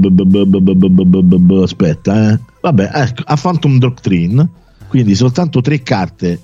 [1.64, 2.40] aspetta, eh.
[2.62, 4.50] Vabbè, ecco, a Phantom Doctrine
[4.92, 6.42] quindi soltanto tre carte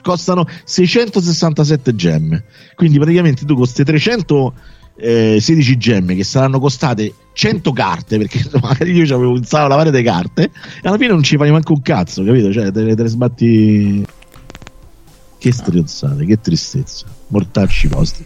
[0.00, 2.44] costano 667 gemme.
[2.74, 9.14] Quindi praticamente tu con queste 316 gemme che saranno costate 100 carte perché magari io
[9.14, 12.24] avevo iniziato a lavare le carte e alla fine non ci fai manco un cazzo
[12.24, 12.50] capito?
[12.50, 14.06] Cioè te, te le sbatti.
[15.36, 17.04] Che striozzate che tristezza.
[17.26, 18.24] Mortacci vostri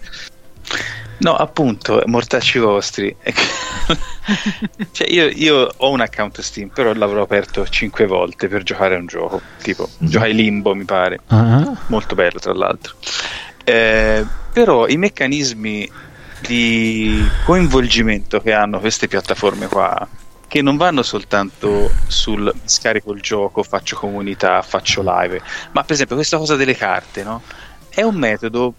[1.23, 3.15] No, appunto, mortacci vostri.
[4.91, 8.99] cioè, io, io, ho un account Steam, però l'avrò aperto 5 volte per giocare a
[8.99, 9.41] un gioco.
[9.63, 10.07] Tipo, mm.
[10.07, 11.21] giocare Limbo, mi pare.
[11.29, 11.77] Uh-huh.
[11.87, 12.95] Molto bello, tra l'altro.
[13.65, 15.91] Eh, però i meccanismi
[16.41, 20.09] di coinvolgimento che hanno queste piattaforme qua,
[20.49, 25.41] che non vanno soltanto sul scarico il gioco, faccio comunità, faccio live,
[25.71, 27.43] ma per esempio questa cosa delle carte, no?
[27.89, 28.75] È un metodo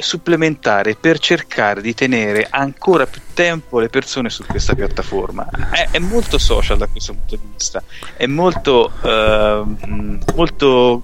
[0.00, 5.48] supplementare per cercare di tenere ancora più tempo le persone su questa piattaforma.
[5.70, 7.82] È, è molto social da questo punto di vista,
[8.16, 11.02] è molto, uh, molto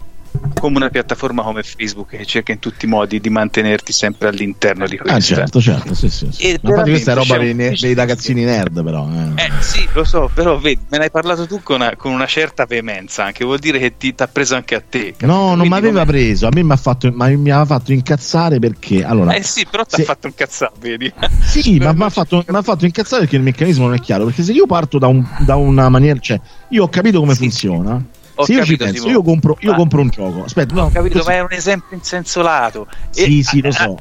[0.59, 4.87] come una piattaforma come Facebook che cerca in tutti i modi di mantenerti sempre all'interno
[4.87, 5.17] di questa.
[5.17, 6.29] Ah, certo, certo, sì, sì.
[6.31, 6.51] sì.
[6.51, 9.09] infatti questa è roba dei, ne- dei ragazzini nerd, però.
[9.09, 9.43] Eh.
[9.43, 9.51] eh.
[9.61, 12.65] sì, lo so, però vedi, me ne hai parlato tu con una, con una certa
[12.67, 15.13] veemenza, anche vuol dire che ti ha preso anche a te.
[15.13, 15.27] Capito?
[15.27, 16.13] No, non mi aveva come...
[16.13, 20.05] preso, a me mi ha fatto, fatto incazzare perché allora Eh sì, però ti ha
[20.05, 21.13] fatto incazzare, vedi?
[21.43, 24.53] Sì, ma mi ha fatto, fatto, incazzare perché il meccanismo non è chiaro, perché se
[24.53, 26.41] io parto da, un, da una maniera, cioè
[26.71, 27.99] io ho capito come sì, funziona.
[27.99, 30.45] Sì ho se io ci penso, io compro, io compro, un gioco.
[30.45, 31.29] Aspetta, no, ho capito, così.
[31.29, 32.87] ma è un esempio insensolato.
[33.11, 33.99] Sì, e, sì, lo so.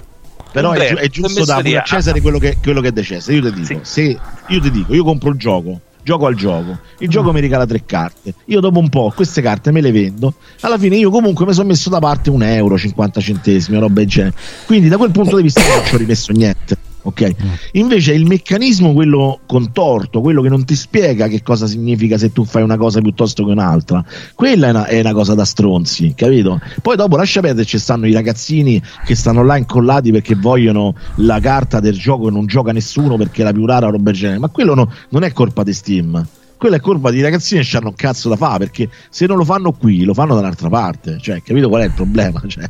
[0.51, 3.37] Però è, è, giusto da a Cesare quello che, quello che è De Cesare.
[3.37, 3.79] Io ti dico, sì.
[3.81, 7.33] se io ti dico, io compro il gioco, gioco al gioco, il gioco mm.
[7.33, 8.33] mi regala tre carte.
[8.45, 10.33] Io dopo un po' queste carte me le vendo.
[10.61, 14.07] Alla fine io comunque mi sono messo da parte un euro, 50 centesimi, roba del
[14.07, 14.35] genere.
[14.65, 17.35] Quindi da quel punto di vista non ci ho rimesso niente ok?
[17.43, 17.49] Mm.
[17.73, 22.43] Invece il meccanismo, quello contorto, quello che non ti spiega che cosa significa se tu
[22.45, 24.03] fai una cosa piuttosto che un'altra,
[24.33, 26.59] quella è una, è una cosa da stronzi, capito?
[26.81, 31.39] Poi dopo lascia perdere, ci stanno i ragazzini che stanno là incollati perché vogliono la
[31.39, 34.39] carta del gioco e non gioca nessuno perché è la più rara roba del genere,
[34.39, 36.27] ma quello no, non è colpa di Steam
[36.57, 39.43] quella è colpa di ragazzini che hanno un cazzo da fare perché se non lo
[39.43, 42.69] fanno qui lo fanno dall'altra parte cioè capito qual è il problema cioè,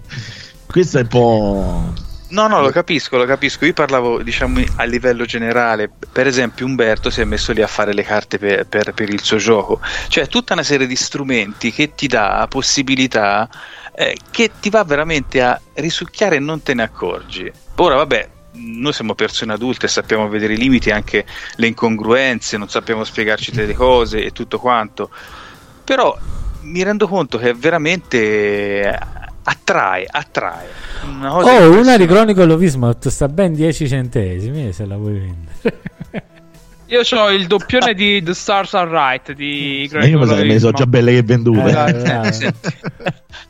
[0.66, 1.94] questo è un po'
[2.28, 3.66] No, no, lo capisco, lo capisco.
[3.66, 5.92] Io parlavo, diciamo, a livello generale.
[6.12, 9.22] Per esempio, Umberto si è messo lì a fare le carte per, per, per il
[9.22, 9.80] suo gioco.
[10.08, 13.48] Cioè, tutta una serie di strumenti che ti dà possibilità
[13.94, 17.52] eh, che ti va veramente a risucchiare e non te ne accorgi.
[17.76, 21.26] Ora, vabbè, noi siamo persone adulte, sappiamo vedere i limiti, anche
[21.56, 25.10] le incongruenze, non sappiamo spiegarci delle cose e tutto quanto.
[25.84, 26.18] Però
[26.62, 29.00] mi rendo conto che veramente
[29.46, 30.68] attrae, attrae.
[31.06, 35.82] Una oh, una di Chronicle of Ismouth sta ben 10 centesimi se la vuoi vendere.
[36.88, 40.72] Io ho il doppione di The Stars Are Right di Chronicle Io me ne so
[40.72, 42.44] già belle che vendute.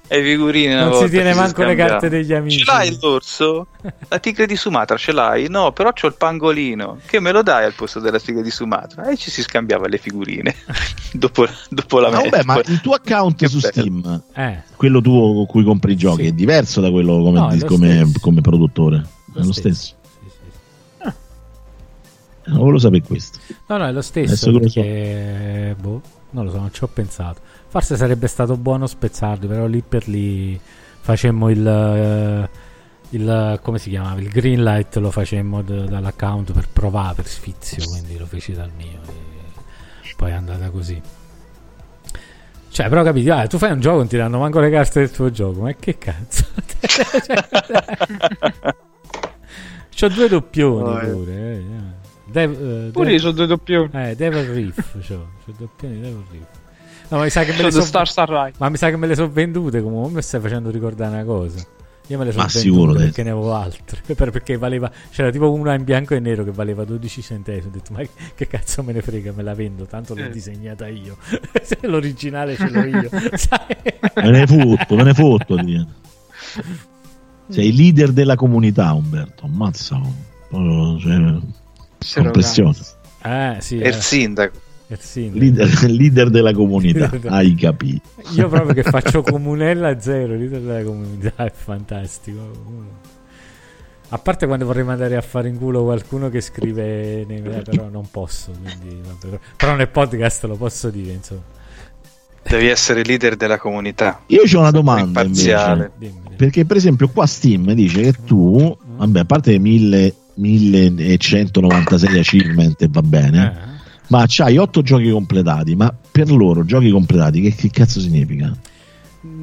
[0.07, 3.67] Eh, le figurine non si tiene manco le carte degli amici ce l'hai l'orso?
[4.07, 5.47] la tigre di Sumatra ce l'hai?
[5.49, 9.09] no però c'ho il pangolino che me lo dai al posto della tigre di Sumatra
[9.09, 10.55] e ci si scambiava le figurine
[11.11, 13.71] dopo, dopo la no, ma il tuo account che su bello.
[13.71, 14.63] Steam eh.
[14.75, 16.27] quello tuo con cui compri i giochi sì.
[16.27, 18.97] è diverso da quello come, no, di, come, come produttore
[19.33, 19.95] lo è lo stesso, stesso.
[22.45, 23.39] Non volevo sapere questo.
[23.67, 25.81] No, no, è lo stesso perché, so.
[25.81, 26.01] boh,
[26.31, 27.41] non lo so, non ci ho pensato.
[27.67, 30.59] Forse sarebbe stato buono spezzarli, però lì per lì
[30.99, 32.49] facemmo il,
[33.09, 34.19] il come si chiamava?
[34.19, 38.71] Il green light lo facemmo d- dall'account per provare per sfizio, quindi lo feci dal
[38.75, 38.99] mio
[40.01, 41.01] e poi è andata così.
[42.69, 44.99] Cioè, però capiti, ah, tu fai un gioco e non ti danno manco le carte
[44.99, 46.43] del tuo gioco, ma che cazzo?
[49.95, 51.33] C'ho due doppioni oh, pure.
[51.33, 51.63] Eh.
[52.35, 53.89] Dev, uh, pure io ho due doppioni.
[53.93, 56.47] Eh, Devil Reef, c'ho, c'ho doppioni Devil Reef.
[57.07, 58.51] No, ma mi sa che me le so, Star Star.
[58.57, 60.15] Ma mi sa che me le sono vendute comunque.
[60.15, 61.65] Mi stai facendo ricordare una cosa.
[62.07, 64.01] Io me le sono vendute sicuro, perché ne avevo altre.
[64.15, 64.91] perché valeva.
[65.11, 67.67] C'era tipo una in bianco e nero che valeva 12 centesimi.
[67.67, 68.01] Ho detto, ma
[68.35, 69.85] che cazzo me ne frega, me la vendo.
[69.85, 70.29] Tanto l'ho eh.
[70.29, 71.15] disegnata io.
[71.63, 73.09] Se l'originale ce l'ho io.
[74.15, 75.55] me ne fotto, me ne fotto.
[77.47, 79.45] Sei il leader della comunità, Umberto.
[79.45, 80.01] Ammazza.
[80.49, 81.39] Cioè,
[82.13, 82.75] compressione.
[83.23, 84.63] Eh, sì, è il sindaco.
[84.87, 88.07] Il leader, leader, della comunità, hai capito.
[88.35, 92.83] Io proprio che faccio comunella zero, leader della comunità, è fantastico.
[94.09, 98.07] A parte quando vorrei mandare a fare in culo qualcuno che scrive nei però non
[98.11, 101.41] posso, quindi, vabbè, però nel podcast lo posso dire, insomma.
[102.47, 104.21] Devi essere leader della comunità.
[104.27, 105.91] Io ho una domanda invece,
[106.35, 108.97] perché per esempio qua Steam dice che tu, mm.
[108.97, 114.07] vabbè, a parte 1000, 1196 achievement va bene, eh.
[114.07, 118.55] ma c'hai 8 giochi completati, ma per loro giochi completati che, che cazzo significa?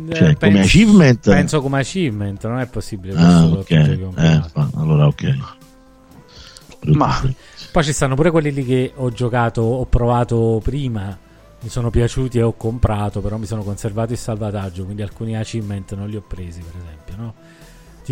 [0.09, 1.31] Eh, cioè, penso, come achievement?
[1.31, 3.15] Penso come achievement, non è possibile.
[3.17, 3.71] Ah, ok.
[3.71, 4.43] Eh,
[4.75, 5.37] allora, ok.
[6.85, 7.23] Ma
[7.71, 11.17] poi ci stanno pure quelli lì che ho giocato, ho provato prima
[11.63, 15.95] mi sono piaciuti e ho comprato, però mi sono conservato il salvataggio, quindi alcuni achievement
[15.95, 17.35] non li ho presi, per esempio, no?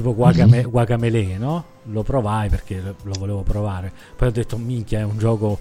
[0.01, 0.71] Tipo Guacame- mm-hmm.
[0.71, 1.65] Guacamele, no?
[1.85, 3.93] Lo provai perché lo volevo provare.
[4.17, 5.59] Poi ho detto, minchia, è un gioco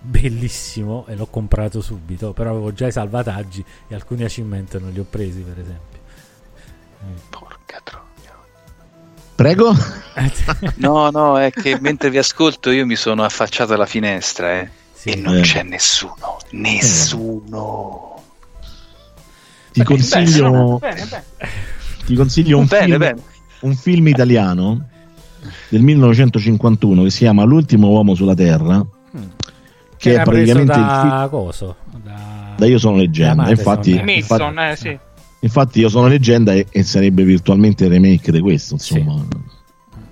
[0.00, 5.00] bellissimo e l'ho comprato subito, però avevo già i salvataggi e alcuni achievement non li
[5.00, 5.98] ho presi, per esempio.
[7.28, 8.06] Porca troia.
[9.34, 9.74] Prego?
[10.76, 15.10] no, no, è che mentre vi ascolto io mi sono affacciato alla finestra, eh sì,
[15.10, 15.40] e non eh.
[15.42, 18.22] c'è nessuno, nessuno.
[19.72, 21.24] Ti consiglio, bene, bene.
[22.06, 23.22] Ti consiglio un, bene, film,
[23.60, 24.86] un film italiano
[25.68, 28.78] del 1951 che si chiama L'ultimo uomo sulla terra.
[28.78, 29.22] Mm.
[29.96, 32.54] Che, è praticamente da il coso, da...
[32.56, 33.48] da Io sono leggenda.
[33.50, 34.98] Infatti, infatti, eh, sì.
[35.40, 38.74] infatti, Io sono leggenda e, e, sarebbe virtualmente il remake di questo.
[38.74, 39.24] Insomma,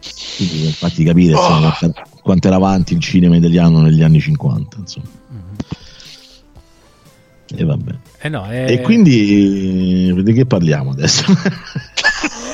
[0.01, 0.37] sì.
[0.37, 1.67] quindi infatti capire oh.
[1.67, 5.07] insomma, quanto era avanti il cinema italiano negli anni 50 insomma.
[5.33, 5.55] Mm-hmm.
[7.61, 8.73] e vabbè eh no, è...
[8.73, 11.25] e quindi di che parliamo adesso?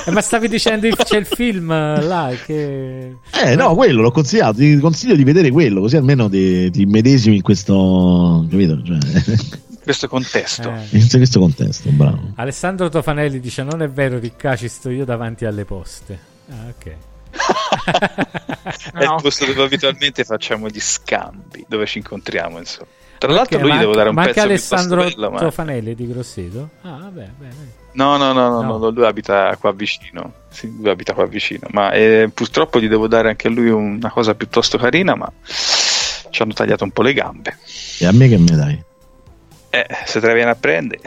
[0.04, 4.78] eh, ma stavi dicendo c'è il film là che eh no quello l'ho consigliato ti
[4.78, 8.98] consiglio di vedere quello così almeno ti, ti medesimi in questo capito cioè
[9.82, 10.70] questo contesto.
[10.70, 10.98] Eh.
[10.98, 12.32] In questo contesto, bravo.
[12.36, 16.18] Alessandro Tofanelli dice: Non è vero, Riccaci, sto io davanti alle poste.
[16.50, 16.96] Ah, ok.
[18.94, 22.88] è il posto dove abitualmente facciamo gli scambi, dove ci incontriamo, insomma.
[23.18, 25.38] Tra l'altro, lui devo dare un ma pezzo anche Alessandro bello, ma...
[25.38, 26.70] Tofanelli di Grosseto?
[26.82, 27.80] Ah, vabbè, bene.
[27.92, 28.78] No, no, no, no, no.
[28.78, 30.32] no lui abita qua vicino.
[30.48, 31.66] Sì, lui abita qua vicino.
[31.70, 36.42] Ma eh, purtroppo gli devo dare anche a lui una cosa piuttosto carina, ma ci
[36.42, 37.56] hanno tagliato un po' le gambe.
[37.98, 38.82] E a me che mi dai?
[39.70, 41.00] Eh, se te la viene a prendere.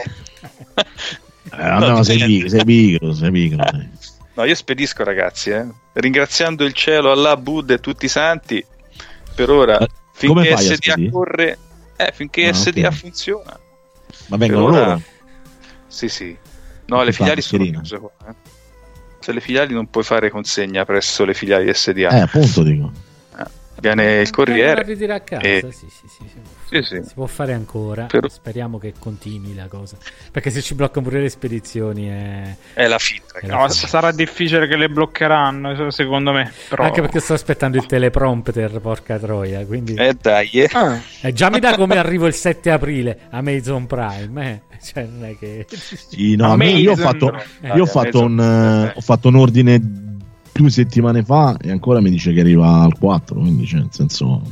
[1.52, 3.64] eh, no, no, sei pigro, sei pigro, sei pigro.
[4.34, 5.50] No, io spedisco, ragazzi.
[5.50, 5.66] Eh.
[5.92, 8.64] Ringraziando il cielo, Allah, Buddha e tutti i santi,
[9.34, 11.58] per ora, Ma finché SDA corre,
[11.96, 12.92] eh, finché ah, SDA okay.
[12.92, 13.58] funziona.
[14.28, 14.84] Ma vengono ora...
[14.84, 15.02] loro?
[15.86, 16.36] Sì, sì.
[16.86, 18.10] No, le filiali sono chiuse qua.
[18.28, 18.34] Eh.
[19.18, 22.10] Se le filiali non puoi fare consegna presso le filiali SDA.
[22.10, 22.92] Eh, appunto dico.
[23.38, 23.44] Eh,
[23.80, 25.12] viene il corriere.
[25.12, 25.66] a casa, e...
[25.70, 26.55] sì, sì, sì, sì.
[26.68, 27.00] Sì, sì.
[27.02, 28.06] Si può fare ancora.
[28.06, 28.28] Però...
[28.28, 29.96] Speriamo che continui la cosa.
[30.32, 33.38] Perché se ci bloccano pure le spedizioni è, è la finta.
[33.38, 36.52] È no, sarà difficile che le bloccheranno, secondo me.
[36.68, 36.82] Però...
[36.82, 39.64] Anche perché sto aspettando il teleprompter, porca troia.
[39.64, 39.94] Quindi...
[39.94, 40.50] Eh dai.
[40.50, 40.68] Eh.
[40.72, 41.00] Ah.
[41.22, 44.50] Eh, già mi dà come arrivo il 7 aprile Amazon Prime.
[44.50, 44.64] Eh.
[44.86, 45.66] Cioè, non è che...
[45.68, 46.78] Sì, no, Amazon...
[46.78, 47.32] io ho fatto,
[47.62, 49.80] io ho fatto, un, uh, ho fatto un ordine
[50.52, 53.40] due settimane fa e ancora mi dice che arriva al 4.
[53.40, 54.42] Quindi, cioè, nel senso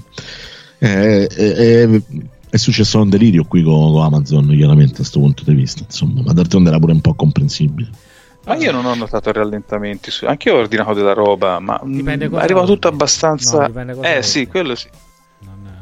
[0.79, 1.89] è, è,
[2.51, 5.83] è, successo un delirio qui con, con Amazon, chiaramente, a questo punto di vista.
[5.85, 7.91] Insomma, ma d'altronde era pure un po' comprensibile.
[8.47, 11.81] Ma io non ho notato rallentamenti, anche io ho ordinato della roba, ma
[12.35, 13.69] arriva tutto abbastanza.
[13.69, 14.89] No, eh sì, quello sì.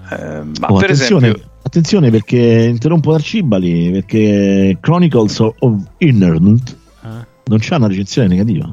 [0.09, 0.15] È...
[0.15, 1.51] Eh, ma oh, per attenzione, esempio...
[1.63, 7.27] attenzione perché interrompo Arcibali perché Chronicles of Innernet ah.
[7.45, 8.73] non c'è una recensione negativa.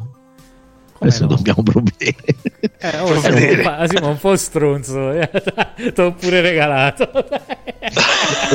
[1.00, 1.36] Adesso no?
[1.36, 2.36] dobbiamo provvedere.
[2.78, 3.20] Eh, oh,
[3.88, 5.12] siamo un, po', stronzo.
[5.12, 5.30] Eh.
[5.94, 7.10] Ti ho pure regalato.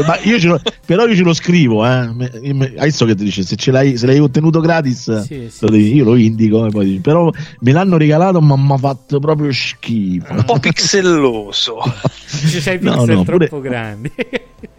[0.07, 1.87] Ma io ce lo, però io ce lo scrivo.
[1.87, 2.71] Eh.
[2.77, 6.05] Adesso che ti dice: se, ce l'hai, se l'hai ottenuto gratis, sì, sì, lo io
[6.05, 6.69] lo indico.
[6.69, 7.31] Poi, però
[7.61, 10.33] me l'hanno regalato, ma mi ha fatto proprio schifo.
[10.33, 11.79] Un po' pixelloso.
[12.27, 13.69] Ci sei pixel no, no, troppo pure...
[13.69, 14.12] grandi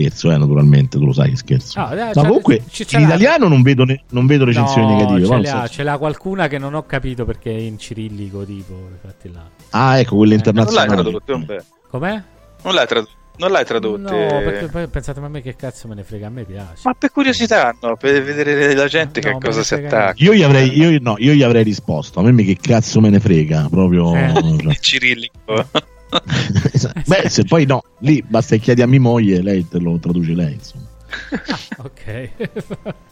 [0.00, 1.80] scherzo, eh, naturalmente, tu lo sai, scherzo.
[1.80, 5.26] No, dai, Ma comunque, in italiano non vedo, ne- non vedo recensioni no, negative.
[5.26, 9.32] Ce l'ha, ce l'ha, qualcuna che non ho capito perché è in cirillico, tipo, infatti
[9.32, 9.42] là.
[9.70, 10.88] Ah, ecco, quelle eh, internazionali.
[10.88, 12.22] Non l'hai tradotto, Com'è?
[12.62, 13.18] Non l'hai tradotto.
[13.36, 14.02] Non l'hai tradotte?
[14.02, 16.82] No, perché poi pensate ma a me che cazzo me ne frega, a me piace.
[16.84, 20.12] Ma per curiosità, no, per vedere la gente no, che cosa si attacca.
[20.16, 23.18] Io gli, avrei, io, no, io gli avrei risposto, a me che cazzo me ne
[23.18, 24.14] frega, proprio...
[24.14, 24.32] Eh.
[24.34, 24.74] Cioè.
[24.80, 25.68] Cirillico.
[27.06, 30.34] Beh, se poi no, lì basta che chiedi a mia moglie, lei te lo traduce
[30.34, 30.86] lei, insomma.
[31.78, 32.30] ok.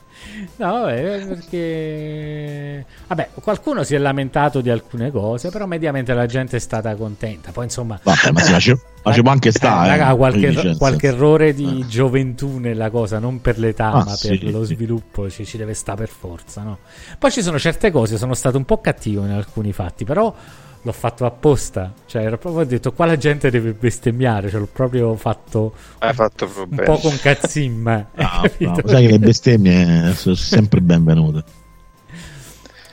[0.57, 2.85] No, vabbè, perché...
[3.07, 7.51] Vabbè, qualcuno si è lamentato di alcune cose, però mediamente la gente è stata contenta.
[7.51, 7.99] Poi insomma...
[8.03, 9.87] Vabbè, ma si lascia, facevo anche stare.
[9.87, 11.87] Eh, raga, qualche, qualche errore di eh.
[11.87, 15.75] gioventù nella cosa, non per l'età, ah, ma sì, per lo sviluppo ci, ci, deve
[15.75, 16.79] stare per forza, no?
[17.19, 20.35] Poi ci sono certe cose, sono stato un po' cattivo in alcuni fatti, però
[20.83, 21.93] l'ho fatto apposta.
[22.07, 24.49] Cioè, ero proprio detto qua la gente deve bestemmiare.
[24.51, 28.09] Cioè, l'ho proprio fatto, Hai fatto un po' con cazzimma.
[28.15, 31.45] no, no, sai che le bestemmie sono sempre benvenute.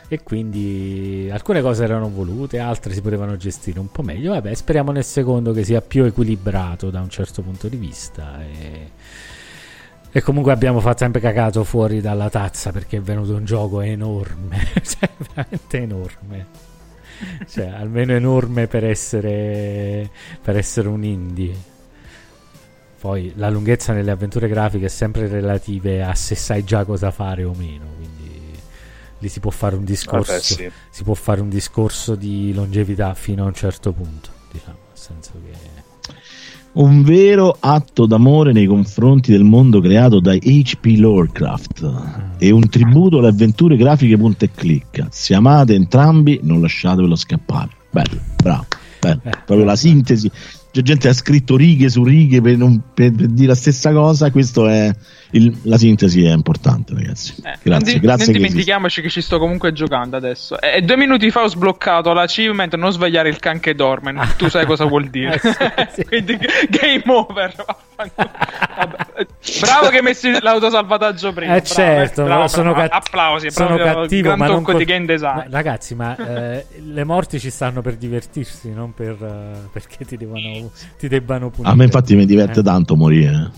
[0.07, 4.34] E quindi alcune cose erano volute, altre si potevano gestire un po' meglio.
[4.34, 8.40] Vabbè, speriamo nel secondo che sia più equilibrato da un certo punto di vista.
[8.41, 8.91] E,
[10.12, 14.68] e comunque abbiamo fatto sempre cagato fuori dalla tazza perché è venuto un gioco enorme,
[14.86, 16.65] cioè veramente enorme
[17.48, 20.10] cioè, almeno enorme per essere,
[20.42, 21.74] per essere un indie.
[23.00, 27.44] Poi la lunghezza nelle avventure grafiche è sempre relativa a se sai già cosa fare
[27.44, 28.52] o meno, quindi
[29.20, 30.72] lì si può fare un discorso, Vabbè, sì.
[30.90, 35.34] si può fare un discorso di longevità fino a un certo punto, diciamo, nel senso
[35.44, 36.14] che
[36.76, 40.95] un vero atto d'amore nei confronti del mondo creato da H.P.
[40.97, 41.91] Lovecraft
[42.38, 45.07] e un tributo alle avventure grafiche punta e clicca.
[45.11, 47.69] Se amate entrambi, non lasciatevelo scappare.
[47.91, 48.65] Bello, bravo,
[48.99, 49.22] bello.
[49.23, 50.30] Eh, proprio la sintesi.
[50.76, 53.93] C'è gente che ha scritto righe su righe per, non, per, per dire la stessa
[53.93, 54.30] cosa.
[54.30, 54.93] Questo è
[55.31, 57.34] il, la sintesi è importante, ragazzi.
[57.38, 58.34] Eh, grazie, non, grazie.
[58.34, 60.60] Non dimentichiamoci che, che, ci sto comunque giocando adesso.
[60.60, 64.14] E, due minuti fa ho sbloccato l'achievement non svegliare il can che dorme.
[64.35, 65.35] tu sai cosa vuol dire.
[65.39, 66.03] eh, sì, sì.
[66.03, 66.38] Quindi
[66.69, 67.56] game over.
[69.62, 71.56] Bravo che hai messo l'autosalvataggio prima.
[71.56, 73.50] Eh bravo, certo, bravo, sono, cat- applausi.
[73.50, 75.36] Sono cattivo, ma non co- di game design.
[75.38, 80.18] Ma, ragazzi, ma eh, le morti ci stanno per divertirsi, non per, uh, perché ti,
[80.18, 81.72] devono, ti debbano punire.
[81.72, 82.64] A me infatti mi diverte eh.
[82.64, 83.52] tanto morire.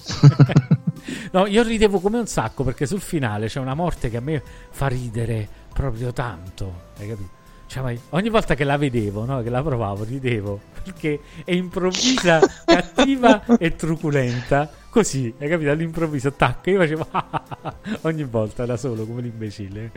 [1.31, 4.41] no, io ridevo come un sacco perché sul finale c'è una morte che a me
[4.69, 6.85] fa ridere proprio tanto.
[6.99, 7.35] Hai capito?
[7.67, 13.43] Cioè, ogni volta che la vedevo, no, che la provavo, ridevo perché è improvvisa, cattiva
[13.59, 14.69] e truculenta.
[14.97, 15.69] Così, hai capito?
[15.69, 17.07] All'improvviso, tac, io facevo
[18.09, 19.91] ogni volta da solo come l'imbecille.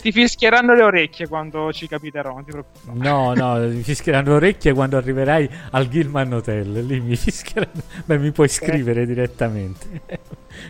[0.00, 2.32] Ti fischieranno le orecchie quando ci capiterò.
[2.32, 2.98] Non ti preoccupare.
[2.98, 6.86] No, no, mi fischieranno le orecchie quando arriverai al Gilman Hotel.
[6.86, 7.82] Lì mi fischieranno.
[8.06, 9.12] Beh, mi puoi scrivere okay.
[9.12, 10.00] direttamente.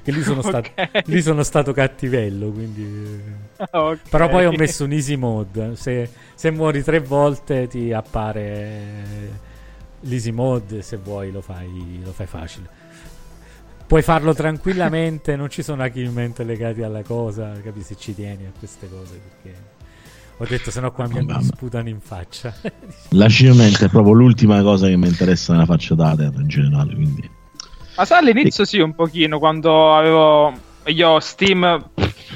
[0.03, 1.03] che lì sono, stato, okay.
[1.05, 2.51] lì sono stato cattivello.
[2.51, 3.23] Quindi...
[3.57, 4.01] Okay.
[4.11, 5.77] Però poi ho messo un easy mode.
[5.77, 8.81] Se, se muori tre volte ti appare
[10.01, 10.83] l'easy mode.
[10.83, 12.76] Se vuoi lo fai, lo fai facile
[13.87, 18.53] puoi farlo tranquillamente, non ci sono achievement legati alla cosa, capisci se ci tieni a
[18.57, 19.75] queste cose perché
[20.39, 22.53] ho detto sennò qua mi, mi sputano in faccia.
[23.11, 27.29] L'achievement è proprio l'ultima cosa che mi interessa nella faccia data in generale, quindi
[27.97, 28.67] Ma sa all'inizio e...
[28.67, 30.53] sì, un pochino quando avevo
[30.87, 31.91] io Steam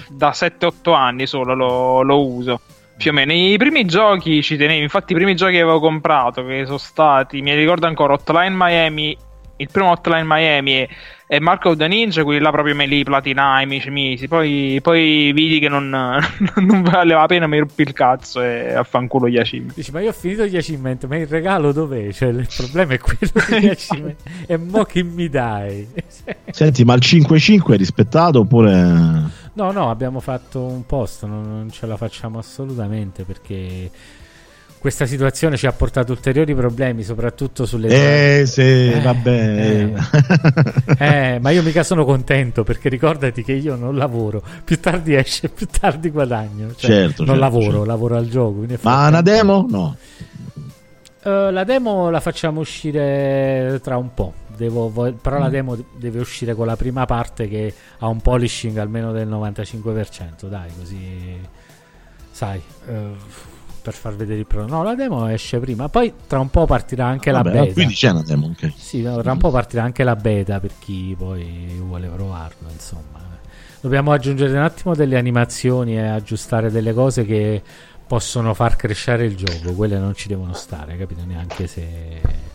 [0.08, 2.60] da 7-8 anni solo lo, lo uso
[2.96, 3.32] più o meno.
[3.32, 7.40] I primi giochi ci tenevi, infatti i primi giochi che avevo comprato, che sono stati,
[7.40, 9.16] mi ricordo ancora, Hotline Miami,
[9.60, 10.88] il primo Hotline Miami e
[11.32, 14.26] e Mark of the Ninja, quelli là proprio me li platinai, mi misi.
[14.26, 15.88] Poi, poi vidi che non,
[16.56, 19.76] non valeva la pena, mi ruppi il cazzo e affanculo gli achievement.
[19.76, 22.10] Dici, ma io ho finito gli achievement, ma il regalo dov'è?
[22.10, 24.20] Cioè, il problema è quello degli achievement.
[24.44, 25.86] e mo che mi dai?
[26.50, 28.72] Senti, ma il 5-5 è rispettato oppure...
[29.52, 33.88] No, no, abbiamo fatto un posto, non, non ce la facciamo assolutamente perché
[34.80, 38.40] questa situazione ci ha portato ulteriori problemi, soprattutto sulle.
[38.40, 39.92] Eh, sì, eh, vabbè.
[40.98, 44.42] Eh, eh, ma io mica sono contento perché ricordati che io non lavoro.
[44.64, 46.74] Più tardi esce, più tardi guadagno.
[46.74, 47.84] Cioè, certo, non certo, lavoro, certo.
[47.84, 48.64] lavoro al gioco.
[48.80, 49.66] Ma una demo?
[49.68, 49.96] No.
[51.24, 54.32] Uh, la demo la facciamo uscire tra un po'.
[54.56, 54.88] Devo,
[55.20, 55.40] però mm.
[55.40, 60.46] la demo deve uscire con la prima parte che ha un polishing almeno del 95%.
[60.48, 61.38] Dai, così
[62.30, 62.62] sai.
[62.86, 63.14] Uh,
[63.80, 64.74] per far vedere il prodotto.
[64.74, 65.88] No, la demo esce prima.
[65.88, 67.72] Poi tra un po' partirà anche Vabbè, la beta.
[67.72, 68.72] Quindi c'è una demo, ok.
[68.76, 72.68] Sì, tra un po' partirà anche la beta per chi poi vuole provarlo.
[72.70, 73.38] Insomma,
[73.80, 77.62] dobbiamo aggiungere un attimo delle animazioni e aggiustare delle cose che
[78.06, 79.72] possono far crescere il gioco.
[79.72, 81.22] Quelle non ci devono stare, capito?
[81.24, 82.48] Neanche se.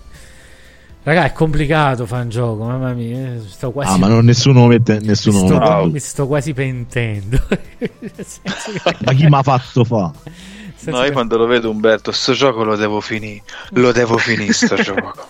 [1.03, 3.39] Raga, è complicato fare un gioco, mamma mia.
[3.47, 3.93] Sto quasi...
[3.93, 4.99] Ah, ma non nessuno mette.
[4.99, 7.37] Nessuno mi, sto, mi sto quasi pentendo.
[9.05, 10.11] ma chi mi ha fatto fa?
[10.85, 13.41] No, io quando lo vedo Umberto, sto gioco lo devo finire.
[13.71, 15.27] Lo devo finire sto gioco.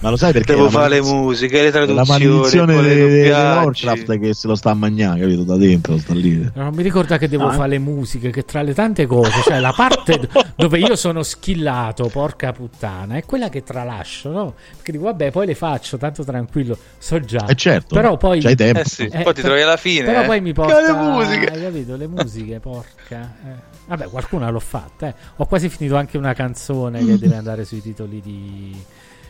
[0.00, 4.34] Ma lo sai perché devo fare le musiche, le traduzioni, la maledizione di Warcraft che
[4.34, 5.42] se lo sta a mangiare, capito?
[5.44, 6.50] Da dentro sta lì.
[6.54, 7.52] Non mi ricorda che devo ah.
[7.52, 12.08] fare le musiche, che tra le tante cose, cioè la parte dove io sono schillato,
[12.08, 14.54] porca puttana, è quella che tralascio, no?
[14.76, 17.46] Perché dico, vabbè, poi le faccio, tanto tranquillo, so già.
[17.46, 17.94] Eh certo.
[17.94, 18.80] Però poi c'hai tempo.
[18.80, 20.04] Eh sì, eh, poi ti trovi alla fine.
[20.04, 20.26] Però eh.
[20.26, 21.46] poi mi porta le musiche.
[21.46, 21.96] Hai capito?
[21.96, 23.34] Le musiche, porca.
[23.44, 23.73] Eh.
[23.86, 25.08] Vabbè, qualcuna l'ho fatta.
[25.08, 25.14] Eh.
[25.36, 28.84] Ho quasi finito anche una canzone che deve andare sui titoli di.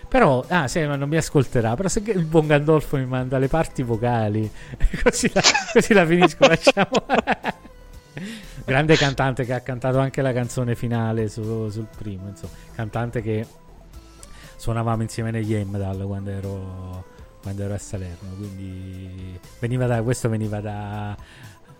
[0.09, 1.75] Però, ah, sì, ma non mi ascolterà.
[1.75, 4.49] Però se il buon Gandolfo mi manda le parti vocali,
[5.03, 6.47] così la, così la finisco.
[6.47, 7.05] Lasciamo.
[8.65, 12.29] Grande cantante che ha cantato anche la canzone finale su, sul primo.
[12.29, 13.45] Insomma, cantante che
[14.57, 17.05] suonavamo insieme negli Emdal quando ero,
[17.43, 18.37] quando ero a Salerno.
[18.37, 21.17] Quindi veniva da, questo veniva da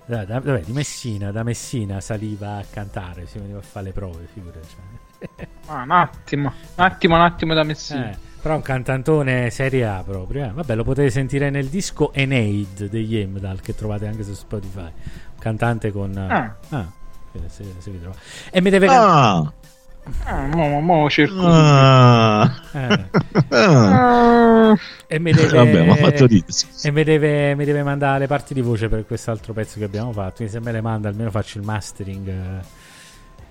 [0.07, 3.93] da, da, vabbè, di Messina, da Messina saliva a cantare, si veniva a fare le
[3.93, 4.67] prove, figurati.
[4.69, 5.49] Cioè.
[5.67, 8.11] Ah, un attimo, un attimo, un attimo da Messina.
[8.11, 10.45] Eh, però un cantantone serie A proprio.
[10.45, 10.51] Eh.
[10.51, 14.81] Vabbè, lo potete sentire nel disco Eneid degli Emdal che trovate anche su Spotify.
[14.81, 16.17] Un cantante con...
[16.17, 16.55] Ah.
[16.69, 17.03] ah
[17.49, 18.01] se, se vi
[18.51, 19.49] e mi deve cantare...
[19.49, 19.53] Ah.
[20.25, 21.41] Ah, mo, mo cerco.
[21.41, 22.53] Ah.
[22.73, 23.05] Eh.
[23.51, 24.77] Ah.
[25.07, 28.61] E mi deve, Vabbè, ma fatto e mi deve, mi deve, mandare le parti di
[28.61, 30.37] voce per quest'altro pezzo che abbiamo fatto.
[30.37, 32.29] Quindi se me le manda, almeno faccio il mastering.
[32.29, 32.83] Eh,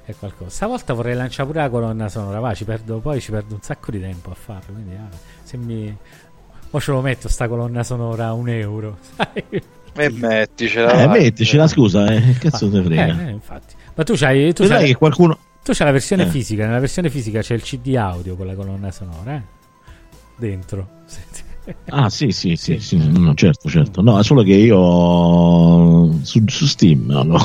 [0.06, 0.50] e qualcosa.
[0.50, 2.40] Stavolta vorrei lanciare pure la colonna sonora.
[2.40, 4.74] Va, ci perdo, poi ci perdo un sacco di tempo a farlo.
[4.74, 5.10] Quindi, ah,
[5.44, 5.96] se mi.
[6.70, 8.98] Mo ce lo metto sta colonna sonora a un euro.
[9.16, 9.62] Sai?
[9.96, 11.04] E metticela.
[11.04, 12.22] Eh, metticela, scusa, eh.
[12.22, 13.28] Che cazzo te frega?
[13.28, 13.76] Eh, infatti.
[13.96, 14.54] Ma tu c'hai.
[14.54, 16.28] Tu sai che qualcuno tu c'hai la versione eh.
[16.28, 19.42] fisica, nella versione fisica c'è il CD audio con la colonna sonora, eh?
[20.36, 20.88] Dentro.
[21.92, 23.10] Ah sì sì sì, sì, sì.
[23.10, 27.40] No, certo certo no è solo che io su, su Steam no, no.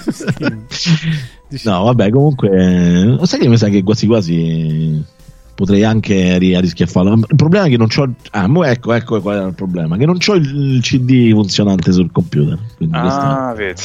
[0.00, 0.66] Steam.
[1.62, 5.04] no vabbè comunque sai che mi sa che quasi quasi
[5.54, 9.40] potrei anche rischiare a farlo il problema è che non ho ah, ecco ecco qual
[9.40, 12.58] è il problema che non ho il CD funzionante sul computer
[12.90, 13.80] ah vedi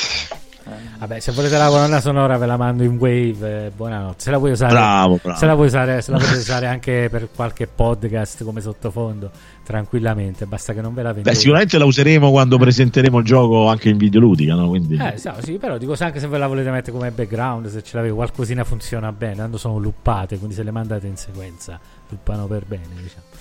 [0.97, 3.65] Vabbè, se volete la colonna sonora ve la mando in wave.
[3.65, 4.21] Eh, buonanotte.
[4.21, 5.37] Se la vuoi usare, bravo, bravo.
[5.37, 9.29] Se la vuoi usare, se la potete usare anche per qualche podcast come sottofondo,
[9.63, 10.45] tranquillamente.
[10.45, 11.31] Basta che non ve la vendete.
[11.31, 14.69] Beh, sicuramente la useremo quando presenteremo il gioco anche in videoludica, no?
[14.69, 14.95] Quindi...
[14.95, 17.97] Eh, sì, sì, però dico anche se ve la volete mettere come background, se ce
[17.97, 19.35] l'avete, qualcosina funziona bene.
[19.35, 23.34] Tanto sono luppate, quindi se le mandate in sequenza, luppano per bene, diciamo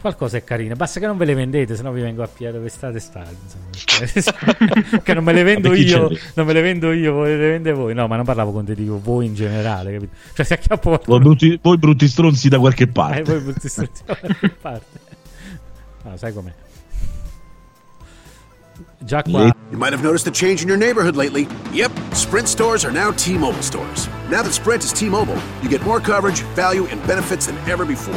[0.00, 0.74] qualcosa è carino.
[0.74, 3.36] Basta che non ve le vendete, se no vi vengo a piedi dove state state.
[5.02, 7.94] che non me le vendo io, non me le vendo io, voi le vende voi.
[7.94, 10.14] No, ma non parlavo con te, dico voi in generale, capito?
[10.34, 13.20] Cioè, se acchiappo voi brutti, voi brutti stronzi da qualche parte.
[13.20, 14.98] Eh, voi brutti stronzi da qualche parte.
[16.02, 16.52] No, sai com'è.
[18.98, 19.54] Già qua.
[19.70, 21.46] You might have noticed a change in your neighborhood lately.
[21.72, 24.08] Yep, Sprint stores are now T-Mobile stores.
[24.30, 28.16] Now that Sprint is T-Mobile, you get more coverage, value, and benefits than ever before.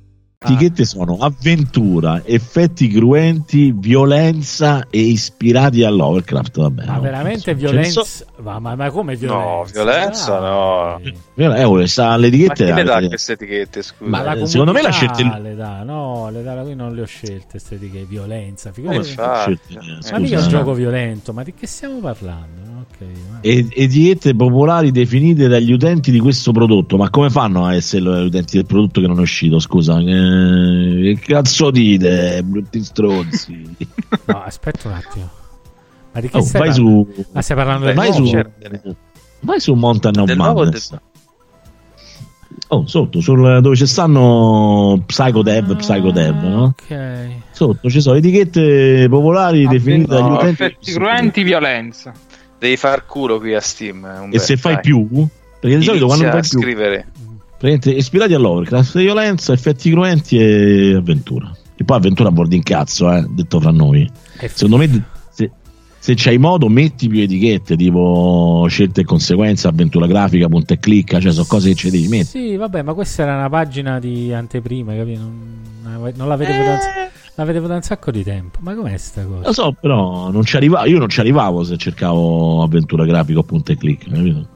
[0.43, 6.57] Etichette sono avventura, effetti cruenti, violenza e ispirati a Lovecraft.
[6.57, 8.03] Vabbè, ma no, veramente violenza?
[8.03, 8.25] So...
[8.37, 9.45] Ma, ma, ma, come violenza?
[9.45, 10.99] No, violenza ah,
[11.35, 11.81] no.
[11.81, 12.63] Eh, sta le etichette.
[12.63, 13.83] Ma chi le dà queste etichette?
[13.83, 15.23] Scusa, ma eh, secondo me la scelte.
[15.23, 18.05] Le dà, no, le dà, qui non le ho scelte queste etichette.
[18.05, 19.15] Violenza, figurati.
[19.15, 22.85] Ma mica è un gioco violento, ma di che stiamo parlando?
[23.41, 26.97] Etichette popolari definite dagli utenti di questo prodotto.
[26.97, 29.59] Ma come fanno a essere gli utenti del prodotto che non è uscito?
[29.59, 33.75] Scusa, che, che cazzo dite, brutti stronzi?
[34.25, 35.29] no, aspetta un attimo.
[36.13, 37.07] Ma di che oh, stai, par- su...
[37.31, 38.25] Ma stai parlando del vai nuovo?
[38.25, 38.95] Su...
[39.41, 40.97] Vai su Mountain of Madness.
[42.67, 46.63] Oh, sotto, sul, dove ci stanno Psycho Dev, Psycho Dev, no?
[46.63, 47.29] Ok.
[47.51, 50.63] Sotto ci sono etichette popolari definite dagli No, utenti.
[50.63, 52.13] effetti cruenti, violenza.
[52.61, 54.03] Devi far culo qui a Steam.
[54.03, 54.83] Umberto, E se fai dai.
[54.83, 55.27] più,
[55.59, 57.07] perché di solito quando fai a più, scrivere.
[57.57, 61.51] praticamente ispirati a Lovecraft, violenza, effetti cruenti e avventura.
[61.75, 64.07] E poi avventura a bordo in cazzo, eh, detto fra noi.
[64.37, 65.49] E Secondo me, se,
[65.97, 71.19] se c'hai modo, metti più etichette, tipo scelte e conseguenze, avventura grafica, punta e clicca,
[71.19, 72.45] cioè sono cose che ci devi mettere.
[72.45, 75.21] Sì, vabbè, ma questa era una pagina di anteprima, capito?
[75.81, 76.79] Non, non la vedevo, da, un-
[77.35, 78.59] la vedevo da un sacco di tempo.
[78.61, 79.47] Ma com'è sta cosa?
[79.47, 83.43] Lo so, però non ci arrivavo, io non ci arrivavo se cercavo avventura grafica o
[83.43, 84.47] punta e clicca, capito?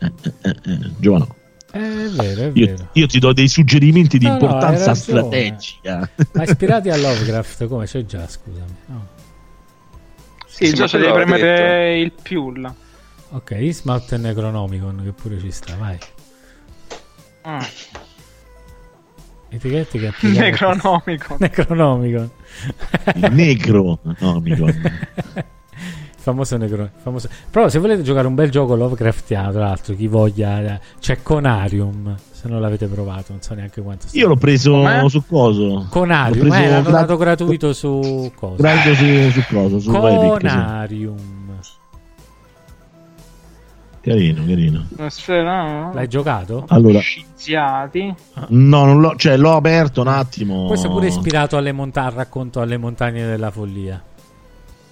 [0.00, 1.34] Eh, eh, eh, eh, Giovano.
[1.72, 2.88] Eh, È vero, è Io, vero.
[2.92, 5.00] io ti do dei suggerimenti di No, no, importanza ragione.
[5.22, 6.08] strategica.
[6.32, 8.74] Ma ispirati a Lovecraft, come c'è già, scusami.
[8.86, 9.06] No.
[10.46, 12.72] Sì, Sì, già te devi premere il più là.
[13.30, 15.98] Ok, Ismouth e Necronomicon, che pure ci sta, vai.
[17.42, 17.66] Ah.
[19.54, 21.36] Etichette che applicate- Necronomicon.
[21.38, 22.30] Necronomicon.
[23.14, 23.98] Il negro.
[24.18, 24.66] No, amico.
[26.16, 26.88] famoso Necro.
[27.02, 27.28] Famoso...
[27.50, 32.16] Però se volete giocare un bel gioco Lovecraftiano, tra l'altro, chi voglia, eh, c'è Conarium,
[32.32, 34.06] se non l'avete provato, non so neanche quanto.
[34.12, 35.08] Io l'ho preso Com'è?
[35.08, 35.86] su coso.
[35.90, 38.54] Conarium, L'ho preso eh, l'hanno gra- dato gratuito su cosa?
[38.56, 39.90] Gratuito su, su coso, su.
[39.90, 41.16] Conarium.
[44.04, 44.86] Carino, carino.
[45.94, 46.66] L'hai giocato?
[46.68, 48.14] Allora, Scienziati.
[48.48, 50.66] no, non l'ho, cioè, l'ho aperto un attimo.
[50.66, 54.02] Questo è pure ispirato alle montagne, al racconto alle montagne della follia.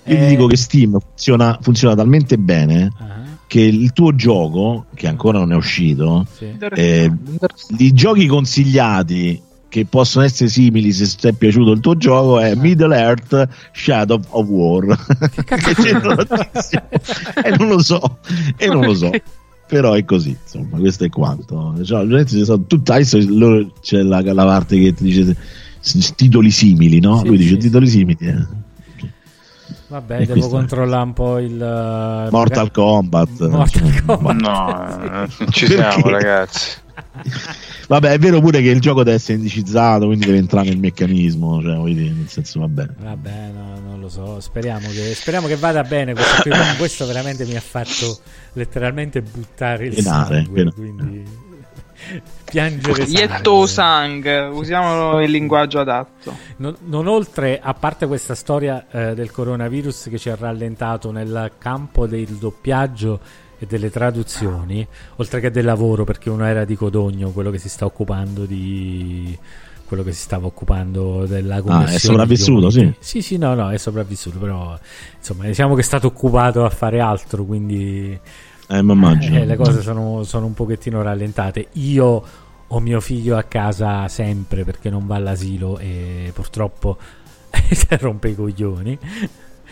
[0.05, 4.87] Io ti Eh, dico che Steam funziona, funziona talmente bene ah, che il tuo gioco,
[4.95, 6.57] che ancora non è uscito, sì.
[6.75, 7.13] eh,
[7.77, 9.43] i giochi consigliati
[9.73, 14.21] che possono essere simili se ti è piaciuto il tuo gioco è Middle Earth Shadow
[14.29, 14.99] of War.
[15.31, 15.83] Che cazzo
[17.43, 18.19] e non lo so.
[18.59, 19.11] E non lo so.
[19.67, 21.75] Però è così insomma questo è quanto.
[21.83, 25.35] Cioè, ovviamente ci sono- tu adesso loro- c'è la, la parte che ti dice
[26.17, 27.21] titoli simili no?
[27.21, 28.47] Sì, lui dice sì, titoli simili eh.
[29.93, 34.41] Vabbè, E devo controllare un po' il eh, Mortal Kombat Mortal Kombat.
[34.41, 35.09] No, eh,
[35.39, 35.91] non ci Perché?
[35.91, 36.71] siamo, ragazzi.
[37.89, 41.61] Vabbè, è vero pure che il gioco deve essere indicizzato, quindi deve entrare nel meccanismo,
[41.61, 42.89] cioè, dire, nel senso, vabbè.
[43.01, 44.41] Vabbè, no, non lo so.
[44.41, 46.15] Speriamo che, speriamo che vada bene.
[46.15, 46.49] Questo,
[46.79, 48.19] questo veramente mi ha fatto
[48.55, 50.55] letteralmente buttare il Penare, sangue.
[50.55, 50.75] penare.
[50.75, 51.25] Quindi
[52.45, 54.33] piangere Ietto sangue.
[54.33, 56.37] sang, usiamo il linguaggio adatto.
[56.57, 61.53] Non, non oltre, a parte questa storia eh, del coronavirus che ci ha rallentato nel
[61.59, 63.21] campo del doppiaggio
[63.59, 67.69] e delle traduzioni, oltre che del lavoro, perché uno era di Codogno, quello che si
[67.69, 69.39] sta occupando di
[69.93, 71.95] quello che si stava occupando della commissione.
[71.95, 72.95] Ah, sopravvissuto, di sì.
[72.99, 74.79] Sì, sì, no, no, è sopravvissuto, però
[75.19, 78.19] insomma, diciamo che è stato occupato a fare altro, quindi
[78.73, 79.37] Eh, mi immagino.
[79.37, 81.69] eh, le cose sono, sono un pochettino rallentate.
[81.73, 82.25] Io
[82.67, 86.97] ho mio figlio a casa sempre perché non va all'asilo e purtroppo
[87.71, 88.99] si rompe i coglioni.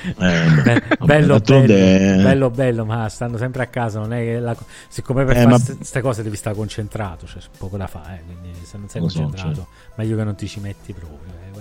[0.03, 4.01] Eh, Be- bello, bello, eh, bello, bello, ma stanno sempre a casa.
[4.01, 4.57] Non è che la,
[4.89, 8.21] siccome per Eh, fare ma- queste cose devi stare concentrato, c'è poco da fare.
[8.21, 9.69] eh, quindi se non sei Lo so, concentrato, certo.
[9.97, 11.19] meglio che non ti ci metti proprio.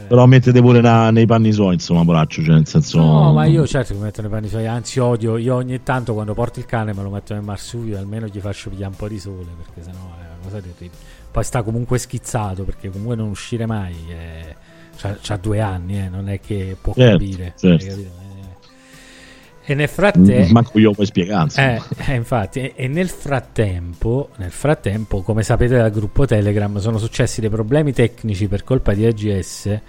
[0.10, 0.16] Eh.
[0.16, 2.98] Però mettete pure na- nei panni suoi, insomma, poraccio, cioè, nel senso...
[3.00, 6.14] No, ma io certo che mi metto nei panni suoi, anzi odio, io ogni tanto
[6.14, 9.08] quando porto il cane me lo metto nel marsupio, almeno gli faccio pigliare un po'
[9.08, 10.92] di sole, perché sennò è una cosa terribile.
[11.32, 14.56] Poi sta comunque schizzato, perché comunque non uscire mai, eh,
[14.98, 17.54] c'ha, c'ha due anni, eh, non è che può Certo, capire.
[17.56, 17.86] certo.
[19.70, 20.52] E nel frattempo...
[20.52, 21.76] Manco io spiegare, insomma.
[21.76, 26.98] Eh, eh, infatti, e, e nel frattempo, nel frattempo, come sapete dal gruppo Telegram, sono
[26.98, 29.80] successi dei problemi tecnici per colpa di AGS.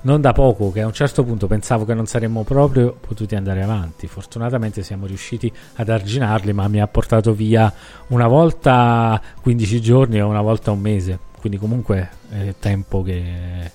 [0.00, 3.62] Non da poco, che a un certo punto pensavo che non saremmo proprio potuti andare
[3.62, 4.08] avanti.
[4.08, 7.72] Fortunatamente siamo riusciti ad arginarli, ma mi ha portato via
[8.08, 11.16] una volta 15 giorni e una volta un mese.
[11.38, 13.70] Quindi, comunque, è tempo che.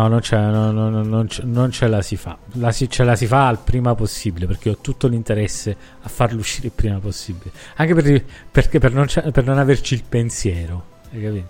[0.00, 2.38] No, non, c'è, no, no, no, non, c'è- non ce la si fa.
[2.52, 6.38] La si, ce la si fa al prima possibile perché ho tutto l'interesse a farlo
[6.40, 7.50] uscire il prima possibile.
[7.76, 10.84] Anche per, perché per non, per non averci il pensiero.
[11.12, 11.48] Hai capito?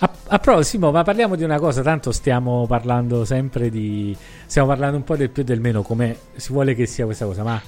[0.00, 1.80] A, a prossimo, ma parliamo di una cosa.
[1.80, 4.14] Tanto stiamo parlando sempre di.
[4.44, 5.80] Stiamo parlando un po' del più e del meno.
[5.80, 7.42] Come si vuole che sia questa cosa.
[7.42, 7.58] Ma,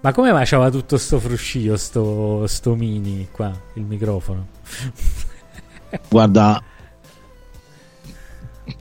[0.00, 3.52] ma come mai c'aveva tutto sto fruscio, sto, sto mini qua?
[3.74, 4.48] Il microfono.
[6.08, 6.60] Guarda,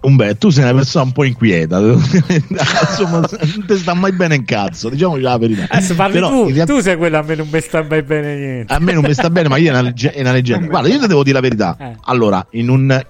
[0.01, 1.79] Umberto, tu sei una persona un po' inquieta.
[1.81, 5.65] Insomma, non ti sta mai bene in cazzo, diciamoci la verità.
[5.69, 8.35] Adesso parli Però, tu, realtà- tu sei quello a me non mi sta mai bene
[8.35, 8.73] niente.
[8.73, 10.67] a me non mi sta bene, ma io è una, legge- è una leggenda.
[10.67, 11.77] Guarda, io ti devo dire la verità.
[11.79, 11.95] Eh.
[12.05, 13.05] Allora, in un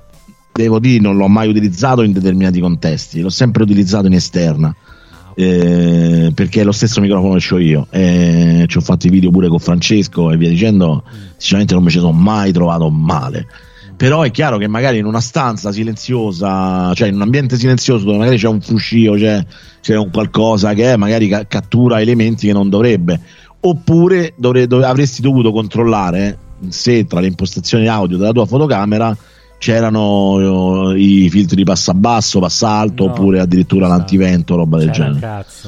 [0.52, 4.68] devo dire, non l'ho mai utilizzato in determinati contesti, l'ho sempre utilizzato in esterna.
[4.68, 7.88] Ah, eh, perché è lo stesso microfono che ho io.
[7.92, 11.04] Eh, ci ho fatto i video pure con Francesco e via dicendo.
[11.06, 11.18] Mm.
[11.38, 13.48] Sinceramente non mi ci sono mai trovato male.
[14.00, 18.20] Però è chiaro che magari in una stanza silenziosa, cioè in un ambiente silenzioso dove
[18.20, 19.46] magari c'è un fruscio, c'è,
[19.82, 23.20] c'è un qualcosa che magari ca- cattura elementi che non dovrebbe.
[23.60, 26.38] Oppure dovre- dov- avresti dovuto controllare
[26.70, 29.18] se tra le impostazioni audio della tua fotocamera
[29.60, 30.36] c'erano
[30.88, 33.98] uh, i filtri di passa basso, passa alto no, oppure addirittura esatto.
[33.98, 35.20] l'antivento, roba del genere.
[35.20, 35.68] Cazzo,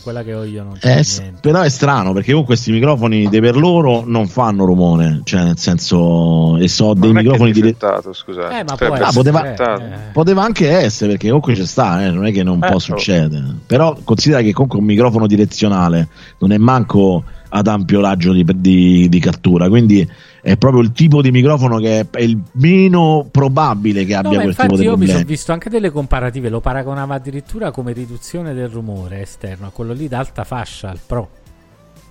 [0.00, 3.40] quella che ho io non c'è eh, Però è strano perché con questi microfoni di
[3.40, 7.74] per loro non fanno rumore, cioè nel senso e so ma dei microfoni di
[8.12, 8.58] scusate.
[8.60, 10.10] Eh, ma cioè, ah, poteva, eh.
[10.12, 12.78] poteva, anche essere perché comunque ci sta, eh, non è che non eh, può oh.
[12.78, 13.44] succedere.
[13.66, 16.06] Però considera che comunque un microfono direzionale
[16.38, 20.08] non è manco ad ampio raggio di, di, di cattura, quindi
[20.42, 24.56] è proprio il tipo di microfono che è il meno probabile che abbia no, quel
[24.56, 28.68] tipo di io mi sono visto anche delle comparative, lo paragonava addirittura come riduzione del
[28.68, 31.28] rumore esterno a quello lì d'alta fascia, al Pro.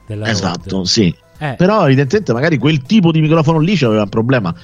[0.07, 0.87] esatto, Rode.
[0.87, 1.13] sì.
[1.37, 1.55] Eh.
[1.57, 4.55] Però evidentemente magari quel tipo di microfono lì c'aveva un problema.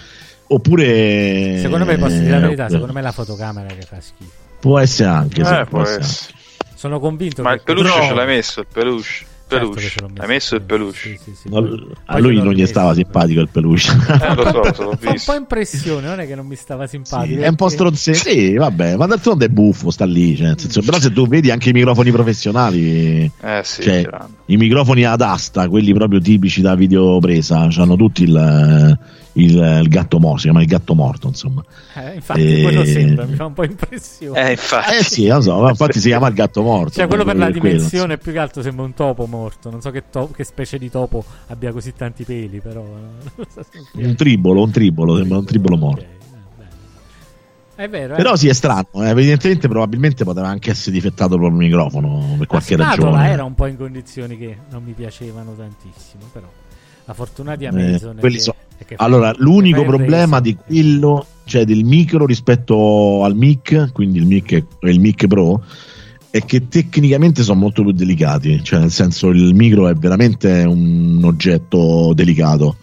[0.49, 1.60] Oppure...
[1.60, 4.31] Secondo me, posso dire la verità, eh, secondo me è la fotocamera che fa schifo.
[4.61, 5.99] Può essere anche, eh, sì, può essere.
[5.99, 6.34] essere.
[6.73, 7.56] Sono convinto Ma che...
[7.56, 9.79] il peluche ce l'hai messo, il peluche peluche.
[9.81, 10.97] Certo Hai messo il peluche.
[10.97, 11.49] Sì, sì, sì.
[11.49, 11.67] No,
[12.05, 13.91] a lui non gli stava simpatico il peluche.
[13.91, 17.41] Eh, lo so, l'ho Fa un po' impressione, non è che non mi stava simpatico.
[17.41, 18.17] è un po' stronzetto.
[18.17, 20.35] Sì, vabbè, ma d'altronde è buffo, sta lì.
[20.35, 24.07] Cioè, senso, però se tu vedi anche i microfoni professionali, eh, sì, cioè,
[24.45, 28.97] i microfoni ad asta, quelli proprio tipici da videopresa, hanno tutti il
[29.38, 31.64] il, il, gatto morto, si chiama il gatto morto, insomma.
[31.95, 32.61] Eh, infatti, e...
[32.61, 34.47] quello sembra, mi fa un po' impressione.
[34.47, 34.95] Eh, infatti.
[34.95, 36.93] Eh sì, lo so, infatti si chiama il gatto morto.
[36.93, 39.69] Cioè, quello per la dimensione, quello, più che altro sembra un topo morto.
[39.69, 42.84] Non so che, to- che, specie di topo abbia così tanti peli, però...
[43.93, 46.03] un tribolo, un tribolo, sembra un tribolo morto.
[46.03, 46.15] Okay.
[47.77, 48.88] È vero, Però sì, è strano.
[48.93, 49.09] Eh.
[49.09, 53.30] Evidentemente, probabilmente poteva anche essere difettato proprio il microfono per qualche la ragione.
[53.30, 56.23] era un po' in condizioni che non mi piacevano tantissimo.
[56.34, 56.47] Però
[57.07, 58.19] la fortuna di Amazon.
[58.21, 58.53] Eh, so.
[58.97, 64.65] allora, l'unico problema di quello, cioè del micro rispetto al mic, quindi il mic e
[64.81, 65.63] il mic Pro,
[66.29, 68.61] è che tecnicamente sono molto più delicati.
[68.61, 72.75] Cioè, nel senso, il micro è veramente un oggetto delicato.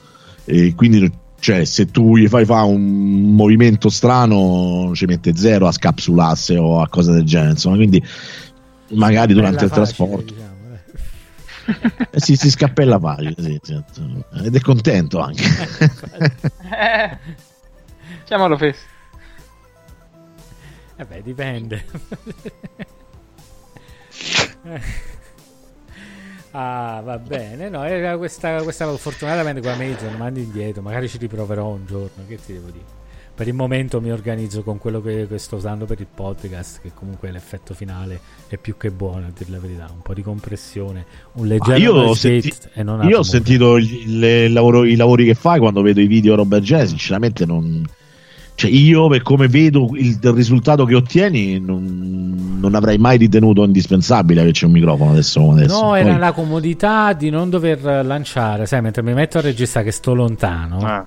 [0.46, 5.72] E quindi cioè se tu gli fai fare un movimento strano ci mette zero a
[5.72, 8.02] scapsularsi o a cose del genere insomma quindi
[8.92, 10.43] magari durante il facile, trasporto diciamo
[12.10, 14.24] eh sì, si scappella facile sì, certo.
[14.42, 15.42] ed è contento anche.
[16.76, 17.18] Eh,
[18.24, 18.92] chiamalo Fes
[20.96, 21.84] eh beh dipende.
[26.56, 27.68] Ah va bene.
[27.68, 27.82] No
[28.16, 32.52] questa, questa fortunatamente quella mezza non mandi indietro magari ci riproverò un giorno che ti
[32.52, 33.02] devo dire
[33.34, 36.92] per il momento mi organizzo con quello che, che, sto usando per il podcast, che
[36.94, 39.88] comunque l'effetto finale è più che buono, a dire la verità.
[39.92, 44.94] Un po' di compressione, un leggero io ho, senti- io ho sentito il, lavoro, i
[44.94, 46.84] lavori che fai quando vedo i video Robert J.
[46.84, 47.84] Sinceramente, non.
[48.56, 53.64] Cioè, io per come vedo il, il risultato che ottieni, non, non, avrei mai ritenuto
[53.64, 55.50] indispensabile averci un microfono adesso.
[55.50, 55.80] adesso.
[55.80, 56.00] No, Poi...
[56.02, 60.14] era la comodità di non dover lanciare, sai, mentre mi metto a registrare che sto
[60.14, 60.78] lontano.
[60.78, 61.06] Ah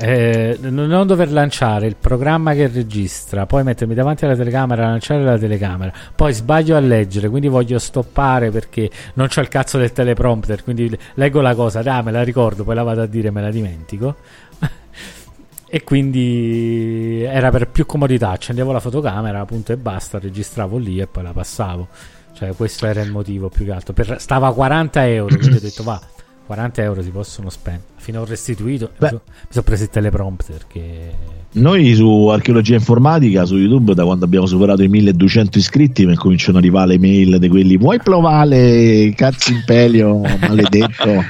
[0.00, 5.36] eh, non dover lanciare il programma che registra, poi mettermi davanti alla telecamera, lanciare la
[5.36, 10.62] telecamera, poi sbaglio a leggere, quindi voglio stoppare perché non c'ho il cazzo del teleprompter,
[10.62, 13.42] quindi leggo la cosa, ah, me la ricordo, poi la vado a dire e me
[13.42, 14.14] la dimentico.
[15.68, 21.08] e quindi era per più comodità, accendevo la fotocamera, appunto e basta, registravo lì e
[21.08, 21.88] poi la passavo.
[22.34, 23.92] Cioè, questo era il motivo più che altro.
[23.94, 26.00] Per, stava a 40 euro, quindi ho detto va
[26.48, 27.84] 40 euro si possono spendere.
[27.96, 29.12] Fino a restituito, Beh.
[29.12, 29.20] mi
[29.50, 31.14] sono preso il teleprompter che
[31.50, 36.58] noi su archeologia informatica su YouTube, da quando abbiamo superato i 1200 iscritti, mi cominciano
[36.58, 41.24] ad arrivare le mail di quelli vuoi provare cazzo imperio maledetto?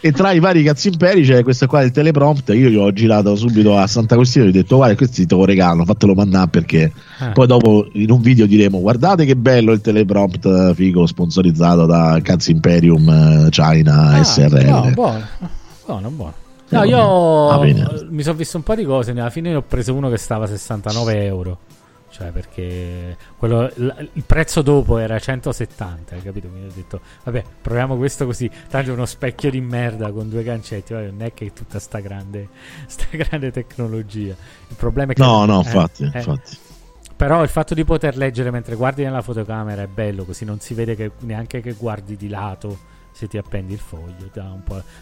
[0.00, 3.34] E tra i vari cazzo imperi c'è questo qua del teleprompt io gli ho girato
[3.34, 6.92] subito a Santa Costina e ho detto guarda questo te lo regalo fatelo mandare perché
[7.18, 7.30] ah.
[7.30, 12.50] poi dopo in un video diremo guardate che bello il teleprompt figo sponsorizzato da cazzo
[12.50, 15.26] imperium China ah, SRL no, buono
[15.84, 17.60] buono buono No, io ah,
[18.08, 19.12] mi sono visto un po' di cose.
[19.12, 21.58] Alla fine ne ho preso uno che stava a 69 euro.
[22.08, 26.48] Cioè, perché quello, il prezzo dopo era 170, hai capito?
[26.48, 28.50] Mi ho detto, vabbè, proviamo questo così.
[28.68, 30.94] Tanto è uno specchio di merda con due gancetti.
[30.94, 32.48] Vabbè, non è che è tutta sta grande,
[32.88, 34.34] sta grande tecnologia.
[34.68, 35.22] Il problema è che.
[35.22, 36.56] No, no, eh, infatti, eh, infatti.
[37.14, 40.74] Però il fatto di poter leggere mentre guardi nella fotocamera è bello, così non si
[40.74, 44.30] vede che, neanche che guardi di lato se ti appendi il foglio.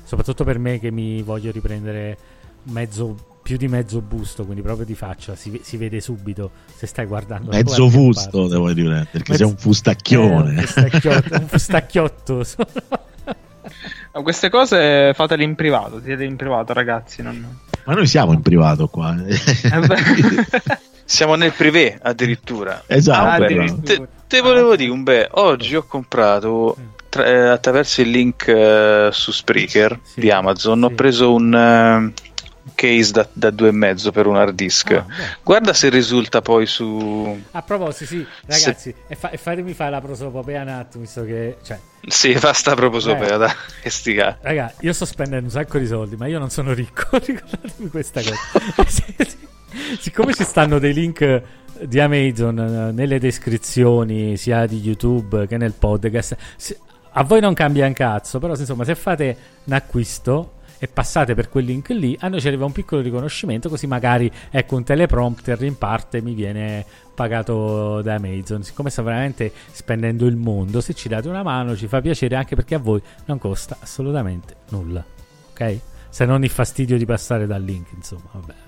[0.04, 2.16] soprattutto per me che mi voglio riprendere
[2.64, 7.06] mezzo più di mezzo busto, quindi proprio di faccia, si, si vede subito se stai
[7.06, 7.50] guardando.
[7.50, 8.48] Mezzo fusto, parte.
[8.54, 9.44] devo dire, perché mezzo...
[9.44, 10.50] sei un fustacchione.
[10.52, 11.38] Eh, un fustacchiotto.
[11.40, 12.44] un fustacchiotto.
[14.22, 17.20] queste cose fatele in privato, siete in privato ragazzi.
[17.20, 17.58] Non...
[17.84, 19.16] Ma noi siamo in privato qua.
[19.26, 19.36] Eh,
[21.04, 22.84] siamo nel privé addirittura.
[22.86, 23.26] Esatto.
[23.26, 23.82] Ah, addirittura.
[23.82, 26.76] Te, te, volevo dire, un beh, oggi ho comprato
[27.14, 30.84] tra, eh, attraverso il link uh, su Spreaker sì, di Amazon, sì.
[30.84, 32.12] ho preso un...
[32.12, 32.32] Uh,
[32.74, 34.92] case da, da due e mezzo per un hard disk.
[34.92, 35.06] Ah,
[35.42, 37.38] Guarda se risulta poi su.
[37.50, 38.94] A proposito, sì, ragazzi, se...
[39.06, 41.58] e, fa- e, fatemi fare la prosopopea un attimo, visto che.
[41.62, 41.78] Cioè...
[42.08, 43.54] Sì, fa sta prosopopea, da
[43.84, 44.38] stica.
[44.40, 47.04] Raga, io sto spendendo un sacco di soldi, ma io non sono ricco.
[47.22, 49.04] Ricordatevi questa cosa.
[50.00, 51.42] Siccome ci stanno dei link
[51.80, 56.36] di Amazon eh, nelle descrizioni sia di YouTube che nel podcast,
[57.16, 61.48] a voi non cambia un cazzo, però insomma, se fate un acquisto e passate per
[61.48, 65.62] quel link lì, a noi ci arriva un piccolo riconoscimento, così magari ecco un teleprompter
[65.62, 66.84] in parte mi viene
[67.14, 68.64] pagato da Amazon.
[68.64, 72.56] Siccome sta veramente spendendo il mondo, se ci date una mano ci fa piacere anche
[72.56, 75.04] perché a voi non costa assolutamente nulla.
[75.50, 75.78] Ok?
[76.08, 78.63] Se non il fastidio di passare dal link, insomma, vabbè.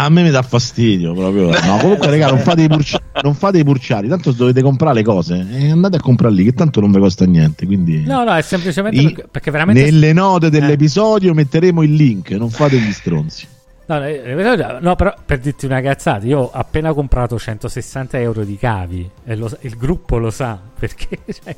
[0.00, 1.50] A me mi dà fastidio proprio.
[1.68, 4.08] No, comunque, raga, non fate, i burci- non fate i burciari.
[4.08, 7.24] Tanto dovete comprare le cose e andate a comprare lì, che tanto non vi costa
[7.24, 7.66] niente.
[7.66, 8.04] Quindi...
[8.04, 9.82] No, no, è semplicemente I- perché veramente.
[9.82, 11.34] Nelle note dell'episodio eh.
[11.34, 12.30] metteremo il link.
[12.30, 13.46] Non fate gli stronzi.
[13.88, 19.10] No, no, però per dirti una cazzata, io ho appena comprato 160 euro di cavi
[19.24, 21.56] e lo, il gruppo lo sa perché, cioè,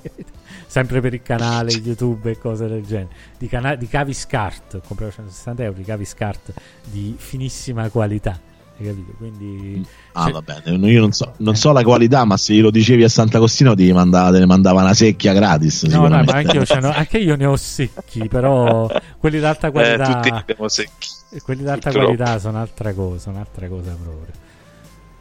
[0.66, 3.09] sempre per il canale YouTube e cose del genere.
[3.36, 6.52] Di, cana- di cavi SCART, ho comprato 160 euro di cavi SCART
[6.85, 8.49] di finissima qualità.
[8.81, 9.12] Hai capito?
[9.19, 10.32] Quindi, ah, cioè...
[10.32, 10.90] va bene.
[10.90, 14.31] Io non so, non so, la qualità, ma se lo dicevi a Sant'Agostino ti mandava,
[14.32, 15.82] te ne mandava una secchia gratis.
[15.82, 19.66] No, no, ma anche io, cioè, no, anche io, ne ho secchi, però quelli d'alta
[19.66, 20.09] eh, qualità.
[20.09, 21.09] Eh, tutti abbiamo secchi.
[21.32, 22.16] E quelli d'alta Purtroppo.
[22.16, 24.35] qualità sono altra cosa, un'altra cosa proprio.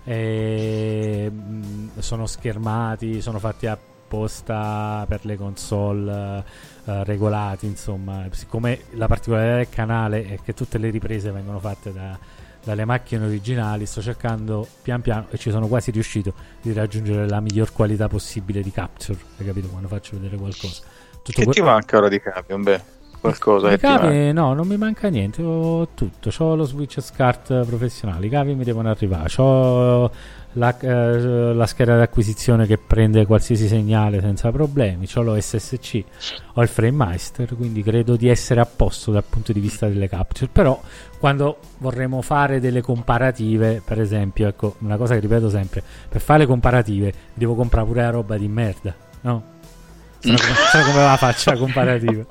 [0.06, 6.44] E, mh, sono schermati, sono fatti apposta per le console
[6.86, 8.26] uh, regolati, insomma.
[8.32, 12.18] Siccome la particolarità del canale è che tutte le riprese vengono fatte da,
[12.70, 17.40] dalle macchine originali, sto cercando pian piano e ci sono quasi riuscito di raggiungere la
[17.40, 19.68] miglior qualità possibile di capture, hai capito?
[19.70, 20.84] Quando faccio vedere qualcosa.
[21.24, 22.62] Tutto che que- ti manca ora di Capion?
[22.62, 23.72] Beh qualcosa.
[23.72, 26.32] I cavi, no, non mi manca niente, ho tutto.
[26.38, 29.30] Ho lo Switch SCART professionale, i cavi mi devono arrivare.
[29.38, 30.12] Ho
[30.54, 35.08] la, eh, la scheda d'acquisizione che prende qualsiasi segnale senza problemi.
[35.16, 36.04] Ho lo SSC,
[36.54, 40.10] ho il Frame Master, quindi credo di essere a posto dal punto di vista delle
[40.10, 40.50] capture.
[40.52, 40.82] Però
[41.20, 46.40] quando vorremo fare delle comparative, per esempio, ecco, una cosa che ripeto sempre, per fare
[46.40, 49.58] le comparative devo comprare pure la roba di merda, no?
[50.20, 52.26] Sai come la faccia comparativa.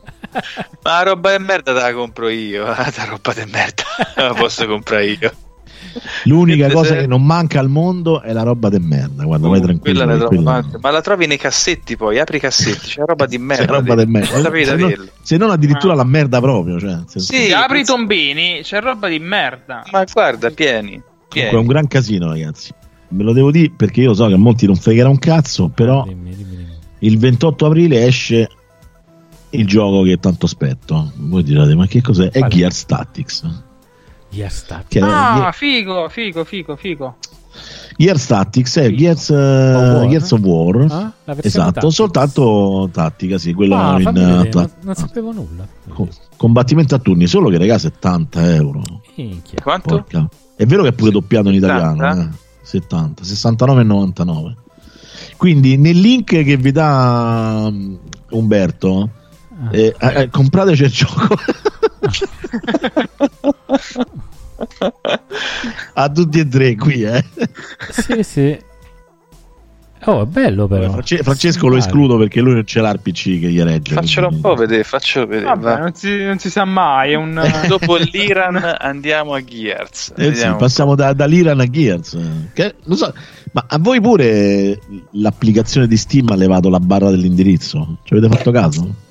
[0.83, 2.67] Ma la roba di merda te la compro io.
[2.69, 3.85] La roba di merda
[4.17, 5.33] la posso comprare io.
[6.25, 7.01] L'unica cosa se...
[7.01, 9.25] che non manca al mondo è la roba di merda.
[9.25, 10.65] Quando uh, vai tranquillo, la quella...
[10.81, 12.19] ma la trovi nei cassetti poi.
[12.19, 13.65] Apri i cassetti, c'è roba di merda.
[13.65, 14.51] C'è roba di merda.
[14.51, 15.97] Se, non, se non addirittura ah.
[15.97, 16.79] la merda proprio.
[16.79, 19.85] Cioè, sì, apri i tombini, c'è roba di merda.
[19.91, 21.03] Ma guarda, pieni.
[21.29, 21.51] pieni.
[21.51, 22.73] è un gran casino, ragazzi.
[23.11, 26.05] Me lo devo dire perché io so che a molti non fregherà un cazzo, però.
[26.05, 28.49] Dimmi, dimmi, dimmi il 28 aprile esce
[29.51, 31.13] il gioco che tanto aspetto.
[31.17, 32.31] Voi direte, ma che cos'è?
[32.31, 33.67] È Gears Tactics.
[34.31, 35.05] Gears Tactics.
[35.05, 35.55] Ah, Gear...
[35.55, 37.17] figo, figo, figo, figo.
[37.97, 40.87] Gears Tactics è Gears, uh, War, Gears of War.
[40.89, 41.95] Ah, esatto, Tactics.
[41.95, 45.67] soltanto tattica, sì, quella ah, in, uh, non, non sapevo nulla.
[46.37, 48.83] combattimento a turni, solo che ragazzi 70 euro.
[49.17, 49.61] Minchia.
[49.63, 49.89] Quanto?
[49.89, 50.29] Porca.
[50.55, 52.29] È vero che è pure doppiato in italiano, eh?
[52.63, 54.55] 70, 69,99.
[55.37, 57.99] Quindi nel link che vi dà um,
[58.31, 59.11] Umberto,
[59.61, 61.37] ah, eh, eh, comprateci il gioco.
[65.95, 67.25] a tutti e tre qui, eh.
[67.91, 68.67] Sì, sì.
[70.05, 70.91] Oh, è bello però.
[70.91, 73.95] France- Francesco lo escludo perché lui non c'è l'RPC che gli regge.
[73.95, 75.47] Faccelo un po' vedere, faccelo vedere.
[75.47, 77.15] Vabbè, non, si, non, si, sa mai.
[77.15, 77.41] Un...
[77.67, 80.13] Dopo l'Iran andiamo a Gears.
[80.17, 82.17] Eh sì, passiamo da, dall'Iran a Gears.
[82.53, 83.13] Che, so,
[83.53, 84.79] ma a voi pure
[85.13, 87.99] l'applicazione di Steam ha levato la barra dell'indirizzo?
[88.05, 89.07] Ci avete fatto caso?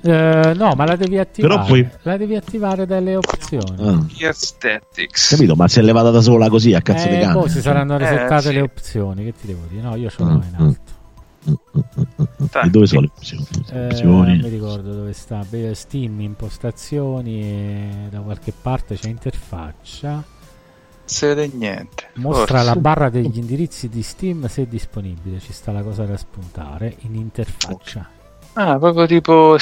[0.00, 1.66] Uh, no, ma la devi attivare.
[1.66, 1.88] Poi...
[2.02, 3.88] La devi attivare dalle opzioni.
[3.88, 4.06] Ah.
[4.26, 5.30] Aesthetics.
[5.30, 5.54] Capito?
[5.56, 7.32] Ma si è levata da sola così a cazzo eh, di cane.
[7.32, 8.52] Poi si saranno eh, resettate eh, sì.
[8.54, 9.24] le opzioni.
[9.24, 9.82] Che ti devo dire?
[9.82, 10.96] No, io ce l'ho ah, in alto.
[12.64, 13.46] E dove sono le opzioni?
[13.70, 15.44] Eh, non mi ricordo dove sta.
[15.72, 20.22] Steam, impostazioni e da qualche parte c'è interfaccia.
[21.04, 22.10] Si vede niente.
[22.14, 22.64] Mostra Forse.
[22.64, 25.40] la barra degli indirizzi di Steam se è disponibile.
[25.40, 28.16] Ci sta la cosa da spuntare in interfaccia.
[28.60, 29.56] Ah, proprio tipo.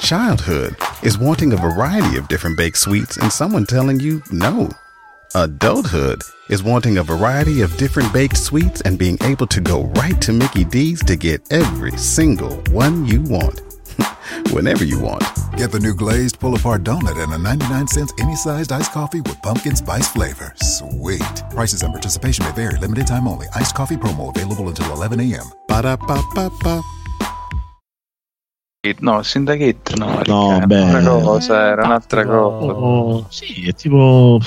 [0.00, 4.70] Childhood is wanting a variety of different baked sweets and someone telling you no.
[5.34, 10.18] Adulthood is wanting a variety of different baked sweets and being able to go right
[10.22, 13.60] to Mickey D's to get every single one you want.
[14.52, 15.24] Whenever you want.
[15.56, 19.20] Get the new glazed pull apart donut and a 99 cents any sized iced coffee
[19.20, 20.54] with pumpkin spice flavor.
[20.56, 21.42] Sweet.
[21.50, 22.78] Prices and participation may vary.
[22.78, 23.46] Limited time only.
[23.54, 25.46] Iced coffee promo available until 11 a.m.
[25.68, 26.80] Ba da ba ba ba.
[29.00, 30.82] No, Syndicate no, No, era beh.
[30.82, 32.72] un'altra cosa, era un'altra cosa.
[32.72, 34.40] Oh, sì, è tipo.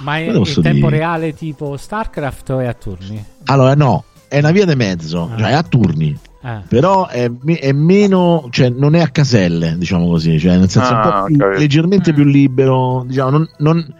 [0.00, 0.90] Ma è in tempo dire?
[0.90, 3.22] reale tipo StarCraft o è a turni?
[3.44, 5.36] Allora, no, è una via di mezzo, ah.
[5.36, 6.18] cioè è a turni.
[6.46, 6.62] Ah.
[6.68, 11.24] Però è, è meno, cioè non è a caselle, diciamo così, cioè nel senso Ah,
[11.26, 13.02] un po' più- leggermente più libero.
[13.08, 13.94] Diciamo, non, non-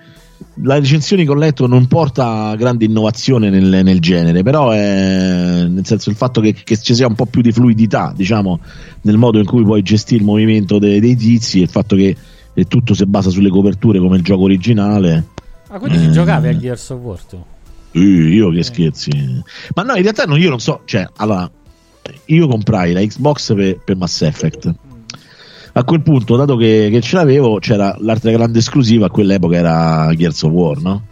[0.58, 5.86] la recensione che ho letto non porta grande innovazione nel, nel genere, però è nel
[5.86, 8.60] senso il fatto che, che ci sia un po' più di fluidità, diciamo,
[9.02, 12.14] nel modo in cui puoi gestire il movimento dei, dei tizi, il fatto che
[12.56, 15.28] e tutto si basa sulle coperture come il gioco originale.
[15.70, 16.10] Ah, quindi Eh.
[16.10, 17.42] giocavi a Gears of War tu?
[17.92, 19.10] Eh, io che scherzi.
[19.74, 21.50] Ma no, in realtà no, io non so, cioè, allora,
[22.26, 24.74] io comprai la Xbox per, per Mass Effect.
[25.76, 30.08] A quel punto, dato che, che ce l'avevo, c'era l'altra grande esclusiva a quell'epoca era
[30.14, 31.02] Gears of War, no?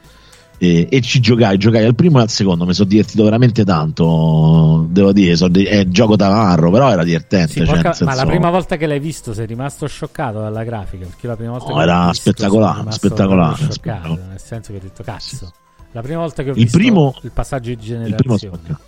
[0.58, 4.86] E, e ci giocai, giocai al primo e al secondo, mi sono divertito veramente tanto,
[4.88, 7.48] devo dire, so, è gioco tamarro, però era divertente.
[7.52, 10.62] Sì, cioè, porca- senso- Ma la prima volta che l'hai visto sei rimasto scioccato dalla
[10.62, 11.06] grafica?
[11.06, 14.20] Perché la prima volta No, era visto spettacolare, spettacolare, scioccato, spettacolare.
[14.28, 15.52] nel senso che ho detto cazzo.
[15.90, 18.78] La prima volta che ho Il visto primo- il passaggio di il primo generazione.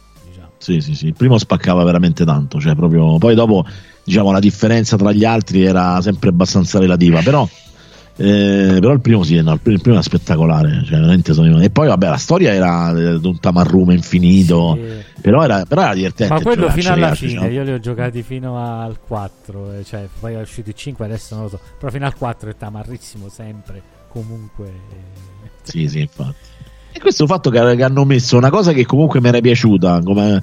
[0.58, 3.64] Sì, sì, sì, il primo spaccava veramente tanto, cioè proprio poi dopo
[4.02, 7.46] diciamo la differenza tra gli altri era sempre abbastanza relativa, però
[8.16, 11.88] eh, però il primo sì, no, il primo era spettacolare, cioè veramente sono- e poi
[11.88, 14.78] vabbè la storia era eh, di un tamarrume infinito,
[15.20, 16.32] però, era, però era divertente.
[16.32, 17.50] Ma quello giocarci, fino alla ragazzi, fine, cioè.
[17.50, 21.34] io li ho giocati fino al 4, eh, cioè poi è uscito il 5, adesso
[21.34, 24.72] non lo so, però fino al 4 è tamarrissimo sempre, comunque.
[25.64, 26.53] Sì, sì, infatti.
[26.96, 30.40] E questo fatto che, che hanno messo una cosa che comunque mi era piaciuta come,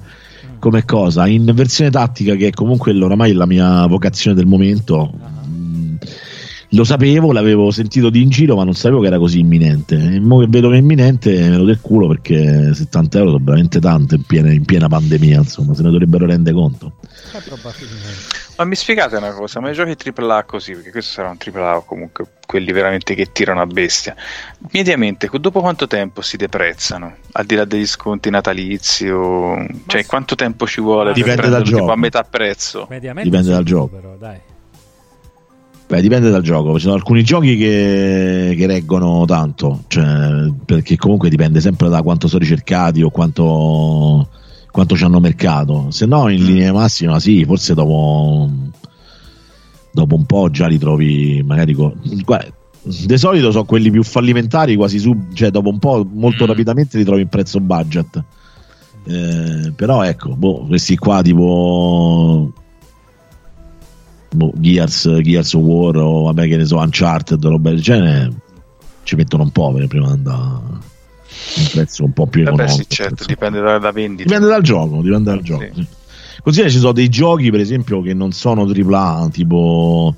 [0.58, 5.10] come cosa, in versione tattica, che è comunque oramai la mia vocazione del momento.
[5.48, 5.94] mm,
[6.70, 9.96] Lo sapevo, l'avevo sentito di in giro, ma non sapevo che era così imminente.
[9.96, 13.44] E mo che vedo che è imminente, me lo del culo perché 70 euro sono
[13.44, 16.92] veramente tante in piena, in piena pandemia, insomma, se ne dovrebbero rendere conto.
[17.32, 18.41] Eh, probabilmente.
[18.62, 21.78] Ma mi spiegate una cosa, ma i giochi AAA così, perché questo sarà un AAA
[21.78, 24.14] o comunque quelli veramente che tirano a bestia,
[24.70, 27.16] mediamente dopo quanto tempo si deprezzano?
[27.32, 29.66] Al di là degli sconti natalizi o...
[29.86, 31.90] cioè quanto tempo ci vuole Dipende per dal gioco.
[31.90, 32.86] a metà prezzo?
[32.88, 33.96] Mediamente Dipende dal gioco.
[33.96, 34.38] Però, dai.
[35.88, 36.74] Beh, dipende dal gioco.
[36.74, 42.28] Ci sono alcuni giochi che, che reggono tanto, cioè, perché comunque dipende sempre da quanto
[42.28, 44.28] sono ricercati o quanto,
[44.72, 45.90] quanto ci hanno mercato.
[45.90, 48.50] Se no, in linea di massima, sì, forse dopo,
[49.92, 51.74] dopo un po' già li trovi magari.
[51.74, 51.94] co-
[52.84, 57.04] di solito sono quelli più fallimentari, quasi sub, cioè dopo un po' molto rapidamente li
[57.04, 58.24] trovi in prezzo budget.
[59.04, 62.52] Eh, però ecco, boh, questi qua tipo
[64.32, 68.32] boh, Gears, Gears of War o vabbè che ne so Uncharted roba del genere
[69.02, 70.90] ci mettono un po' per prima andare
[71.56, 74.24] un prezzo un po' più Vabbè economico sì, certo, dipende da, da vendita.
[74.28, 75.86] dipende dal gioco dipende dal gioco sì.
[76.42, 80.14] Considera ci sono dei giochi per esempio che non sono AAA tipo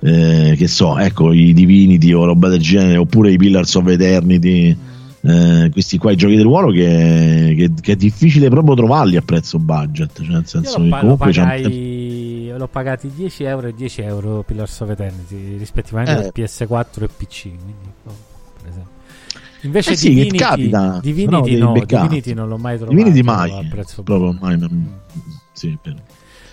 [0.00, 4.76] eh, che so ecco i Divinity o roba del genere oppure i Pillars of Eternity
[5.22, 9.22] eh, questi qua i giochi del ruolo che, che- che è difficile proprio trovarli a
[9.22, 13.66] prezzo budget cioè nel senso Io che l'ho, pa- comunque pagai, l'ho pagati 10 euro
[13.68, 16.32] e 10 euro Pillars of Eternity rispettivamente Eh.
[16.32, 17.42] per PS4 e PC.
[17.42, 17.74] Quindi.
[19.62, 21.00] Invece Eh sì, che Divinity, capita.
[21.02, 21.72] Divinity, No.
[21.72, 23.64] Divinity non l'ho mai trovato Divinity mai a
[24.02, 24.58] proprio mai
[25.52, 25.96] sì, per-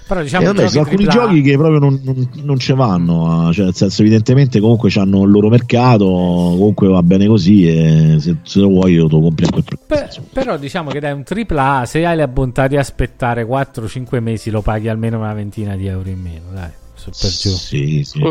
[0.07, 3.49] Però diciamo vabbè, giochi sono alcuni AAA giochi che proprio non, non, non ci vanno,
[3.49, 8.15] eh, cioè nel senso evidentemente comunque hanno il loro mercato, comunque va bene così e
[8.19, 10.21] se, se lo vuoi lo compri a quel prezzo.
[10.21, 14.49] Pe- però diciamo che dai un AAA, se hai la bontà di aspettare 4-5 mesi
[14.49, 17.49] lo paghi almeno una ventina di euro in meno, dai, su per giù.
[17.49, 18.21] Sì, sì.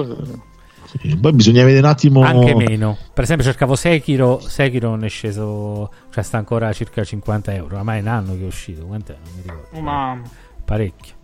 [1.01, 2.97] Sì, Poi bisogna vedere un attimo Anche meno.
[3.13, 7.77] Per esempio cercavo Sekiro, Sekiro non è sceso, cioè sta ancora a circa 50 euro,
[7.77, 9.17] ormai è un anno che è uscito, quant'è?
[9.23, 9.81] Non mi ricordo.
[9.81, 10.21] Ma
[10.65, 11.15] Parecchio.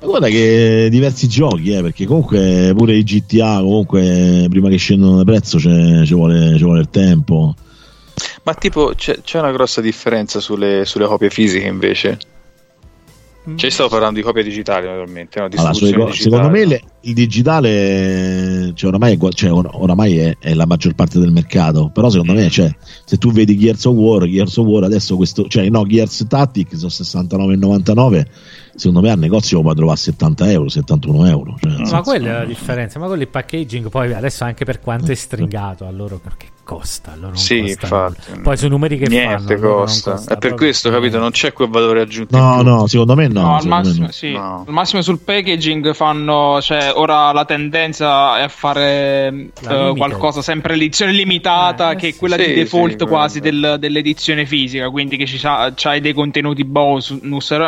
[0.00, 5.18] Ma Guarda che diversi giochi, eh, perché comunque pure i GTA, comunque prima che scendono
[5.18, 7.54] di prezzo ci vuole, ci vuole il tempo.
[8.44, 12.18] Ma tipo c'è, c'è una grossa differenza sulle, sulle copie fisiche invece?
[13.56, 15.38] Cioè, stavo parlando di copia digitale, naturalmente.
[15.38, 15.46] No?
[15.46, 16.12] Allora, digitale.
[16.12, 21.18] Secondo me le, il digitale cioè, oramai, è, cioè, oramai è, è, la maggior parte
[21.18, 21.90] del mercato.
[21.92, 25.46] Però, secondo me, cioè, se tu vedi Gears of War, Gears of War adesso questo,
[25.48, 28.26] cioè, no, Gears Tactic sono 69,99
[28.78, 31.56] secondo me al negozio lo puoi trovare a 70 euro, 71 euro.
[31.58, 34.80] Cioè, ma senso, quella è la differenza, ma quello il packaging poi adesso anche per
[34.80, 38.40] quanto è stringato a loro perché costa, non sì, costa infatti.
[38.42, 40.10] Poi sui numeri che niente fanno, costa.
[40.12, 40.34] costa.
[40.34, 42.36] È per questo, capito, non c'è quel valore aggiunto.
[42.36, 43.40] No, no, secondo me no.
[43.40, 44.12] no al, massimo, no.
[44.12, 44.32] Sì.
[44.32, 44.64] no.
[44.66, 50.74] al massimo sul packaging fanno, cioè ora la tendenza è a fare uh, qualcosa sempre
[50.74, 55.16] edizione limitata eh, che è quella sì, di default sì, quasi del, dell'edizione fisica, quindi
[55.16, 57.16] che ci sa, c'hai dei contenuti bonus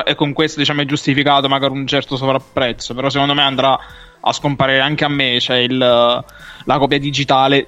[0.05, 3.78] e con questo diciamo è giustificato magari un certo sovrapprezzo, però secondo me andrà
[4.20, 7.66] a scomparire anche a me, cioè il, la copia digitale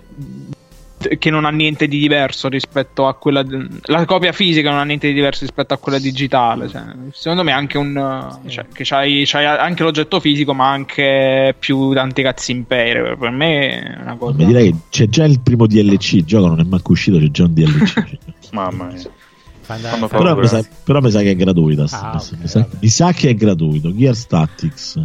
[1.19, 3.45] che non ha niente di diverso rispetto a quella
[3.83, 7.53] la copia fisica non ha niente di diverso rispetto a quella digitale cioè, secondo me
[7.53, 13.17] anche un cioè, che c'hai, c'hai, anche l'oggetto fisico ma anche più tanti cazzi imperi
[13.17, 16.61] per me è una cosa Ma direi c'è già il primo DLC il gioco non
[16.61, 18.19] è manco uscito c'è già un DLC
[18.53, 19.21] mamma mia.
[19.65, 23.13] Però mi, sa, però mi, sa, che è gratuita ah, okay, mi, sa, mi, sa,
[23.13, 25.01] che è gratuito Gear Tactics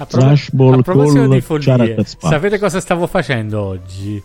[0.00, 4.22] a, pro- a proposito di follie, sapete cosa stavo facendo oggi?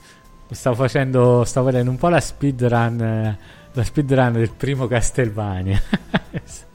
[0.50, 3.38] Stavo facendo, stavo vedendo un po' la speedrun,
[3.74, 5.82] la speedrun del primo Castlevania.
[6.46, 6.66] sto,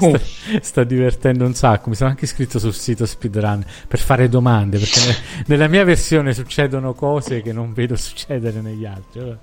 [0.00, 0.20] oh.
[0.60, 1.88] sto, divertendo un sacco.
[1.88, 5.16] Mi sono anche iscritto sul sito speedrun per fare domande perché ne,
[5.46, 9.36] nella mia versione succedono cose che non vedo succedere negli altri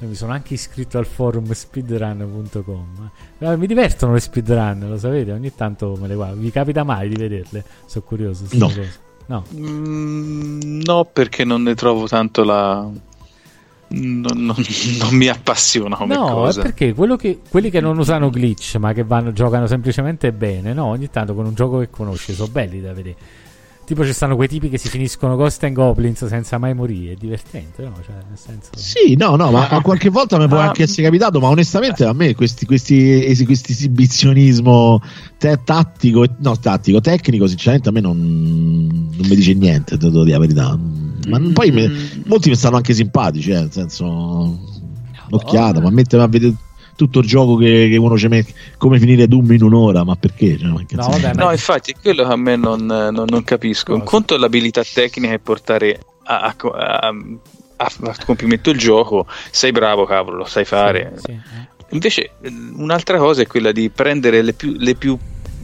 [0.00, 3.10] mi sono anche iscritto al forum speedrun.com.
[3.38, 5.32] Eh, mi divertono le speedrun, lo sapete?
[5.32, 6.40] Ogni tanto me le guardo.
[6.40, 7.64] Vi capita mai di vederle?
[7.86, 8.44] Sono curioso.
[8.52, 8.70] No.
[9.26, 9.44] No.
[9.54, 12.88] Mm, no, perché non ne trovo tanto la.
[13.88, 14.56] Non, non,
[14.98, 16.58] non mi appassiona come no, cosa.
[16.58, 20.86] No, perché che, quelli che non usano glitch ma che vanno, giocano semplicemente bene, no?
[20.86, 23.16] Ogni tanto con un gioco che conosci sono belli da vedere.
[23.86, 27.16] Tipo ci stanno quei tipi che si finiscono Ghost and Goblins senza mai morire, è
[27.16, 27.92] divertente, no?
[28.04, 28.70] Cioè, nel senso...
[28.74, 32.34] Sì, no, no, ma qualche volta mi può anche essere capitato, ma onestamente a me
[32.34, 35.00] questi, questi, questi esibizionismo
[35.38, 40.32] te- tattico, no, tattico, tecnico, sinceramente a me non, non mi dice niente, devo dire
[40.32, 40.78] la verità.
[41.28, 41.88] Ma poi me,
[42.26, 44.04] molti mi stanno anche simpatici, eh, nel senso,
[45.30, 46.54] un'occhiata, ma mettere a vedere
[46.96, 50.58] tutto il gioco che, che uno ci mette come finire Doom in un'ora ma perché?
[50.58, 53.94] Cioè, no, vabbè, no infatti è quello che a me non, non, non capisco.
[53.94, 57.14] Un conto è l'abilità tecnica e portare a, a, a,
[57.76, 59.26] a, compimento il gioco.
[59.50, 61.12] Sei bravo cavolo lo sai fare.
[61.16, 61.84] Sì, sì.
[61.90, 62.30] invece
[62.76, 65.16] un'altra cosa è quella di prendere le più, le più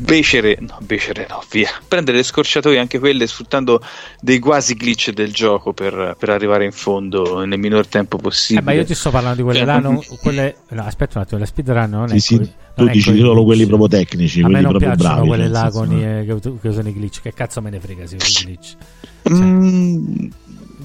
[0.02, 3.80] becere, no, becere no, via, prendere le scorciatoie anche quelle sfruttando
[4.20, 8.60] dei quasi glitch del gioco per, per arrivare in fondo nel minor tempo possibile.
[8.60, 11.24] Eh, ma io ti sto parlando di quelle cioè, là, non, quelle, no, aspetta un
[11.24, 14.44] attimo, la speedrun non sì, è sì, que- tu dici solo quelli proprio tecnici, a
[14.44, 15.28] quelli me non proprio bravi.
[15.28, 18.42] quelle là con i, che, usano i glitch, che cazzo me ne frega se usi
[18.42, 18.76] i glitch.
[19.24, 19.34] Cioè.
[19.34, 20.26] Mm,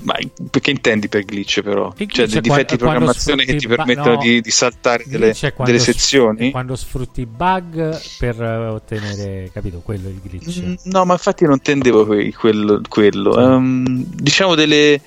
[0.07, 0.15] ma
[0.61, 1.91] che intendi per glitch però?
[1.93, 5.35] Glitch cioè dei difetti di programmazione che ti permettono no, di, di, saltare delle,
[5.65, 6.51] delle sezioni?
[6.51, 10.61] quando sfrutti bug per ottenere, capito, quello il glitch.
[10.61, 12.81] Mm, no, ma infatti non intendevo quello.
[12.87, 13.33] quello.
[13.33, 13.39] Sì.
[13.39, 15.01] Um, diciamo delle,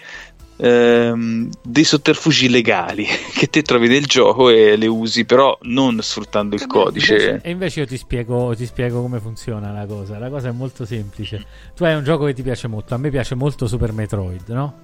[0.61, 6.55] um, dei sotterfugi legali che te trovi nel gioco e le usi, però non sfruttando
[6.55, 7.15] il codice.
[7.15, 10.19] Invece, e invece io ti spiego, ti spiego come funziona la cosa.
[10.19, 11.45] La cosa è molto semplice.
[11.75, 12.95] Tu hai un gioco che ti piace molto.
[12.95, 14.75] A me piace molto Super Metroid, no?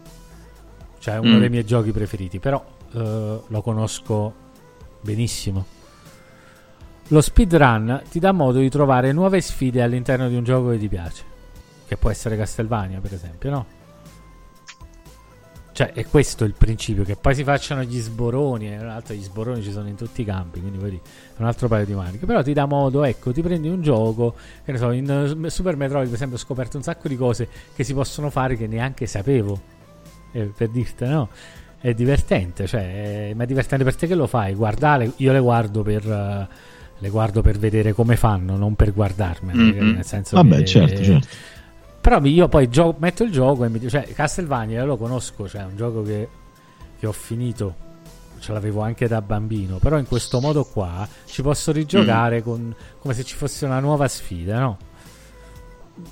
[0.99, 1.41] Cioè, è uno mm.
[1.41, 3.01] dei miei giochi preferiti, però uh,
[3.47, 4.35] lo conosco
[5.03, 5.67] benissimo.
[7.09, 10.89] Lo speedrun ti dà modo di trovare nuove sfide all'interno di un gioco che ti
[10.89, 11.23] piace,
[11.87, 13.76] che può essere Castlevania, per esempio, no?
[15.77, 19.21] Cioè, è questo il principio, che poi si facciano gli sboroni, e tra l'altro gli
[19.21, 22.25] sboroni ci sono in tutti i campi, quindi vedi, è un altro paio di maniche.
[22.25, 24.35] Però ti dà modo, ecco, ti prendi un gioco,
[24.65, 27.85] che ne so, in Super Metroid per esempio ho scoperto un sacco di cose che
[27.85, 29.61] si possono fare che neanche sapevo
[30.33, 31.29] eh, per dirti, no?
[31.79, 34.55] È divertente, cioè, è, ma è divertente per te che lo fai.
[34.55, 36.07] Guardare, io le guardo per.
[36.07, 36.55] Uh,
[36.99, 39.63] le guardo per vedere come fanno, non per guardarmene.
[39.63, 39.95] Mm-hmm.
[39.97, 41.29] Nel senso Vabbè, che, certo, certo.
[42.07, 45.63] Però io poi gio- metto il gioco e mi dico, cioè, Castlevania lo conosco, cioè,
[45.63, 46.29] è un gioco che,
[47.01, 47.75] che ho finito
[48.39, 52.43] ce l'avevo anche da bambino, però in questo modo qua ci posso rigiocare mm.
[52.43, 54.79] con, come se ci fosse una nuova sfida, no?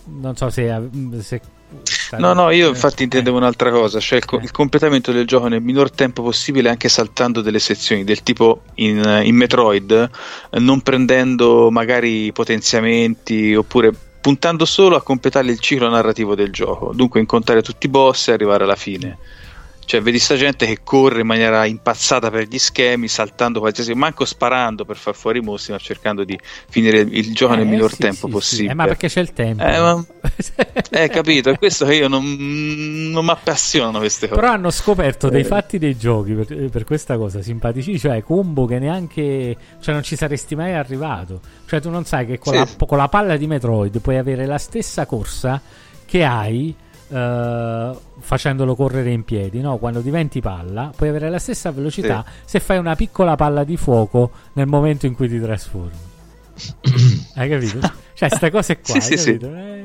[0.07, 0.91] Non so se,
[1.21, 1.41] se
[2.17, 5.93] No, no, io infatti intendevo un'altra cosa, cioè il, il, completamento del gioco nel minor
[5.93, 10.11] tempo possibile anche saltando delle sezioni del tipo in, in Metroid,
[10.59, 13.93] non prendendo magari potenziamenti oppure
[14.25, 18.33] puntando solo a completare il ciclo narrativo del gioco, dunque incontrare tutti i boss e
[18.33, 19.19] arrivare alla fine.
[19.85, 24.25] Cioè, vedi sta gente che corre in maniera impazzata per gli schemi, saltando qualsiasi, manco
[24.25, 26.39] sparando per far fuori i mostri, ma cercando di
[26.69, 28.69] finire il gioco eh, nel miglior sì, tempo sì, possibile.
[28.69, 28.73] Sì.
[28.73, 29.63] Eh, ma perché c'è il tempo.
[29.63, 30.05] Eh, ma...
[30.91, 32.25] eh capito, è questo che io non,
[33.11, 34.41] non mi appassionano queste cose.
[34.41, 35.45] Però hanno scoperto dei eh.
[35.45, 40.17] fatti dei giochi per, per, questa cosa simpatici, cioè combo che neanche, cioè non ci
[40.17, 41.41] saresti mai arrivato.
[41.67, 44.59] Cioè tu non sai che con, la, con la palla di Metroid puoi avere la
[44.59, 45.61] stessa corsa
[46.05, 46.75] che hai
[47.07, 49.77] Uh, facendolo correre in piedi, no?
[49.77, 52.43] Quando diventi palla, puoi avere la stessa velocità sì.
[52.45, 56.13] se fai una piccola palla di fuoco nel momento in cui ti trasformi.
[57.35, 57.79] Hai capito?
[58.15, 59.55] Cioè, queste cose qua, sì, sì, capito?
[59.55, 59.85] Eh,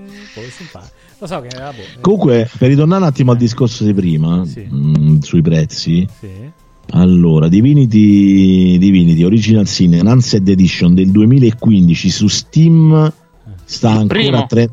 [1.18, 2.00] Lo so che vabbè.
[2.00, 4.68] Comunque, per ritornare un attimo al discorso di prima, sì.
[4.70, 6.08] mh, mm, sui prezzi.
[6.20, 6.52] Sì.
[6.92, 13.12] Allora, Divinity, Divinity Original Sin Enhanced Edition del 2015 su Steam
[13.66, 14.70] sta ancora a 3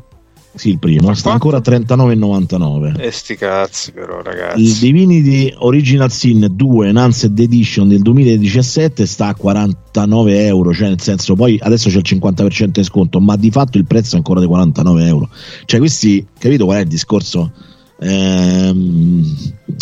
[0.57, 2.99] sì, il primo, sta ancora a 39,99.
[2.99, 4.59] E sti cazzi, però, ragazzi.
[4.59, 10.73] Il Divinity Original Sin 2 Enhanced Edition del 2017 sta a 49 euro.
[10.73, 14.15] Cioè, nel senso, poi adesso c'è il 50% di sconto, ma di fatto il prezzo
[14.15, 15.29] è ancora di 49 euro.
[15.65, 17.51] Cioè, questi, capito qual è il discorso?
[17.99, 19.23] Ehm,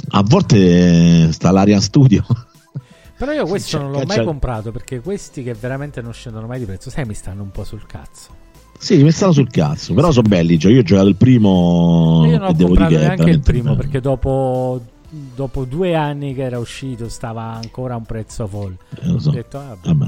[0.10, 2.26] a volte sta l'Arian Studio.
[3.18, 6.60] Però io questo cioè, non l'ho mai comprato perché questi che veramente non scendono mai
[6.60, 8.44] di prezzo, sai, mi stanno un po' sul cazzo.
[8.78, 10.60] Sì, mi stanno sul cazzo, però sono belli.
[10.60, 12.24] Cioè, io ho giocato il primo.
[12.28, 13.76] Io non ho devo dire neanche il primo bello.
[13.78, 14.82] perché dopo,
[15.36, 18.76] dopo, due anni che era uscito stava ancora a un prezzo folle.
[19.02, 19.30] Eh, lo so.
[19.30, 20.08] Ho detto, ah, vabbè.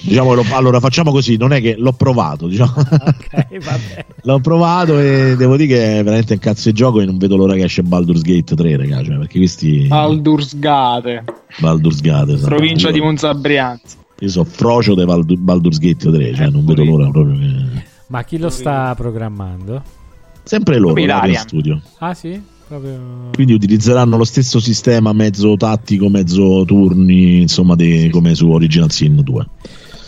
[0.00, 2.74] Diciamo, allora facciamo così, non è che l'ho provato, diciamo.
[2.78, 3.58] okay,
[4.22, 7.36] l'ho provato e devo dire che è veramente un cazzo di gioco e non vedo
[7.36, 11.24] l'ora che esce Baldur's Gate 3, ragazzi, cioè, perché questi Baldur's Gate.
[11.58, 12.54] Baldur's Gate, esatto.
[12.54, 13.96] Provincia io, di Monza Brianza.
[14.20, 18.24] Io sono frocio di Baldur's Gate 3, cioè eh, non vedo l'ora proprio che ma
[18.24, 19.82] chi lo sta programmando?
[20.42, 21.80] Sempre loro, in studio.
[21.98, 22.40] Ah sì?
[22.68, 23.30] Proprio...
[23.32, 29.20] Quindi utilizzeranno lo stesso sistema mezzo tattico, mezzo turni, insomma, di, come su Original Sin
[29.22, 29.46] 2.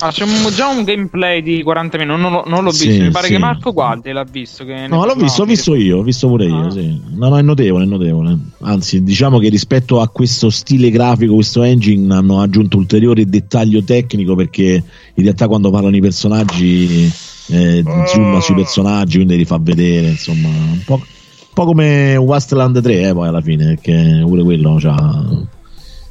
[0.01, 3.11] Ah, c'è un, già un gameplay di 40 minuti, non, non, l'ho visto, sì, mi
[3.11, 3.33] pare sì.
[3.33, 4.65] che Marco Gualdi l'ha visto.
[4.65, 6.70] no, l'ho visto, l'ho visto io, ho visto pure io, ah.
[6.70, 7.01] sì.
[7.15, 8.39] No, no, è notevole, è notevole.
[8.61, 14.37] Anzi, diciamo che rispetto a questo stile grafico, questo engine, hanno aggiunto ulteriore dettaglio tecnico
[14.37, 14.83] perché
[15.15, 17.12] in realtà quando parlano i personaggi
[17.49, 22.81] eh, zoom sui personaggi, quindi li fa vedere, insomma, un po', un po come Westland
[22.81, 25.47] 3, eh, poi alla fine, perché pure quello ha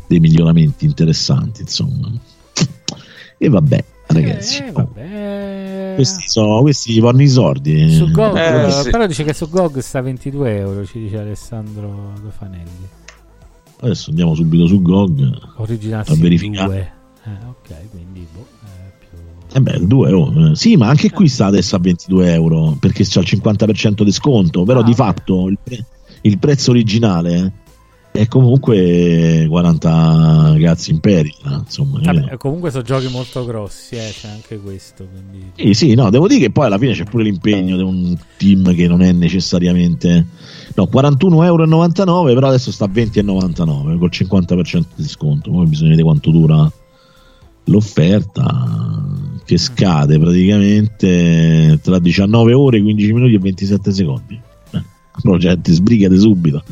[0.08, 2.12] dei miglioramenti interessanti, insomma.
[3.38, 4.64] E vabbè, ragazzi.
[4.64, 5.94] Eh, vabbè.
[5.96, 7.92] Questi sono questi vanno i sordi.
[7.92, 8.90] Su GOG, eh, sì.
[8.90, 12.88] Però dice che su GOG sta 22 euro, ci dice Alessandro Dofanelli.
[13.80, 16.94] Adesso andiamo subito su GOG Original a verificare.
[17.24, 18.48] Eh, ok, quindi boh.
[19.58, 20.54] Eh beh, 2 euro.
[20.54, 24.64] Sì, ma anche qui sta adesso a 22 euro perché c'è il 50% di sconto.
[24.64, 25.84] Però ah, di fatto il, pre-
[26.22, 27.54] il, prezzo originale
[28.12, 31.34] è comunque 40 cazzi imperi.
[31.44, 35.08] Insomma, Vabbè, comunque sono giochi molto grossi, eh, c'è anche questo.
[35.12, 35.52] Quindi...
[35.56, 38.76] Sì, sì, no, devo dire che poi alla fine c'è pure l'impegno di un team
[38.76, 40.24] che non è necessariamente.
[40.76, 45.50] No, 41,99 euro, però adesso sta a 20,99 col 50% di sconto.
[45.50, 46.72] Poi bisogna vedere quanto dura
[47.68, 49.06] l'offerta
[49.46, 54.40] che scade praticamente tra 19 ore, 15 minuti e 27 secondi.
[54.72, 54.84] Eh,
[55.22, 56.64] progetti, sbrigate subito.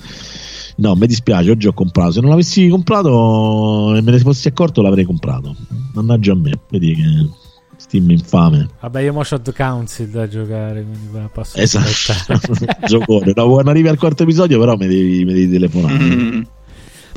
[0.77, 2.11] No, mi dispiace, oggi ho comprato.
[2.11, 5.55] Se non l'avessi comprato e me ne fossi accorto, l'avrei comprato.
[5.93, 7.29] Mannaggia a me, vedi che
[7.77, 8.67] Steam infame.
[8.81, 12.39] Vabbè, io ho Shot Council da giocare, quindi posso Esatto,
[12.87, 13.31] giocone.
[13.35, 16.03] No, quando arrivi al quarto episodio, però mi devi, mi devi telefonare.
[16.03, 16.41] Mm.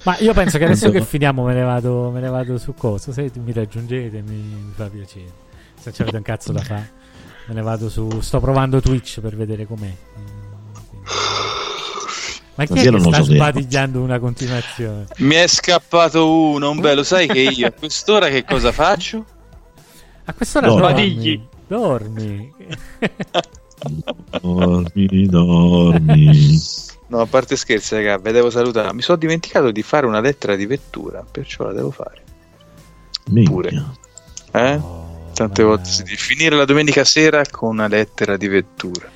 [0.08, 3.12] Ma io penso che adesso che finiamo me ne vado, me ne vado su cosa.
[3.12, 5.30] Se mi raggiungete mi, mi fa piacere.
[5.78, 6.90] Se c'avete un cazzo da fare,
[7.48, 8.08] me ne vado su.
[8.22, 9.94] Sto provando Twitch per vedere com'è.
[12.54, 15.08] Ma chi è che sta sbadigliando una continuazione?
[15.18, 17.02] Mi è scappato uno, un bello.
[17.02, 19.26] Sai che io a quest'ora che cosa faccio?
[20.24, 21.46] A quest'ora dormi.
[21.66, 22.50] Dormi.
[24.40, 26.87] dormi, dormi.
[27.08, 28.92] No, a parte scherzi, raga, vi devo salutare.
[28.92, 32.22] Mi sono dimenticato di fare una lettera di vettura, perciò la devo fare.
[33.30, 33.52] Minchia.
[33.52, 33.84] Pure.
[34.52, 34.74] Eh?
[34.74, 35.76] Oh, Tante vabbè.
[35.76, 39.08] volte si dice finire la domenica sera con una lettera di vettura.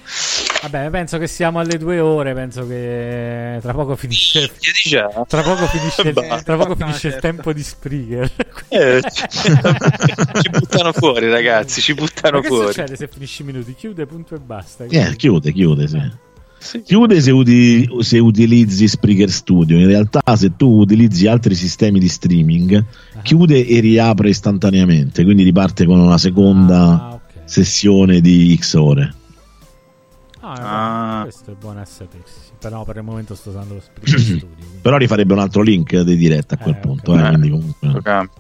[0.63, 2.33] Vabbè, penso che siamo alle due ore.
[2.33, 4.51] Penso che tra poco finisce.
[4.85, 5.09] Già.
[5.27, 8.31] Tra poco finisce, tra poco finisce il tempo di Spreaker.
[8.69, 9.01] Eh,
[10.41, 11.81] ci buttano fuori, ragazzi.
[11.81, 12.67] Ci buttano Ma fuori.
[12.67, 13.75] Che succede se finisci i minuti?
[13.75, 14.85] Chiude, punto e basta.
[14.85, 16.31] Eh, chiude, chiude, sì.
[16.63, 16.83] Sì.
[16.83, 19.77] Chiude se, uti- se, utilizzi Spreaker Studio.
[19.77, 23.23] In realtà, se tu utilizzi altri sistemi di streaming, uh-huh.
[23.23, 25.25] chiude e riapre istantaneamente.
[25.25, 27.43] Quindi riparte con una seconda ah, okay.
[27.47, 29.13] sessione di X ore.
[30.39, 31.23] Ah, ah.
[31.23, 32.51] questo è buono a sapersi.
[32.61, 34.47] Però per il momento sto usando lo Spreaker Studio.
[34.47, 34.79] Quindi...
[34.81, 37.11] Però rifarebbe un altro link di diretta a quel eh, punto.
[37.11, 37.25] Okay.
[37.25, 38.31] Eh, quindi comunque...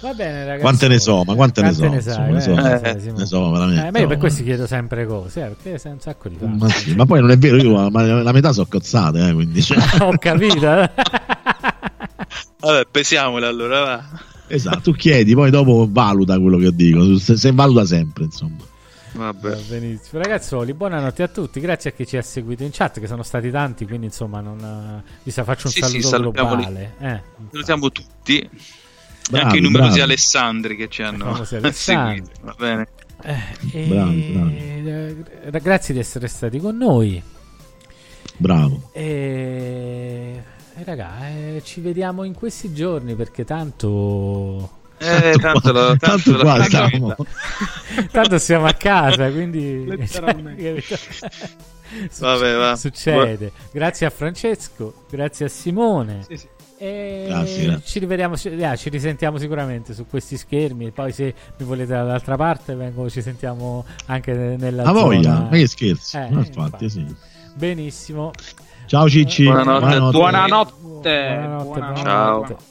[0.00, 0.62] Va bene, ragazzi.
[0.62, 2.10] Quante ne so, ma quante, quante ne so?
[2.10, 3.86] Ne, sai, ne, so, eh, ne so veramente.
[3.86, 6.68] Eh, ma io per questo chiedo sempre cose, eh, perché sei un sacco di ma,
[6.70, 9.62] sì, ma, poi non è vero, io ma la metà sono cozzate, eh, quindi.
[9.62, 9.78] Cioè...
[10.00, 10.72] Ho capito.
[10.72, 10.90] Eh.
[12.60, 14.04] Vabbè, pesiamole allora, va.
[14.46, 18.56] Esatto, tu chiedi, poi dopo valuta quello che dico, se, se valuta sempre, insomma.
[19.12, 19.50] Vabbè.
[19.50, 20.22] Va benissimo.
[20.22, 21.60] Ragazzoli, buonanotte a tutti.
[21.60, 23.86] Grazie a chi ci ha seguito in chat, che sono stati tanti.
[23.86, 26.94] Quindi, insomma, non, vi sa, faccio un sì, saluto sì, globale.
[27.00, 27.20] Eh.
[27.50, 28.48] Salutiamo tutti.
[29.30, 30.02] Bravi, anche i numerosi bravi.
[30.02, 32.30] Alessandri che ci hanno seguito.
[32.42, 32.88] Va bene.
[33.22, 35.24] Eh, bravi, bravi.
[35.52, 37.22] Eh, grazie di essere stati con noi.
[38.36, 38.90] Bravo.
[38.92, 40.42] E,
[40.74, 44.78] e raga, eh, ci vediamo in questi giorni perché tanto.
[44.98, 47.16] Eh, tanto, lo, tanto, tanto, qua siamo.
[48.10, 49.84] tanto siamo a casa, quindi
[52.18, 52.76] Vabbè, va.
[52.76, 53.52] succede.
[53.72, 56.24] Grazie a Francesco, grazie a Simone.
[56.28, 56.48] Sì, sì.
[56.82, 57.82] E grazie.
[57.84, 60.90] Ci rivediamo, ci, eh, ci risentiamo sicuramente su questi schermi.
[60.92, 64.84] Poi, se mi volete dall'altra parte, vengo, ci sentiamo anche nella.
[64.84, 66.16] A voglia, ma che scherzi.
[66.16, 66.88] Eh, infatti, infatti.
[66.88, 67.14] Sì.
[67.54, 68.30] Benissimo.
[68.86, 69.44] Ciao Cicci.
[69.44, 70.10] Buonanotte.
[70.10, 70.72] Buonanotte.
[70.72, 70.78] Buonanotte.
[70.80, 71.78] Buonanotte.
[71.78, 72.00] Buonanotte.
[72.00, 72.68] Ciao.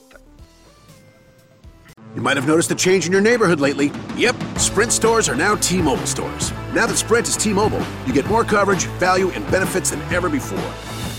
[2.15, 3.91] You might have noticed a change in your neighborhood lately.
[4.15, 6.51] Yep, Sprint stores are now T Mobile stores.
[6.73, 10.29] Now that Sprint is T Mobile, you get more coverage, value, and benefits than ever
[10.29, 10.57] before.